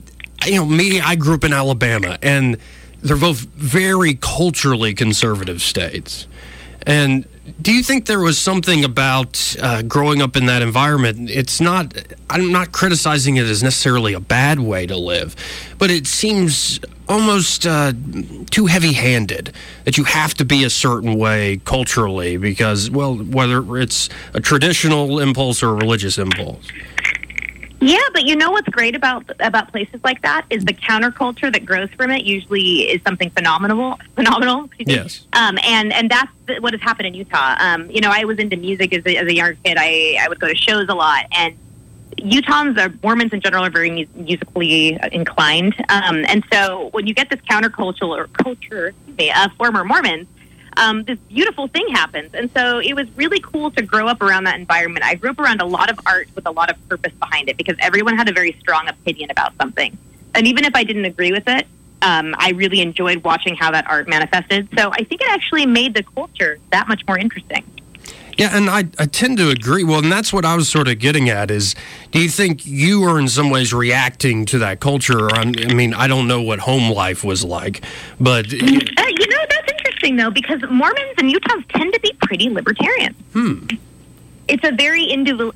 you 0.45 0.55
know, 0.55 0.65
me, 0.65 0.99
I 0.99 1.15
grew 1.15 1.35
up 1.35 1.43
in 1.43 1.53
Alabama, 1.53 2.17
and 2.21 2.57
they're 3.01 3.17
both 3.17 3.39
very 3.39 4.15
culturally 4.15 4.93
conservative 4.93 5.61
states. 5.61 6.27
And 6.85 7.27
do 7.61 7.73
you 7.73 7.83
think 7.83 8.05
there 8.05 8.19
was 8.19 8.37
something 8.37 8.83
about 8.83 9.55
uh, 9.61 9.81
growing 9.81 10.21
up 10.21 10.35
in 10.35 10.45
that 10.47 10.61
environment? 10.61 11.29
It's 11.29 11.61
not, 11.61 11.93
I'm 12.29 12.51
not 12.51 12.71
criticizing 12.71 13.37
it 13.37 13.45
as 13.45 13.63
necessarily 13.63 14.13
a 14.13 14.19
bad 14.19 14.59
way 14.59 14.85
to 14.85 14.97
live, 14.97 15.35
but 15.77 15.89
it 15.89 16.07
seems 16.07 16.79
almost 17.07 17.65
uh, 17.65 17.93
too 18.51 18.65
heavy 18.65 18.93
handed 18.93 19.53
that 19.85 19.97
you 19.97 20.03
have 20.03 20.33
to 20.35 20.45
be 20.45 20.63
a 20.65 20.69
certain 20.69 21.17
way 21.17 21.61
culturally 21.63 22.37
because, 22.37 22.89
well, 22.89 23.15
whether 23.15 23.77
it's 23.77 24.09
a 24.33 24.41
traditional 24.41 25.19
impulse 25.19 25.63
or 25.63 25.69
a 25.69 25.73
religious 25.73 26.17
impulse. 26.17 26.67
Yeah, 27.79 27.99
but 28.11 28.25
you 28.25 28.35
know 28.35 28.51
what's 28.51 28.67
great 28.69 28.95
about 28.95 29.29
about 29.39 29.71
places 29.71 29.99
like 30.03 30.21
that 30.23 30.45
is 30.49 30.65
the 30.65 30.73
counterculture 30.73 31.51
that 31.53 31.65
grows 31.65 31.89
from 31.91 32.09
it 32.09 32.23
usually 32.23 32.89
is 32.89 33.01
something 33.03 33.29
phenomenal. 33.29 33.99
Phenomenal. 34.15 34.69
Yes. 34.79 35.25
Um, 35.33 35.57
and 35.63 35.91
and 35.91 36.09
that's 36.09 36.31
what 36.61 36.73
has 36.73 36.81
happened 36.81 37.07
in 37.07 37.13
Utah. 37.13 37.55
Um, 37.59 37.91
you 37.91 37.99
know, 37.99 38.09
I 38.11 38.23
was 38.23 38.39
into 38.39 38.55
music 38.55 38.93
as 38.93 39.05
a, 39.05 39.17
as 39.17 39.27
a 39.27 39.33
young 39.33 39.55
kid. 39.63 39.75
I 39.77 40.17
I 40.21 40.29
would 40.29 40.39
go 40.39 40.47
to 40.47 40.55
shows 40.55 40.87
a 40.87 40.93
lot, 40.93 41.25
and 41.31 41.57
Utahns, 42.17 42.77
or 42.77 42.93
Mormons 43.03 43.33
in 43.33 43.41
general, 43.41 43.65
are 43.65 43.69
very 43.69 43.89
mu- 43.91 44.23
musically 44.23 44.97
inclined. 45.11 45.75
Um, 45.89 46.23
and 46.25 46.43
so 46.51 46.89
when 46.93 47.05
you 47.05 47.13
get 47.13 47.29
this 47.29 47.41
countercultural 47.41 48.09
or 48.17 48.27
culture 48.27 48.93
me, 49.17 49.31
of 49.31 49.51
former 49.53 49.83
Mormons, 49.83 50.27
um, 50.77 51.03
this 51.03 51.19
beautiful 51.27 51.67
thing 51.67 51.87
happens. 51.89 52.33
And 52.33 52.51
so 52.51 52.79
it 52.79 52.93
was 52.93 53.09
really 53.17 53.39
cool 53.39 53.71
to 53.71 53.81
grow 53.81 54.07
up 54.07 54.21
around 54.21 54.45
that 54.45 54.59
environment. 54.59 55.03
I 55.03 55.15
grew 55.15 55.31
up 55.31 55.39
around 55.39 55.61
a 55.61 55.65
lot 55.65 55.89
of 55.89 55.99
art 56.05 56.29
with 56.35 56.45
a 56.45 56.51
lot 56.51 56.69
of 56.69 56.89
purpose 56.89 57.13
behind 57.13 57.49
it 57.49 57.57
because 57.57 57.75
everyone 57.79 58.15
had 58.15 58.29
a 58.29 58.33
very 58.33 58.53
strong 58.59 58.87
opinion 58.87 59.31
about 59.31 59.55
something. 59.57 59.97
And 60.35 60.47
even 60.47 60.65
if 60.65 60.75
I 60.75 60.83
didn't 60.83 61.05
agree 61.05 61.31
with 61.31 61.47
it, 61.47 61.65
um, 62.03 62.35
I 62.37 62.51
really 62.51 62.81
enjoyed 62.81 63.23
watching 63.23 63.55
how 63.55 63.71
that 63.71 63.89
art 63.89 64.07
manifested. 64.07 64.69
So 64.77 64.91
I 64.91 65.03
think 65.03 65.21
it 65.21 65.29
actually 65.29 65.65
made 65.65 65.95
the 65.95 66.03
culture 66.03 66.59
that 66.71 66.87
much 66.87 67.05
more 67.07 67.17
interesting. 67.17 67.63
Yeah, 68.37 68.55
and 68.55 68.69
I, 68.69 68.85
I 68.99 69.07
tend 69.07 69.39
to 69.39 69.49
agree. 69.49 69.83
Well, 69.83 69.97
and 69.97 70.11
that's 70.11 70.31
what 70.31 70.45
I 70.45 70.55
was 70.55 70.69
sort 70.69 70.87
of 70.87 70.99
getting 70.99 71.27
at 71.27 71.49
is 71.49 71.73
do 72.11 72.21
you 72.21 72.29
think 72.29 72.67
you 72.67 73.03
are 73.03 73.17
in 73.17 73.27
some 73.27 73.49
ways 73.49 73.73
reacting 73.73 74.45
to 74.47 74.59
that 74.59 74.79
culture? 74.79 75.27
I 75.33 75.45
mean, 75.73 75.95
I 75.95 76.05
don't 76.05 76.27
know 76.27 76.43
what 76.43 76.59
home 76.59 76.91
life 76.91 77.23
was 77.23 77.43
like, 77.43 77.83
but. 78.19 78.45
Uh, 78.97 79.03
you 79.09 79.27
know, 79.27 79.45
interesting, 79.97 80.15
though, 80.15 80.31
because 80.31 80.61
Mormons 80.69 81.15
and 81.17 81.31
Utahs 81.31 81.63
tend 81.69 81.93
to 81.93 81.99
be 81.99 82.13
pretty 82.21 82.49
libertarian. 82.49 83.13
Hmm. 83.33 83.67
It's 84.47 84.63
a 84.63 84.71
very 84.71 85.03
individual, 85.05 85.53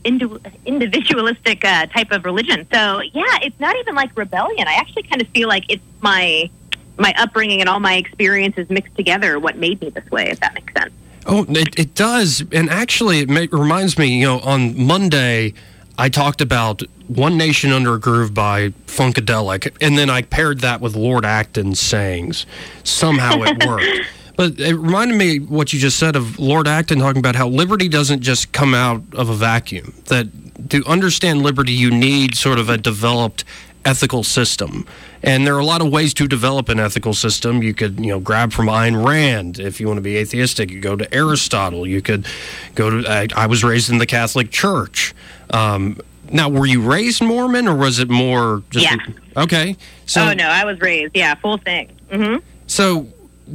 individualistic 0.66 1.64
uh, 1.64 1.86
type 1.88 2.12
of 2.12 2.26
religion. 2.26 2.68
So, 2.74 3.02
yeah, 3.02 3.38
it's 3.42 3.60
not 3.60 3.76
even 3.78 3.96
like 3.96 4.16
rebellion. 4.18 4.68
I 4.68 4.74
actually 4.74 5.04
kind 5.04 5.22
of 5.22 5.28
feel 5.30 5.48
like 5.48 5.66
it's 5.70 5.84
my 6.02 6.50
my 6.98 7.14
upbringing 7.18 7.62
and 7.62 7.70
all 7.70 7.80
my 7.80 7.96
experiences 7.96 8.70
mixed 8.70 8.96
together 8.96 9.39
what 9.39 9.58
made 9.58 9.82
me 9.82 9.89
this 9.89 10.08
way, 10.12 10.30
if 10.30 10.39
that 10.42 10.54
makes 10.54 10.72
sense. 10.74 10.94
Oh, 11.26 11.46
it, 11.50 11.80
it 11.80 11.96
does. 11.96 12.44
And 12.52 12.70
actually, 12.70 13.20
it 13.20 13.30
may, 13.30 13.48
reminds 13.48 13.98
me, 13.98 14.20
you 14.20 14.26
know, 14.26 14.39
on 14.42 14.78
Monday, 14.78 15.54
I 15.98 16.10
talked 16.10 16.42
about 16.42 16.84
One 17.08 17.38
Nation 17.38 17.72
Under 17.72 17.96
a 17.96 18.00
Groove 18.00 18.34
by 18.34 18.70
Funkadelic, 18.88 19.76
and 19.82 19.98
then 19.98 20.10
I 20.10 20.22
paired 20.22 20.60
that 20.60 20.82
with 20.82 20.96
Lord 20.96 21.26
Acton's 21.26 21.80
sayings. 21.80 22.46
Somehow 22.84 23.42
it 23.44 23.66
worked. 23.68 24.06
But 24.42 24.60
it 24.60 24.74
reminded 24.74 25.18
me 25.18 25.38
what 25.38 25.72
you 25.72 25.78
just 25.78 26.00
said 26.00 26.16
of 26.16 26.39
Lord 26.39 26.68
Acton 26.68 26.98
talking 26.98 27.20
about 27.20 27.36
how 27.36 27.48
liberty 27.48 27.88
doesn't 27.88 28.22
just 28.22 28.52
come 28.52 28.74
out 28.74 29.04
of 29.14 29.30
a 29.30 29.36
vacuum. 29.36 29.94
That 30.06 30.30
to 30.72 30.84
understand 30.88 31.44
liberty, 31.44 31.74
you 31.74 31.92
need 31.92 32.34
sort 32.36 32.58
of 32.58 32.68
a 32.68 32.76
developed 32.76 33.44
ethical 33.86 34.24
system. 34.24 34.88
And 35.22 35.46
there 35.46 35.56
are 35.56 35.60
a 35.60 35.66
lot 35.66 35.82
of 35.82 35.92
ways 35.92 36.16
to 36.16 36.28
develop 36.28 36.70
an 36.70 36.80
ethical 36.80 37.14
system. 37.14 37.62
You 37.62 37.76
could, 37.76 38.00
you 38.00 38.08
know, 38.08 38.20
grab 38.20 38.52
from 38.52 38.66
Ayn 38.66 39.06
Rand 39.06 39.60
if 39.60 39.80
you 39.80 39.86
want 39.86 39.98
to 40.00 40.02
be 40.02 40.18
atheistic. 40.18 40.72
You 40.72 40.80
go 40.80 40.96
to 40.96 41.14
Aristotle. 41.14 41.86
You 41.86 42.02
could 42.02 42.26
go 42.74 42.89
to. 42.89 43.08
I, 43.08 43.28
I 43.36 43.46
was 43.46 43.64
raised 43.64 43.92
in 43.92 44.00
the 44.00 44.08
Catholic 44.08 44.50
Church. 44.50 45.14
Um, 45.52 46.00
now, 46.32 46.50
were 46.50 46.66
you 46.66 46.82
raised 46.82 47.22
Mormon, 47.22 47.68
or 47.68 47.76
was 47.76 48.00
it 48.00 48.10
more 48.10 48.64
just? 48.72 48.86
Yeah. 48.86 48.98
Okay. 49.38 49.78
So. 50.08 50.30
oh 50.30 50.34
no, 50.34 50.48
I 50.48 50.66
was 50.66 50.80
raised. 50.82 51.16
Yeah, 51.16 51.36
full 51.36 51.58
thing. 51.58 51.92
Mm-hmm. 52.10 52.44
So, 52.66 53.08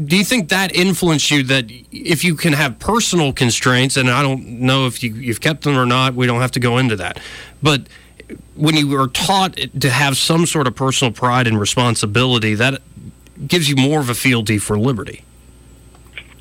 do 0.04 0.16
you 0.16 0.24
think 0.24 0.50
that 0.50 0.74
influenced 0.74 1.30
you 1.30 1.42
that 1.44 1.66
if 1.90 2.24
you 2.24 2.34
can 2.34 2.52
have 2.52 2.78
personal 2.78 3.32
constraints, 3.32 3.96
and 3.96 4.10
I 4.10 4.22
don't 4.22 4.46
know 4.60 4.86
if 4.86 5.02
you, 5.02 5.14
you've 5.14 5.40
kept 5.40 5.62
them 5.62 5.76
or 5.76 5.86
not, 5.86 6.14
we 6.14 6.26
don't 6.26 6.40
have 6.40 6.52
to 6.52 6.60
go 6.60 6.78
into 6.78 6.96
that, 6.96 7.18
but 7.62 7.82
when 8.54 8.76
you 8.76 9.00
are 9.00 9.08
taught 9.08 9.56
to 9.56 9.90
have 9.90 10.16
some 10.16 10.46
sort 10.46 10.66
of 10.66 10.74
personal 10.74 11.12
pride 11.12 11.46
and 11.46 11.58
responsibility, 11.58 12.54
that 12.54 12.82
gives 13.46 13.68
you 13.68 13.76
more 13.76 14.00
of 14.00 14.10
a 14.10 14.14
fealty 14.14 14.58
for 14.58 14.78
liberty. 14.78 15.22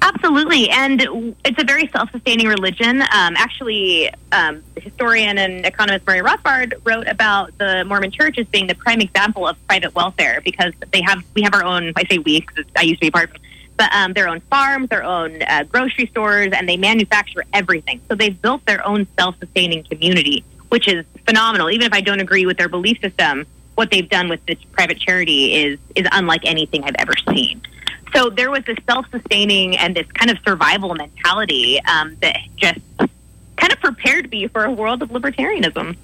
Absolutely, 0.06 0.70
and 0.70 1.02
it's 1.44 1.60
a 1.60 1.66
very 1.66 1.88
self-sustaining 1.88 2.48
religion. 2.48 3.02
Um, 3.02 3.34
actually, 3.38 4.12
um, 4.32 4.62
historian 4.76 5.40
and 5.40 5.66
economist 5.66 6.06
Murray 6.06 6.20
Rothbard 6.20 6.76
wrote 6.84 7.08
about 7.08 7.58
the 7.58 7.84
Mormon 7.86 8.12
Church 8.12 8.38
as 8.38 8.46
being 8.48 8.68
the 8.68 8.76
prime 8.76 9.02
example 9.02 9.48
of 9.48 9.58
private 9.68 9.96
welfare 9.96 10.42
because 10.46 10.74
they 10.94 11.02
have 11.02 11.24
we 11.34 11.42
have 11.42 11.56
our 11.56 11.64
own. 11.64 11.92
I 11.96 12.04
say 12.04 12.20
we 12.20 12.42
because 12.42 12.66
I 12.78 12.84
used 12.84 13.02
to 13.02 13.08
be 13.08 13.10
part 13.10 13.32
of, 13.32 13.38
but 13.78 13.92
um, 13.96 14.14
their 14.14 14.28
own 14.28 14.42
farms, 14.42 14.90
their 14.90 15.04
own 15.04 15.42
uh, 15.42 15.64
grocery 15.64 16.06
stores, 16.06 16.50
and 16.54 16.70
they 16.70 16.78
manufacture 16.78 17.44
everything. 17.52 18.00
So 18.08 18.14
they've 18.14 18.40
built 18.40 18.64
their 18.68 18.86
own 18.86 19.08
self-sustaining 19.18 19.86
community, 19.86 20.46
which 20.70 20.88
is 20.88 21.04
phenomenal. 21.26 21.72
Even 21.72 21.88
if 21.88 21.94
I 21.94 22.02
don't 22.02 22.20
agree 22.20 22.46
with 22.46 22.58
their 22.58 22.70
belief 22.70 23.02
system, 23.02 23.48
what 23.74 23.90
they've 23.90 24.08
done 24.08 24.30
with 24.30 24.46
this 24.46 24.60
private 24.72 25.00
charity 25.00 25.56
is 25.56 25.80
is 25.96 26.06
unlike 26.12 26.42
anything 26.46 26.84
I've 26.84 26.96
ever 27.00 27.14
seen. 27.34 27.60
So 28.14 28.30
there 28.30 28.50
was 28.50 28.64
this 28.66 28.78
self-sustaining 28.88 29.78
and 29.78 29.96
this 29.96 30.08
kind 30.14 30.32
of 30.32 30.38
survival 30.46 30.96
mentality 30.96 31.82
um, 31.82 32.16
that 32.22 32.38
just 32.56 32.80
kind 33.58 33.72
of 33.72 33.80
prepared 33.80 34.30
me 34.32 34.48
for 34.48 34.66
a 34.66 34.72
world 34.72 35.02
of 35.02 35.10
libertarianism. 35.10 35.98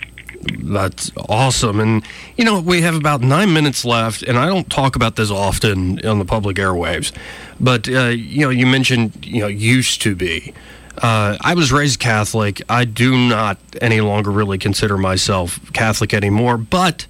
That's 0.64 1.12
awesome. 1.30 1.80
And, 1.80 2.04
you 2.36 2.46
know, 2.46 2.60
we 2.60 2.82
have 2.82 2.96
about 2.96 3.22
nine 3.22 3.54
minutes 3.54 3.86
left, 3.86 4.24
and 4.24 4.38
I 4.38 4.48
don't 4.48 4.70
talk 4.70 4.96
about 4.96 5.16
this 5.16 5.30
often 5.30 6.04
on 6.06 6.20
the 6.20 6.26
public 6.26 6.58
airwaves, 6.58 7.12
but, 7.60 7.88
uh, 7.88 8.08
you 8.08 8.42
know, 8.42 8.50
you 8.50 8.66
mentioned, 8.66 9.26
you 9.26 9.42
know, 9.42 9.48
used 9.48 10.02
to 10.02 10.16
be. 10.16 10.54
Uh, 10.98 11.38
I 11.42 11.54
was 11.54 11.72
raised 11.72 12.00
Catholic. 12.00 12.62
I 12.68 12.86
do 12.86 13.16
not 13.16 13.58
any 13.82 14.02
longer 14.02 14.32
really 14.32 14.58
consider 14.58 14.98
myself 14.98 15.72
Catholic 15.74 16.14
anymore, 16.14 16.58
but 16.58 17.06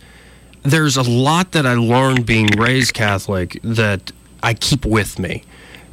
there's 0.64 0.98
a 0.98 1.04
lot 1.04 1.54
that 1.54 1.66
I 1.66 1.74
learned 1.74 2.26
being 2.26 2.48
raised 2.48 2.94
Catholic 2.94 3.60
that 3.64 4.12
I 4.44 4.54
keep 4.54 4.86
with 4.86 5.20
me. 5.20 5.44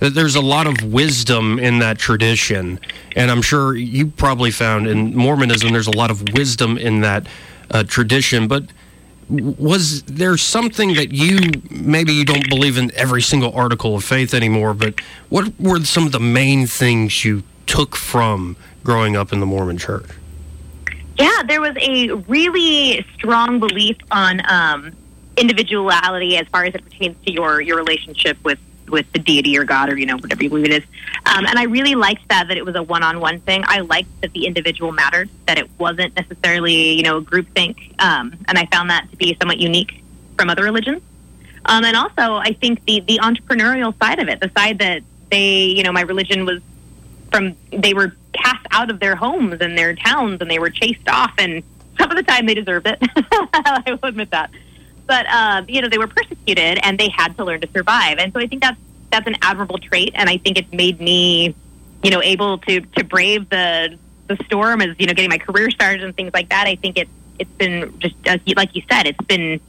There's 0.01 0.37
a 0.37 0.41
lot 0.41 0.67
of 0.69 0.85
wisdom 0.85 1.59
in 1.59 1.81
that 1.81 1.99
tradition, 1.99 2.79
and 3.17 3.31
I'm 3.31 3.43
sure 3.43 3.75
you 3.75 4.07
probably 4.07 4.53
found 4.53 4.87
in 4.87 5.15
Mormonism 5.17 5.73
there's 5.73 5.89
a 5.89 5.97
lot 5.97 6.11
of 6.11 6.23
wisdom 6.35 6.79
in 6.79 7.01
that 7.01 7.27
uh, 7.71 7.83
tradition. 7.83 8.47
But 8.47 8.65
was 9.29 10.03
there 10.05 10.37
something 10.37 10.95
that 10.95 11.13
you 11.13 11.51
maybe 11.71 12.13
you 12.13 12.25
don't 12.25 12.49
believe 12.49 12.79
in 12.79 12.95
every 12.95 13.23
single 13.23 13.53
article 13.55 13.97
of 13.97 14.05
faith 14.05 14.35
anymore? 14.35 14.73
But 14.73 15.01
what 15.31 15.53
were 15.59 15.85
some 15.85 16.07
of 16.07 16.13
the 16.13 16.21
main 16.21 16.69
things 16.69 17.25
you 17.25 17.43
took 17.67 17.97
from 17.97 18.57
growing 18.85 19.17
up 19.17 19.33
in 19.33 19.41
the 19.41 19.47
Mormon 19.47 19.79
Church? 19.79 20.09
Yeah, 21.19 21.43
there 21.49 21.61
was 21.61 21.77
a 21.81 22.13
really 22.29 23.05
strong 23.15 23.59
belief 23.59 23.97
on 24.13 24.41
um, 24.49 24.93
individuality 25.39 26.37
as 26.37 26.47
far 26.49 26.65
as 26.65 26.75
it 26.75 26.85
pertains 26.85 27.17
to 27.25 27.33
your 27.33 27.61
your 27.61 27.77
relationship 27.77 28.37
with 28.45 28.59
with 28.89 29.11
the 29.13 29.19
deity 29.19 29.57
or 29.59 29.65
God 29.65 29.91
or 29.91 29.99
you 29.99 30.07
know 30.07 30.17
whatever 30.17 30.43
you 30.43 30.49
believe 30.49 30.67
it 30.67 30.73
is. 30.73 30.85
Um, 31.27 31.47
and 31.47 31.59
I 31.59 31.65
really 31.65 31.95
liked 31.95 32.29
that 32.29 32.49
that 32.49 32.57
it 32.57 32.65
was 32.65 32.75
a 32.75 32.83
one 32.83 33.03
on 33.03 33.21
one 33.21 33.41
thing. 33.41 33.65
I 33.67 33.81
liked 33.81 34.09
that 34.23 34.33
the 34.33 34.47
individual 34.47 34.93
mattered, 34.93 35.29
that 35.47 35.59
it 35.59 35.69
wasn't 35.79 36.15
necessarily 36.17 36.93
you 36.93 37.03
know 37.03 37.21
groupthink, 37.21 38.01
um, 38.01 38.37
and 38.49 38.59
I 38.59 38.67
found 38.67 38.91
that 38.91 39.11
to 39.11 39.17
be 39.17 39.37
somewhat 39.41 39.59
unique 39.59 40.03
from 40.37 40.51
other 40.51 40.65
religions. 40.65 41.03
Um, 41.65 41.85
and 41.85 41.97
also, 41.97 42.37
I 42.37 42.57
think 42.61 42.85
the 42.85 43.01
the 43.01 43.19
entrepreneurial 43.19 43.97
side 43.99 44.19
of 44.19 44.29
it, 44.29 44.41
the 44.41 44.51
side 44.57 44.79
that 44.79 45.03
they 45.31 45.65
you 45.65 45.83
know 45.83 45.93
my 45.93 46.03
religion 46.03 46.45
was 46.45 46.61
from 47.31 47.55
they 47.71 47.93
were 47.93 48.15
cast 48.33 48.67
out 48.71 48.91
of 48.91 49.01
their 49.01 49.15
homes 49.15 49.61
and 49.61 49.77
their 49.77 49.95
towns 49.95 50.41
and 50.41 50.51
they 50.51 50.59
were 50.59 50.71
chased 50.71 51.09
off 51.09 51.33
and 51.39 51.63
some 51.99 52.11
of 52.11 52.17
the 52.17 52.23
time 52.23 52.47
they 52.47 52.55
deserved 52.55 52.87
it. 52.87 52.99
I 53.53 53.99
will 54.01 54.09
admit 54.09 54.31
that 54.31 54.51
but 55.09 55.27
um, 55.27 55.65
you 55.69 55.81
know 55.83 55.89
they 55.89 55.99
were 55.99 56.07
persecuted 56.07 56.79
and 56.85 56.97
they 57.01 57.09
had 57.09 57.37
to 57.37 57.45
learn 57.45 57.61
to 57.61 57.69
survive 57.73 58.19
and 58.19 58.33
so 58.33 58.39
i 58.39 58.47
think 58.47 58.63
that's 58.63 58.79
that's 59.11 59.27
an 59.27 59.37
admirable 59.43 59.79
trait 59.79 60.13
and 60.15 60.29
i 60.31 60.37
think 60.37 60.57
it's 60.59 60.73
made 60.73 61.01
me 61.01 61.55
you 62.05 62.11
know, 62.13 62.23
able 62.23 62.59
to 62.59 62.81
to 62.81 63.03
brave 63.03 63.49
the 63.49 63.99
the 64.29 64.37
storm 64.45 64.81
as 64.81 64.95
you 65.01 65.07
know, 65.07 65.15
getting 65.15 65.31
my 65.31 65.39
career 65.39 65.69
started 65.69 66.05
and 66.05 66.15
things 66.15 66.31
like 66.33 66.49
that. 66.51 66.69
I 66.69 66.77
think 66.77 66.97
it's 66.97 67.11
it's 67.41 67.51
been 67.53 67.99
just 67.99 68.15
like 68.57 68.77
you 68.77 68.83
said, 68.89 69.07
it's 69.09 69.25
been 69.27 69.61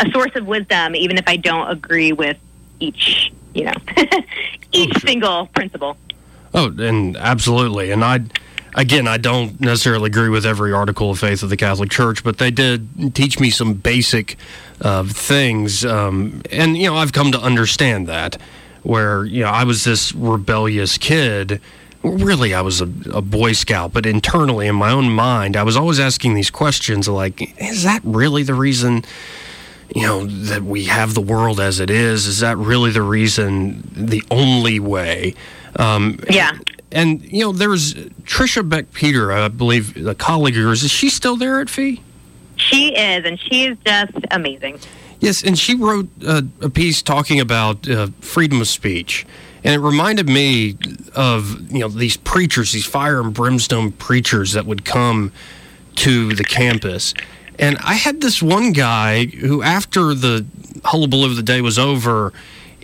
a 0.00 0.10
source 0.10 0.34
of 0.34 0.44
wisdom, 0.44 0.96
even 0.96 1.18
if 1.18 1.24
I 1.28 1.36
don't 1.36 1.70
agree 1.70 2.12
with 2.12 2.36
each 2.80 3.32
you 3.54 3.64
know 3.66 3.72
each 4.72 4.90
Oh, 4.90 4.98
sure. 4.98 5.08
single 5.08 5.46
principle. 5.54 5.96
Oh, 6.52 6.72
and 6.78 7.16
absolutely. 7.16 7.92
And 7.92 8.02
I, 8.04 8.22
again, 8.74 9.08
I 9.08 9.16
don't 9.16 9.60
necessarily 9.60 10.06
agree 10.06 10.28
with 10.28 10.46
every 10.46 10.72
article 10.72 11.10
of 11.10 11.18
faith 11.18 11.42
of 11.42 11.50
the 11.50 11.56
Catholic 11.56 11.90
Church, 11.90 12.22
but 12.22 12.38
they 12.38 12.50
did 12.50 13.14
teach 13.14 13.40
me 13.40 13.50
some 13.50 13.74
basic 13.74 14.36
uh, 14.80 15.04
things. 15.04 15.84
Um, 15.84 16.42
and, 16.50 16.76
you 16.76 16.86
know, 16.86 16.96
I've 16.96 17.12
come 17.12 17.32
to 17.32 17.40
understand 17.40 18.06
that, 18.06 18.36
where, 18.82 19.24
you 19.24 19.42
know, 19.42 19.50
I 19.50 19.64
was 19.64 19.84
this 19.84 20.14
rebellious 20.14 20.98
kid. 20.98 21.60
Really, 22.02 22.54
I 22.54 22.60
was 22.60 22.80
a, 22.80 22.88
a 23.12 23.22
Boy 23.22 23.52
Scout, 23.52 23.92
but 23.92 24.06
internally 24.06 24.68
in 24.68 24.76
my 24.76 24.92
own 24.92 25.10
mind, 25.10 25.56
I 25.56 25.64
was 25.64 25.76
always 25.76 25.98
asking 25.98 26.34
these 26.34 26.50
questions 26.50 27.08
like, 27.08 27.60
is 27.60 27.82
that 27.82 28.00
really 28.04 28.42
the 28.42 28.54
reason? 28.54 29.04
you 29.94 30.02
know 30.02 30.26
that 30.26 30.62
we 30.62 30.84
have 30.84 31.14
the 31.14 31.20
world 31.22 31.58
as 31.58 31.80
it 31.80 31.88
is 31.88 32.26
is 32.26 32.40
that 32.40 32.58
really 32.58 32.90
the 32.90 33.00
reason 33.00 33.82
the 33.96 34.22
only 34.30 34.78
way 34.78 35.34
um, 35.76 36.18
Yeah. 36.28 36.58
And 36.90 37.22
you 37.22 37.40
know 37.40 37.52
there's 37.52 37.94
trisha 38.24 38.66
beck 38.66 38.92
peter 38.92 39.30
i 39.30 39.48
believe 39.48 39.94
a 40.06 40.14
colleague 40.14 40.54
of 40.54 40.62
yours 40.62 40.82
is 40.82 40.90
she 40.90 41.10
still 41.10 41.36
there 41.36 41.60
at 41.60 41.68
FEE 41.68 42.00
She 42.56 42.94
is, 42.94 43.24
and 43.24 43.38
she 43.38 43.66
is 43.66 43.76
just 43.84 44.12
amazing. 44.30 44.80
Yes, 45.20 45.42
and 45.44 45.58
she 45.58 45.74
wrote 45.74 46.08
a, 46.26 46.44
a 46.60 46.70
piece 46.70 47.02
talking 47.02 47.40
about 47.40 47.88
uh, 47.88 48.08
freedom 48.20 48.60
of 48.60 48.68
speech, 48.68 49.26
and 49.64 49.74
it 49.74 49.78
reminded 49.78 50.28
me 50.28 50.76
of 51.14 51.70
you 51.72 51.80
know 51.80 51.88
these 51.88 52.16
preachers, 52.16 52.72
these 52.72 52.86
fire 52.86 53.20
and 53.20 53.34
brimstone 53.34 53.92
preachers 53.92 54.52
that 54.52 54.64
would 54.66 54.84
come 54.84 55.30
to 55.96 56.34
the 56.34 56.44
campus, 56.44 57.14
and 57.58 57.76
I 57.78 57.94
had 57.94 58.20
this 58.20 58.40
one 58.42 58.72
guy 58.72 59.26
who, 59.26 59.62
after 59.62 60.14
the 60.14 60.46
hullabaloo 60.84 61.26
of 61.30 61.36
the 61.36 61.42
day 61.42 61.60
was 61.60 61.78
over, 61.78 62.32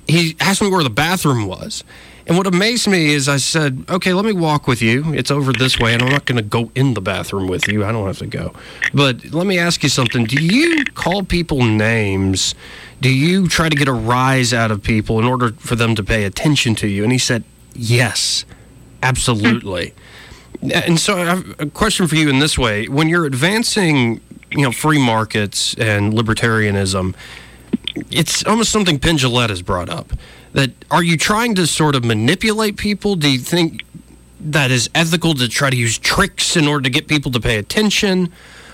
he 0.09 0.37
asked 0.41 0.61
me 0.63 0.69
where 0.69 0.83
the 0.83 0.91
bathroom 0.91 1.47
was. 1.47 1.85
And 2.27 2.39
what 2.39 2.47
amazed 2.47 2.89
me 2.89 3.13
is 3.13 3.29
I 3.29 3.37
said, 3.37 3.85
okay, 3.89 4.15
let 4.15 4.25
me 4.25 4.33
walk 4.33 4.67
with 4.67 4.81
you. 4.81 5.13
It's 5.13 5.31
over 5.31 5.53
this 5.53 5.79
way, 5.79 5.93
and 5.93 6.03
I'm 6.03 6.09
not 6.09 6.25
going 6.25 6.37
to 6.37 6.43
go 6.43 6.71
in 6.75 6.95
the 6.95 7.03
bathroom 7.03 7.49
with 7.49 7.69
you. 7.69 7.85
I 7.85 7.93
don't 7.93 8.07
have 8.07 8.19
to 8.19 8.27
go. 8.27 8.55
But 8.95 9.33
let 9.33 9.47
me 9.47 9.59
ask 9.59 9.83
you 9.83 9.91
something. 9.91 10.25
Do 10.25 10.43
you 10.43 10.85
call 10.95 11.23
people 11.23 11.63
names? 11.63 12.55
Do 13.03 13.11
you 13.11 13.47
try 13.47 13.69
to 13.69 13.77
get 13.77 13.89
a 13.89 13.93
rise 13.93 14.55
out 14.55 14.71
of 14.71 14.83
people 14.83 15.19
in 15.19 15.27
order 15.27 15.53
for 15.59 15.77
them 15.77 15.95
to 15.97 16.03
pay 16.03 16.25
attention 16.25 16.75
to 16.77 16.89
you? 16.89 17.03
And 17.03 17.13
he 17.13 17.19
said, 17.19 17.45
yes, 17.75 18.47
absolutely. 19.03 19.93
And 20.63 20.99
so 20.99 21.19
I 21.19 21.25
have 21.27 21.61
a 21.61 21.67
question 21.67 22.07
for 22.07 22.15
you 22.15 22.31
in 22.31 22.39
this 22.39 22.57
way. 22.57 22.89
When 22.89 23.11
you're 23.11 23.27
advancing, 23.27 24.23
you 24.51 24.63
know, 24.63 24.73
free 24.73 24.99
markets 24.99 25.75
and 25.75 26.15
libertarianism, 26.15 27.15
it's 28.11 28.45
almost 28.47 28.71
something 28.71 28.99
Penn 28.99 29.19
has 29.19 29.61
brought 29.61 29.91
up. 29.91 30.13
That 30.55 30.71
are 30.91 31.03
you 31.03 31.17
trying 31.17 31.55
to 31.57 31.67
sort 31.67 31.95
of 31.95 32.05
manipulate 32.05 32.77
people? 32.77 33.17
Do 33.17 33.31
you 33.31 33.39
think 33.39 33.85
that 34.41 34.71
is 34.71 34.89
ethical 34.95 35.35
to 35.35 35.49
try 35.49 35.71
to 35.71 35.77
use 35.77 35.99
tricks 35.99 36.57
in 36.57 36.67
order 36.67 36.85
to 36.85 36.91
get 36.91 37.09
people 37.09 37.31
to 37.33 37.41
pay 37.41 37.59
attention, 37.59 38.33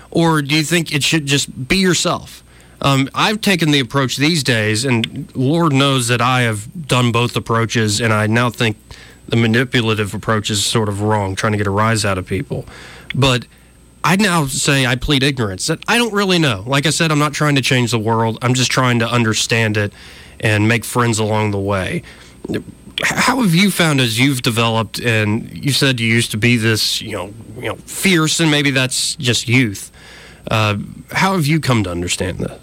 or 0.09 0.41
do 0.41 0.55
you 0.55 0.63
think 0.63 0.93
it 0.93 1.03
should 1.03 1.25
just 1.25 1.67
be 1.67 1.77
yourself? 1.77 2.43
Um, 2.81 3.09
I've 3.13 3.41
taken 3.41 3.71
the 3.71 3.79
approach 3.79 4.17
these 4.17 4.43
days, 4.43 4.85
and 4.85 5.33
Lord 5.35 5.71
knows 5.71 6.07
that 6.07 6.19
I 6.21 6.41
have 6.41 6.87
done 6.87 7.11
both 7.11 7.35
approaches, 7.35 8.01
and 8.01 8.11
I 8.11 8.27
now 8.27 8.49
think 8.49 8.75
the 9.27 9.37
manipulative 9.37 10.13
approach 10.13 10.49
is 10.49 10.65
sort 10.65 10.89
of 10.89 11.01
wrong, 11.01 11.35
trying 11.35 11.51
to 11.51 11.57
get 11.57 11.67
a 11.67 11.71
rise 11.71 12.03
out 12.03 12.17
of 12.17 12.25
people. 12.25 12.65
But 13.13 13.45
I 14.03 14.15
now 14.15 14.47
say 14.47 14.85
I 14.85 14.95
plead 14.95 15.21
ignorance. 15.21 15.67
That 15.67 15.83
I 15.87 15.97
don't 15.97 16.13
really 16.13 16.39
know. 16.39 16.63
Like 16.65 16.87
I 16.87 16.89
said, 16.89 17.11
I'm 17.11 17.19
not 17.19 17.33
trying 17.33 17.55
to 17.55 17.61
change 17.61 17.91
the 17.91 17.99
world. 17.99 18.39
I'm 18.41 18.55
just 18.55 18.71
trying 18.71 18.99
to 18.99 19.07
understand 19.07 19.77
it 19.77 19.93
and 20.41 20.67
make 20.67 20.83
friends 20.83 21.19
along 21.19 21.51
the 21.51 21.59
way. 21.59 22.03
How 23.03 23.41
have 23.41 23.55
you 23.55 23.71
found 23.71 24.01
as 24.01 24.19
you've 24.19 24.41
developed, 24.41 24.99
and 24.99 25.51
you 25.63 25.71
said 25.71 25.99
you 25.99 26.07
used 26.07 26.31
to 26.31 26.37
be 26.37 26.57
this, 26.57 27.01
you 27.01 27.13
know, 27.13 27.33
you 27.55 27.69
know, 27.69 27.75
fierce, 27.75 28.39
and 28.39 28.51
maybe 28.51 28.71
that's 28.71 29.15
just 29.15 29.47
youth. 29.47 29.91
Uh, 30.49 30.77
how 31.11 31.33
have 31.33 31.47
you 31.47 31.59
come 31.59 31.83
to 31.83 31.89
understand 31.89 32.39
this? 32.39 32.61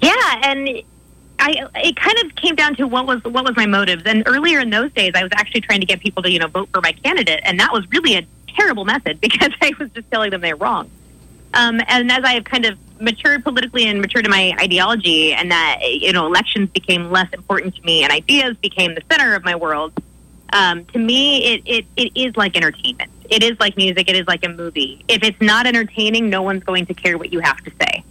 Yeah, 0.00 0.40
and 0.42 0.82
I 1.38 1.68
it 1.76 1.96
kind 1.96 2.18
of 2.24 2.34
came 2.36 2.56
down 2.56 2.74
to 2.76 2.86
what 2.86 3.06
was 3.06 3.22
what 3.24 3.44
was 3.44 3.56
my 3.56 3.66
motives. 3.66 4.02
And 4.04 4.22
earlier 4.26 4.60
in 4.60 4.70
those 4.70 4.92
days, 4.92 5.12
I 5.14 5.22
was 5.22 5.32
actually 5.34 5.60
trying 5.62 5.80
to 5.80 5.86
get 5.86 6.00
people 6.00 6.22
to 6.22 6.30
you 6.30 6.38
know 6.38 6.48
vote 6.48 6.68
for 6.72 6.80
my 6.80 6.92
candidate, 6.92 7.40
and 7.44 7.58
that 7.60 7.72
was 7.72 7.88
really 7.90 8.16
a 8.16 8.26
terrible 8.48 8.84
method 8.84 9.20
because 9.20 9.50
I 9.60 9.72
was 9.78 9.90
just 9.90 10.10
telling 10.10 10.30
them 10.30 10.40
they're 10.40 10.56
wrong. 10.56 10.90
Um, 11.54 11.80
and 11.86 12.10
as 12.10 12.24
I 12.24 12.34
have 12.34 12.44
kind 12.44 12.64
of 12.64 12.78
matured 13.02 13.44
politically 13.44 13.86
and 13.86 14.00
matured 14.00 14.24
in 14.24 14.30
my 14.30 14.54
ideology, 14.60 15.34
and 15.34 15.50
that 15.50 15.80
you 15.82 16.12
know 16.12 16.26
elections 16.26 16.70
became 16.70 17.10
less 17.10 17.30
important 17.32 17.74
to 17.76 17.82
me, 17.82 18.02
and 18.02 18.12
ideas 18.12 18.56
became 18.58 18.94
the 18.94 19.02
center 19.10 19.34
of 19.34 19.44
my 19.44 19.56
world. 19.56 19.92
Um, 20.52 20.84
to 20.86 20.98
me, 20.98 21.54
it, 21.54 21.62
it 21.66 21.86
it 21.96 22.12
is 22.14 22.36
like 22.36 22.56
entertainment. 22.56 23.10
It 23.28 23.42
is 23.42 23.58
like 23.58 23.76
music. 23.76 24.08
It 24.08 24.16
is 24.16 24.26
like 24.26 24.44
a 24.44 24.48
movie. 24.48 25.04
If 25.08 25.22
it's 25.22 25.40
not 25.40 25.66
entertaining, 25.66 26.30
no 26.30 26.42
one's 26.42 26.64
going 26.64 26.86
to 26.86 26.94
care 26.94 27.18
what 27.18 27.32
you 27.32 27.40
have 27.40 27.58
to 27.64 27.72
say. 27.80 28.04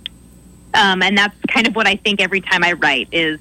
Um, 0.74 1.02
and 1.02 1.18
that's 1.18 1.36
kind 1.48 1.68
of 1.68 1.76
what 1.76 1.88
I 1.88 1.96
think 1.96 2.22
every 2.22 2.42
time 2.42 2.64
I 2.64 2.74
write 2.74 3.10
is, 3.12 3.40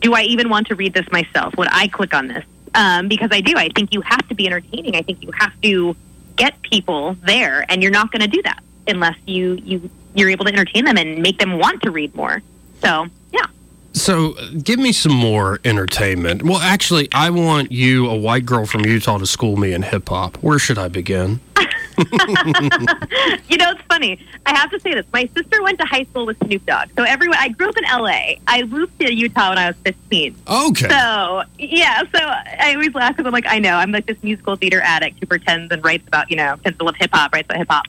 do 0.00 0.14
I 0.14 0.22
even 0.22 0.48
want 0.48 0.66
to 0.68 0.74
read 0.74 0.92
this 0.92 1.10
myself? 1.12 1.56
Would 1.56 1.68
I 1.70 1.88
click 1.88 2.12
on 2.12 2.26
this? 2.26 2.44
Um, 2.74 3.08
because 3.08 3.30
I 3.32 3.40
do. 3.40 3.54
I 3.56 3.68
think 3.68 3.94
you 3.94 4.00
have 4.00 4.26
to 4.28 4.34
be 4.34 4.46
entertaining. 4.46 4.96
I 4.96 5.02
think 5.02 5.22
you 5.22 5.30
have 5.38 5.58
to 5.62 5.96
get 6.36 6.60
people 6.62 7.14
there, 7.22 7.64
and 7.68 7.82
you're 7.82 7.92
not 7.92 8.10
going 8.10 8.22
to 8.22 8.28
do 8.28 8.42
that 8.42 8.62
unless 8.86 9.16
you 9.26 9.54
you 9.64 9.90
you're 10.14 10.30
able 10.30 10.44
to 10.44 10.52
entertain 10.52 10.84
them 10.84 10.96
and 10.96 11.20
make 11.20 11.38
them 11.38 11.58
want 11.58 11.82
to 11.82 11.90
read 11.90 12.14
more. 12.14 12.42
So 12.82 13.06
yeah. 13.32 13.46
So, 13.94 14.32
uh, 14.32 14.50
give 14.62 14.80
me 14.80 14.90
some 14.92 15.14
more 15.14 15.60
entertainment. 15.64 16.42
Well, 16.42 16.58
actually, 16.58 17.08
I 17.14 17.30
want 17.30 17.70
you, 17.70 18.10
a 18.10 18.16
white 18.16 18.44
girl 18.44 18.66
from 18.66 18.84
Utah, 18.84 19.18
to 19.18 19.26
school 19.26 19.56
me 19.56 19.72
in 19.72 19.82
hip 19.82 20.08
hop. 20.08 20.36
Where 20.38 20.58
should 20.58 20.78
I 20.78 20.88
begin? 20.88 21.40
you 21.96 23.56
know, 23.56 23.70
it's 23.70 23.82
funny. 23.88 24.18
I 24.46 24.54
have 24.56 24.70
to 24.72 24.80
say 24.80 24.94
this. 24.94 25.06
My 25.12 25.28
sister 25.36 25.62
went 25.62 25.78
to 25.78 25.84
high 25.84 26.02
school 26.04 26.26
with 26.26 26.36
Snoop 26.38 26.66
Dogg. 26.66 26.88
So 26.96 27.04
everyone, 27.04 27.38
I 27.40 27.50
grew 27.50 27.68
up 27.68 27.76
in 27.76 27.84
LA. 27.84 28.34
I 28.48 28.64
moved 28.64 28.98
to 28.98 29.14
Utah 29.14 29.50
when 29.50 29.58
I 29.58 29.68
was 29.68 29.76
15. 29.84 30.34
Okay. 30.46 30.88
So 30.88 31.42
yeah, 31.58 32.02
so 32.02 32.18
I 32.18 32.72
always 32.74 32.94
laugh 32.94 33.12
because 33.16 33.26
I'm 33.26 33.32
like, 33.32 33.46
I 33.46 33.60
know 33.60 33.76
I'm 33.76 33.92
like 33.92 34.06
this 34.06 34.20
musical 34.24 34.56
theater 34.56 34.80
addict 34.80 35.20
who 35.20 35.26
pretends 35.26 35.70
and 35.70 35.84
writes 35.84 36.06
about, 36.08 36.30
you 36.30 36.36
know, 36.36 36.54
pretends 36.56 36.78
to 36.78 36.84
love 36.84 36.96
hip 36.96 37.10
hop, 37.12 37.32
writes 37.32 37.46
about 37.46 37.58
hip 37.58 37.68
hop. 37.70 37.86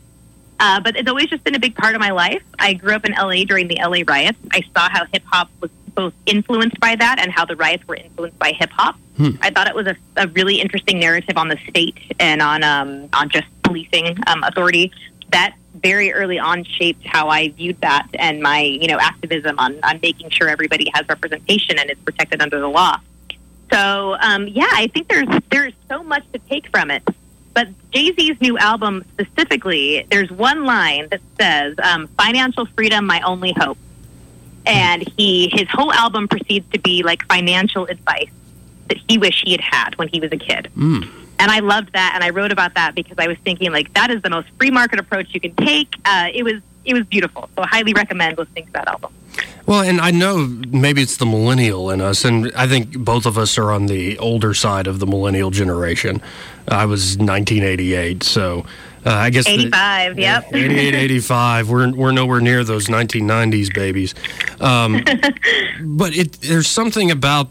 Uh, 0.60 0.80
but 0.80 0.96
it's 0.96 1.10
always 1.10 1.28
just 1.28 1.44
been 1.44 1.56
a 1.56 1.60
big 1.60 1.76
part 1.76 1.96
of 1.96 2.02
my 2.02 2.12
life. 2.12 2.44
I 2.60 2.74
grew 2.74 2.94
up 2.94 3.06
in 3.06 3.12
LA 3.14 3.44
during 3.44 3.68
the 3.68 3.78
LA 3.82 4.04
riots. 4.08 4.38
I 4.52 4.62
saw 4.74 4.90
how 4.90 5.06
hip 5.06 5.24
hop 5.26 5.50
was 5.62 5.72
both 5.96 6.14
influenced 6.26 6.80
by 6.80 6.96
that 6.96 7.20
and 7.20 7.32
how 7.32 7.46
the 7.46 7.56
riots 7.56 7.88
were 7.88 7.96
influenced 7.96 8.38
by 8.38 8.52
hip 8.52 8.70
hop. 8.72 8.98
I 9.42 9.50
thought 9.50 9.68
it 9.68 9.76
was 9.76 9.88
a, 9.88 9.96
a 10.18 10.28
really 10.28 10.60
interesting 10.60 11.00
narrative 11.00 11.38
on 11.38 11.48
the 11.48 11.58
state 11.70 11.98
and 12.20 12.42
on 12.42 12.64
um, 12.64 13.10
on 13.14 13.30
just 13.30 13.48
policing 13.64 14.18
um, 14.28 14.44
authority. 14.44 14.92
That 15.32 15.56
very 15.76 16.12
early 16.14 16.40
on 16.40 16.64
shaped 16.64 17.06
how 17.06 17.30
I 17.30 17.50
viewed 17.50 17.80
that 17.82 18.08
and 18.14 18.42
my 18.42 18.62
you 18.62 18.88
know 18.88 18.98
activism 19.00 19.58
on 19.58 19.80
on 19.84 20.00
making 20.02 20.30
sure 20.30 20.50
everybody 20.50 20.90
has 20.94 21.08
representation 21.08 21.80
and 21.80 21.90
is 21.90 21.98
protected 22.00 22.42
under 22.42 22.60
the 22.60 22.68
law. 22.70 23.00
So 23.72 24.18
um, 24.20 24.48
yeah, 24.48 24.70
I 24.72 24.88
think 24.88 25.08
there's 25.08 25.28
there's 25.50 25.74
so 25.90 26.04
much 26.04 26.24
to 26.34 26.40
take 26.40 26.70
from 26.70 26.92
it. 26.92 27.04
But 27.56 27.70
Jay 27.92 28.14
Z's 28.14 28.40
new 28.42 28.58
album 28.58 29.04
specifically, 29.14 30.06
there's 30.12 30.30
one 30.30 30.66
line 30.66 31.08
that 31.10 31.22
says, 31.40 31.76
um, 31.82 32.08
"Financial 32.20 32.66
freedom, 32.68 33.08
my 33.08 33.22
only 33.22 33.54
hope," 33.58 33.78
and 34.66 35.08
he 35.18 35.50
his 35.52 35.68
whole 35.70 35.92
album 35.94 36.28
proceeds 36.28 36.70
to 36.74 36.80
be 36.80 37.02
like 37.02 37.26
financial 37.28 37.86
advice 37.86 38.30
that 38.90 38.98
he 39.08 39.18
wished 39.18 39.46
he 39.46 39.54
had 39.54 39.62
had 39.62 39.98
when 39.98 40.10
he 40.10 40.20
was 40.20 40.32
a 40.34 40.38
kid. 40.38 40.70
Mm. 40.78 41.10
And 41.40 41.50
I 41.50 41.60
loved 41.60 41.94
that, 41.94 42.12
and 42.14 42.24
I 42.24 42.30
wrote 42.30 42.52
about 42.52 42.76
that 42.76 42.94
because 42.94 43.18
I 43.18 43.28
was 43.28 43.38
thinking 43.40 43.72
like 43.72 43.94
that 43.94 44.12
is 44.12 44.22
the 44.22 44.30
most 44.30 44.50
free 44.58 44.72
market 44.72 45.00
approach 45.00 45.34
you 45.34 45.40
can 45.40 45.56
take. 45.56 45.96
Uh, 46.04 46.28
it 46.34 46.44
was 46.44 46.62
it 46.84 46.94
was 46.94 47.06
beautiful, 47.06 47.50
so 47.56 47.64
I 47.64 47.68
highly 47.68 47.94
recommend 47.94 48.38
listening 48.38 48.66
to 48.66 48.72
that 48.74 48.90
album. 48.90 49.14
Well, 49.66 49.82
and 49.82 50.00
I 50.00 50.12
know 50.12 50.46
maybe 50.46 51.02
it's 51.02 51.18
the 51.18 51.26
millennial 51.26 51.90
in 51.90 52.00
us, 52.00 52.24
and 52.24 52.52
I 52.56 52.68
think 52.68 52.98
both 53.00 53.26
of 53.26 53.38
us 53.38 53.58
are 53.58 53.72
on 53.72 53.88
the 53.88 54.18
older 54.20 54.54
side 54.54 54.86
of 54.86 55.00
the 55.00 55.08
millennial 55.08 55.50
generation. 55.50 56.22
I 56.68 56.86
was 56.86 57.18
1988, 57.18 58.22
so 58.24 58.66
uh, 59.06 59.12
I 59.12 59.30
guess 59.32 59.46
the- 59.46 59.54
85, 59.54 60.20
yep. 60.20 60.46
88, 60.54 60.94
85. 60.96 61.70
We're 61.70 61.92
we're 61.94 62.12
nowhere 62.12 62.42
near 62.42 62.64
those 62.64 62.88
1990s 62.88 63.74
babies. 63.74 64.14
Um, 64.60 65.04
but 65.84 66.16
it 66.16 66.34
there's 66.42 66.68
something 66.68 67.10
about 67.10 67.50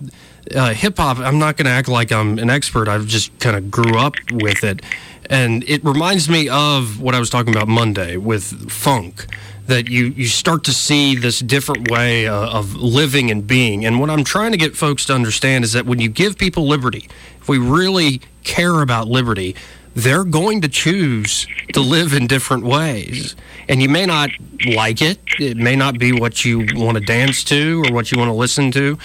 uh, 0.55 0.73
hip 0.73 0.99
hop. 0.99 1.19
I'm 1.19 1.39
not 1.41 1.57
going 1.57 1.67
to 1.67 1.73
act 1.73 1.89
like 1.89 2.13
I'm 2.13 2.39
an 2.39 2.51
expert. 2.51 2.87
I've 2.87 3.07
just 3.07 3.37
kind 3.41 3.57
of 3.57 3.73
grew 3.73 3.99
up 3.99 4.15
with 4.31 4.63
it, 4.63 4.83
and 5.31 5.65
it 5.69 5.85
reminds 5.85 6.29
me 6.29 6.49
of 6.49 7.01
what 7.01 7.17
I 7.17 7.19
was 7.19 7.31
talking 7.31 7.55
about 7.55 7.67
Monday 7.67 8.17
with 8.17 8.71
funk. 8.71 9.27
That 9.67 9.89
you 9.89 10.07
you 10.07 10.27
start 10.27 10.65
to 10.65 10.73
see 10.73 11.17
this 11.17 11.39
different 11.39 11.91
way 11.91 12.29
uh, 12.29 12.35
of 12.35 12.75
living 12.75 13.31
and 13.31 13.47
being. 13.47 13.87
And 13.87 13.99
what 13.99 14.11
I'm 14.11 14.25
trying 14.25 14.53
to 14.53 14.59
get 14.59 14.77
folks 14.77 15.07
to 15.07 15.15
understand 15.15 15.65
is 15.65 15.73
that 15.73 15.87
when 15.87 16.01
you 16.01 16.09
give 16.11 16.37
people 16.37 16.67
liberty, 16.67 17.09
if 17.41 17.49
we 17.49 17.59
really 17.59 18.21
care 18.43 18.83
about 18.83 19.09
liberty, 19.09 19.57
they're 19.95 20.25
going 20.25 20.61
to 20.61 20.69
choose 20.69 21.47
to 21.73 21.81
live 21.81 22.13
in 22.13 22.27
different 22.27 22.65
ways. 22.65 23.37
And 23.69 23.81
you 23.81 23.89
may 23.89 24.07
not 24.07 24.31
like 24.67 25.01
it, 25.01 25.19
it 25.39 25.57
may 25.57 25.77
not 25.77 25.99
be 25.99 26.13
what 26.13 26.45
you 26.45 26.67
want 26.75 26.99
to 26.99 27.05
dance 27.05 27.43
to 27.45 27.85
or 27.87 27.93
what 27.95 28.13
you 28.13 28.19
want 28.19 28.29
to 28.29 28.35
listen 28.35 28.71
to, 28.73 28.99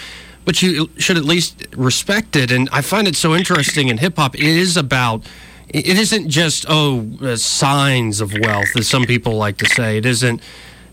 but 0.44 0.60
you 0.62 0.90
should 0.98 1.16
at 1.16 1.24
least 1.24 1.66
respect 1.76 2.36
it. 2.36 2.50
And 2.50 2.68
I 2.72 2.82
find 2.82 3.08
it 3.08 3.16
so 3.16 3.34
interesting 3.34 3.88
in 3.88 3.98
hip 3.98 4.16
hop, 4.16 4.34
it 4.34 4.42
is 4.42 4.76
about. 4.76 5.26
It 5.70 5.98
isn't 5.98 6.28
just 6.28 6.66
oh 6.68 7.06
uh, 7.22 7.36
signs 7.36 8.20
of 8.20 8.32
wealth, 8.32 8.76
as 8.76 8.88
some 8.88 9.04
people 9.04 9.34
like 9.34 9.56
to 9.58 9.66
say. 9.66 9.96
It 9.96 10.06
isn't 10.06 10.42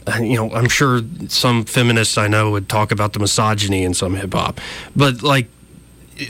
uh, 0.08 0.20
you 0.22 0.36
know, 0.36 0.52
I'm 0.54 0.70
sure 0.70 1.02
some 1.28 1.66
feminists 1.66 2.18
I 2.18 2.28
know 2.28 2.52
would 2.52 2.70
talk 2.70 2.92
about 2.92 3.14
the 3.14 3.20
misogyny 3.20 3.84
in 3.84 3.94
some 3.94 4.16
hip 4.16 4.34
hop, 4.34 4.62
but 4.96 5.22
like 5.22 5.48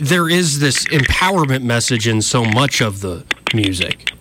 there 0.02 0.30
is 0.30 0.60
this 0.60 0.86
empowerment 0.88 1.64
message 1.64 2.08
in 2.08 2.22
so 2.22 2.44
much 2.44 2.82
of 2.82 3.02
the 3.02 3.24
music. 3.54 4.12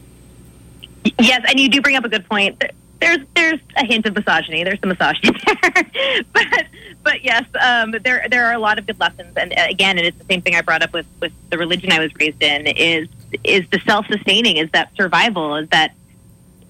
Yes, 1.18 1.44
and 1.48 1.58
you 1.58 1.68
do 1.68 1.80
bring 1.80 1.96
up 1.96 2.04
a 2.04 2.08
good 2.08 2.28
point. 2.28 2.62
There's 3.00 3.18
there's 3.34 3.60
a 3.76 3.84
hint 3.84 4.06
of 4.06 4.14
misogyny. 4.14 4.64
There's 4.64 4.80
some 4.80 4.90
misogyny 4.90 5.38
there, 5.62 6.22
but 6.32 6.66
but 7.02 7.24
yes, 7.24 7.44
um, 7.60 7.92
there 8.02 8.26
there 8.30 8.46
are 8.46 8.52
a 8.52 8.58
lot 8.58 8.78
of 8.78 8.86
good 8.86 8.98
lessons. 9.00 9.36
And 9.36 9.52
uh, 9.52 9.66
again, 9.70 9.98
it's 9.98 10.18
the 10.18 10.24
same 10.24 10.42
thing 10.42 10.54
I 10.54 10.60
brought 10.60 10.82
up 10.82 10.92
with 10.92 11.06
with 11.20 11.32
the 11.50 11.58
religion 11.58 11.92
I 11.92 11.98
was 11.98 12.14
raised 12.16 12.42
in 12.42 12.66
is 12.66 13.08
is 13.44 13.68
the 13.70 13.80
self 13.80 14.06
sustaining, 14.06 14.56
is 14.56 14.70
that 14.72 14.94
survival, 14.96 15.56
is 15.56 15.68
that 15.70 15.94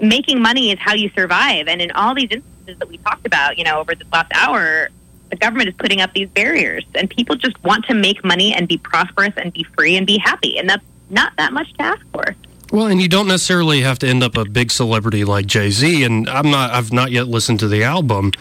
making 0.00 0.40
money 0.40 0.70
is 0.70 0.78
how 0.78 0.94
you 0.94 1.11
survive. 1.11 1.68
And 1.68 1.80
in 1.80 1.90
all 1.92 2.14
these 2.14 2.30
instances 2.30 2.78
that 2.78 2.88
we 2.88 2.98
talked 2.98 3.26
about, 3.26 3.59
you 3.59 3.64
know, 3.64 3.80
over 3.80 3.94
this 3.94 4.07
last 4.12 4.30
hour, 4.34 4.88
the 5.30 5.36
government 5.36 5.68
is 5.68 5.74
putting 5.74 6.00
up 6.00 6.12
these 6.12 6.28
barriers, 6.28 6.84
and 6.94 7.11
people 7.11 7.36
just 7.36 7.62
want 7.64 7.84
to 7.86 7.94
make 7.94 8.24
money 8.24 8.54
and 8.54 8.68
be 8.68 8.78
prosperous 8.78 9.34
and 9.36 9.52
be 9.52 9.64
free 9.76 9.96
and 9.96 10.07
be 10.07 10.18
happy, 10.18 10.59
and 10.59 10.68
that's 10.68 10.84
not 11.11 11.32
that 11.36 11.52
much 11.52 11.72
to 11.74 11.82
ask 11.82 12.04
for. 12.12 12.24
Well, 12.72 12.86
and 12.88 13.00
you 13.00 13.09
don't 13.09 13.28
necessarily 13.28 13.82
have 13.82 13.98
to 14.00 14.09
end 14.09 14.22
up 14.22 14.36
a 14.36 14.44
big 14.44 14.70
celebrity 14.70 15.24
like 15.24 15.46
Jay 15.46 15.70
Z. 15.70 16.02
And 16.02 16.28
I'm 16.28 16.50
not, 16.50 16.72
I've 16.72 16.92
not 16.92 17.12
yet 17.12 17.28
listened 17.28 17.61
to 17.61 17.68
the 17.68 17.84
album, 17.84 18.32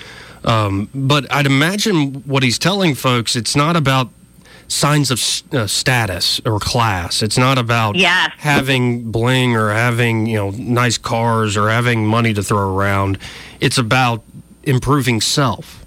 um, 0.44 0.90
but 0.96 1.32
I'd 1.32 1.46
imagine 1.46 2.24
what 2.26 2.42
he's 2.42 2.58
telling 2.58 2.96
folks, 2.96 3.36
it's 3.36 3.56
not 3.56 3.76
about 3.76 4.10
signs 4.68 5.12
of 5.12 5.20
uh, 5.54 5.68
status 5.68 6.42
or 6.46 6.60
class. 6.60 7.22
It's 7.22 7.38
not 7.38 7.58
about 7.58 7.96
yes. 7.96 8.32
having 8.38 9.12
bling 9.12 9.56
or 9.56 9.72
having 9.72 10.26
you 10.26 10.38
know 10.38 10.50
nice 10.52 10.98
cars 10.98 11.58
or 11.58 11.70
having 11.70 12.06
money 12.06 12.34
to 12.34 12.44
throw 12.44 12.76
around. 12.76 13.18
It's 13.60 13.78
about 13.78 14.24
improving 14.64 15.22
self. 15.22 15.86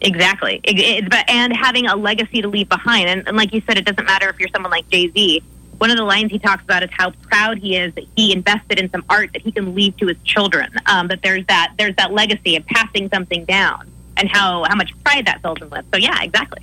Exactly, 0.00 0.60
it, 0.64 0.78
it, 0.78 1.14
and 1.28 1.56
having 1.56 1.86
a 1.86 1.96
legacy 1.96 2.42
to 2.42 2.48
leave 2.48 2.68
behind. 2.68 3.08
And, 3.08 3.26
and 3.26 3.36
like 3.36 3.54
you 3.54 3.62
said, 3.66 3.78
it 3.78 3.86
doesn't 3.86 4.04
matter 4.04 4.28
if 4.28 4.38
you're 4.38 4.50
someone 4.50 4.70
like 4.70 4.88
Jay 4.90 5.10
Z. 5.10 5.42
One 5.78 5.90
of 5.90 5.96
the 5.96 6.04
lines 6.04 6.30
he 6.30 6.38
talks 6.38 6.62
about 6.62 6.82
is 6.82 6.90
how 6.92 7.10
proud 7.10 7.58
he 7.58 7.76
is 7.76 7.94
that 7.94 8.04
he 8.14 8.32
invested 8.32 8.78
in 8.78 8.90
some 8.90 9.04
art 9.08 9.32
that 9.32 9.42
he 9.42 9.50
can 9.50 9.74
leave 9.74 9.96
to 9.96 10.06
his 10.06 10.18
children. 10.22 10.70
Um, 10.86 11.08
that 11.08 11.22
there's 11.22 11.46
that 11.46 11.72
there's 11.78 11.96
that 11.96 12.12
legacy 12.12 12.56
of 12.56 12.66
passing 12.66 13.08
something 13.08 13.44
down, 13.46 13.90
and 14.16 14.28
how 14.28 14.64
how 14.64 14.76
much 14.76 14.92
pride 15.04 15.26
that 15.26 15.42
fills 15.42 15.58
him 15.58 15.70
with. 15.70 15.84
So 15.92 15.98
yeah, 15.98 16.22
exactly. 16.22 16.62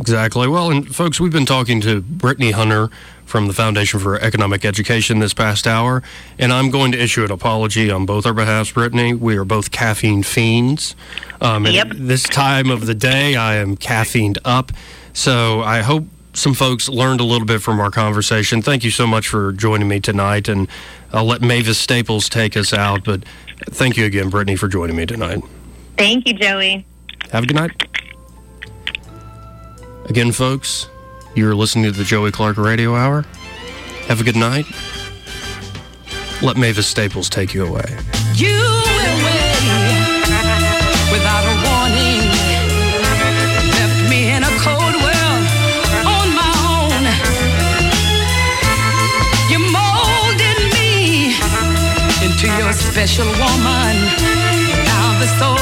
Exactly. 0.00 0.46
Well, 0.46 0.70
and 0.70 0.94
folks, 0.94 1.18
we've 1.18 1.32
been 1.32 1.46
talking 1.46 1.80
to 1.80 2.00
Brittany 2.00 2.52
Hunter 2.52 2.88
from 3.26 3.46
the 3.46 3.52
Foundation 3.52 3.98
for 3.98 4.18
Economic 4.20 4.64
Education 4.64 5.18
this 5.18 5.34
past 5.34 5.66
hour, 5.66 6.02
and 6.38 6.52
I'm 6.52 6.70
going 6.70 6.92
to 6.92 7.02
issue 7.02 7.24
an 7.24 7.32
apology 7.32 7.90
on 7.90 8.06
both 8.06 8.24
our 8.24 8.32
behalfs, 8.32 8.72
Brittany. 8.72 9.12
We 9.12 9.36
are 9.36 9.44
both 9.44 9.70
caffeine 9.70 10.22
fiends. 10.22 10.94
Um, 11.40 11.66
yep. 11.66 11.88
This 11.92 12.22
time 12.22 12.70
of 12.70 12.86
the 12.86 12.94
day, 12.94 13.34
I 13.34 13.56
am 13.56 13.76
caffeined 13.76 14.38
up. 14.44 14.72
So 15.12 15.62
I 15.62 15.82
hope 15.82 16.04
some 16.32 16.54
folks 16.54 16.88
learned 16.88 17.20
a 17.20 17.24
little 17.24 17.46
bit 17.46 17.60
from 17.60 17.80
our 17.80 17.90
conversation. 17.90 18.62
Thank 18.62 18.84
you 18.84 18.90
so 18.90 19.06
much 19.06 19.28
for 19.28 19.52
joining 19.52 19.88
me 19.88 19.98
tonight, 20.00 20.48
and 20.48 20.68
I'll 21.12 21.24
let 21.24 21.42
Mavis 21.42 21.78
Staples 21.78 22.28
take 22.28 22.56
us 22.56 22.72
out. 22.72 23.04
But 23.04 23.24
thank 23.70 23.96
you 23.96 24.04
again, 24.06 24.30
Brittany, 24.30 24.56
for 24.56 24.68
joining 24.68 24.96
me 24.96 25.06
tonight. 25.06 25.42
Thank 25.96 26.28
you, 26.28 26.34
Joey. 26.34 26.86
Have 27.32 27.44
a 27.44 27.46
good 27.46 27.56
night. 27.56 27.70
Again, 30.06 30.32
folks, 30.32 30.88
you're 31.34 31.54
listening 31.54 31.84
to 31.84 31.92
the 31.92 32.04
Joey 32.04 32.30
Clark 32.30 32.56
Radio 32.56 32.94
Hour. 32.94 33.26
Have 34.06 34.22
a 34.22 34.24
good 34.24 34.36
night. 34.36 34.64
Let 36.40 36.56
Mavis 36.56 36.86
Staples 36.86 37.28
take 37.28 37.52
you 37.52 37.66
away. 37.66 37.84
You 38.34 38.56
away 38.56 39.52
without 41.12 41.44
a 41.44 41.54
warning. 41.68 42.24
Left 43.76 44.08
me 44.08 44.32
in 44.32 44.42
a 44.42 44.52
cold 44.64 44.94
world 45.04 45.44
on 46.08 46.28
my 46.32 46.52
own. 46.64 47.04
You 49.52 49.58
molded 49.68 50.60
me 50.72 51.36
into 52.24 52.46
your 52.56 52.72
special 52.72 53.26
woman. 53.26 53.96
Now 54.88 55.18
the 55.20 55.26
soul 55.38 55.57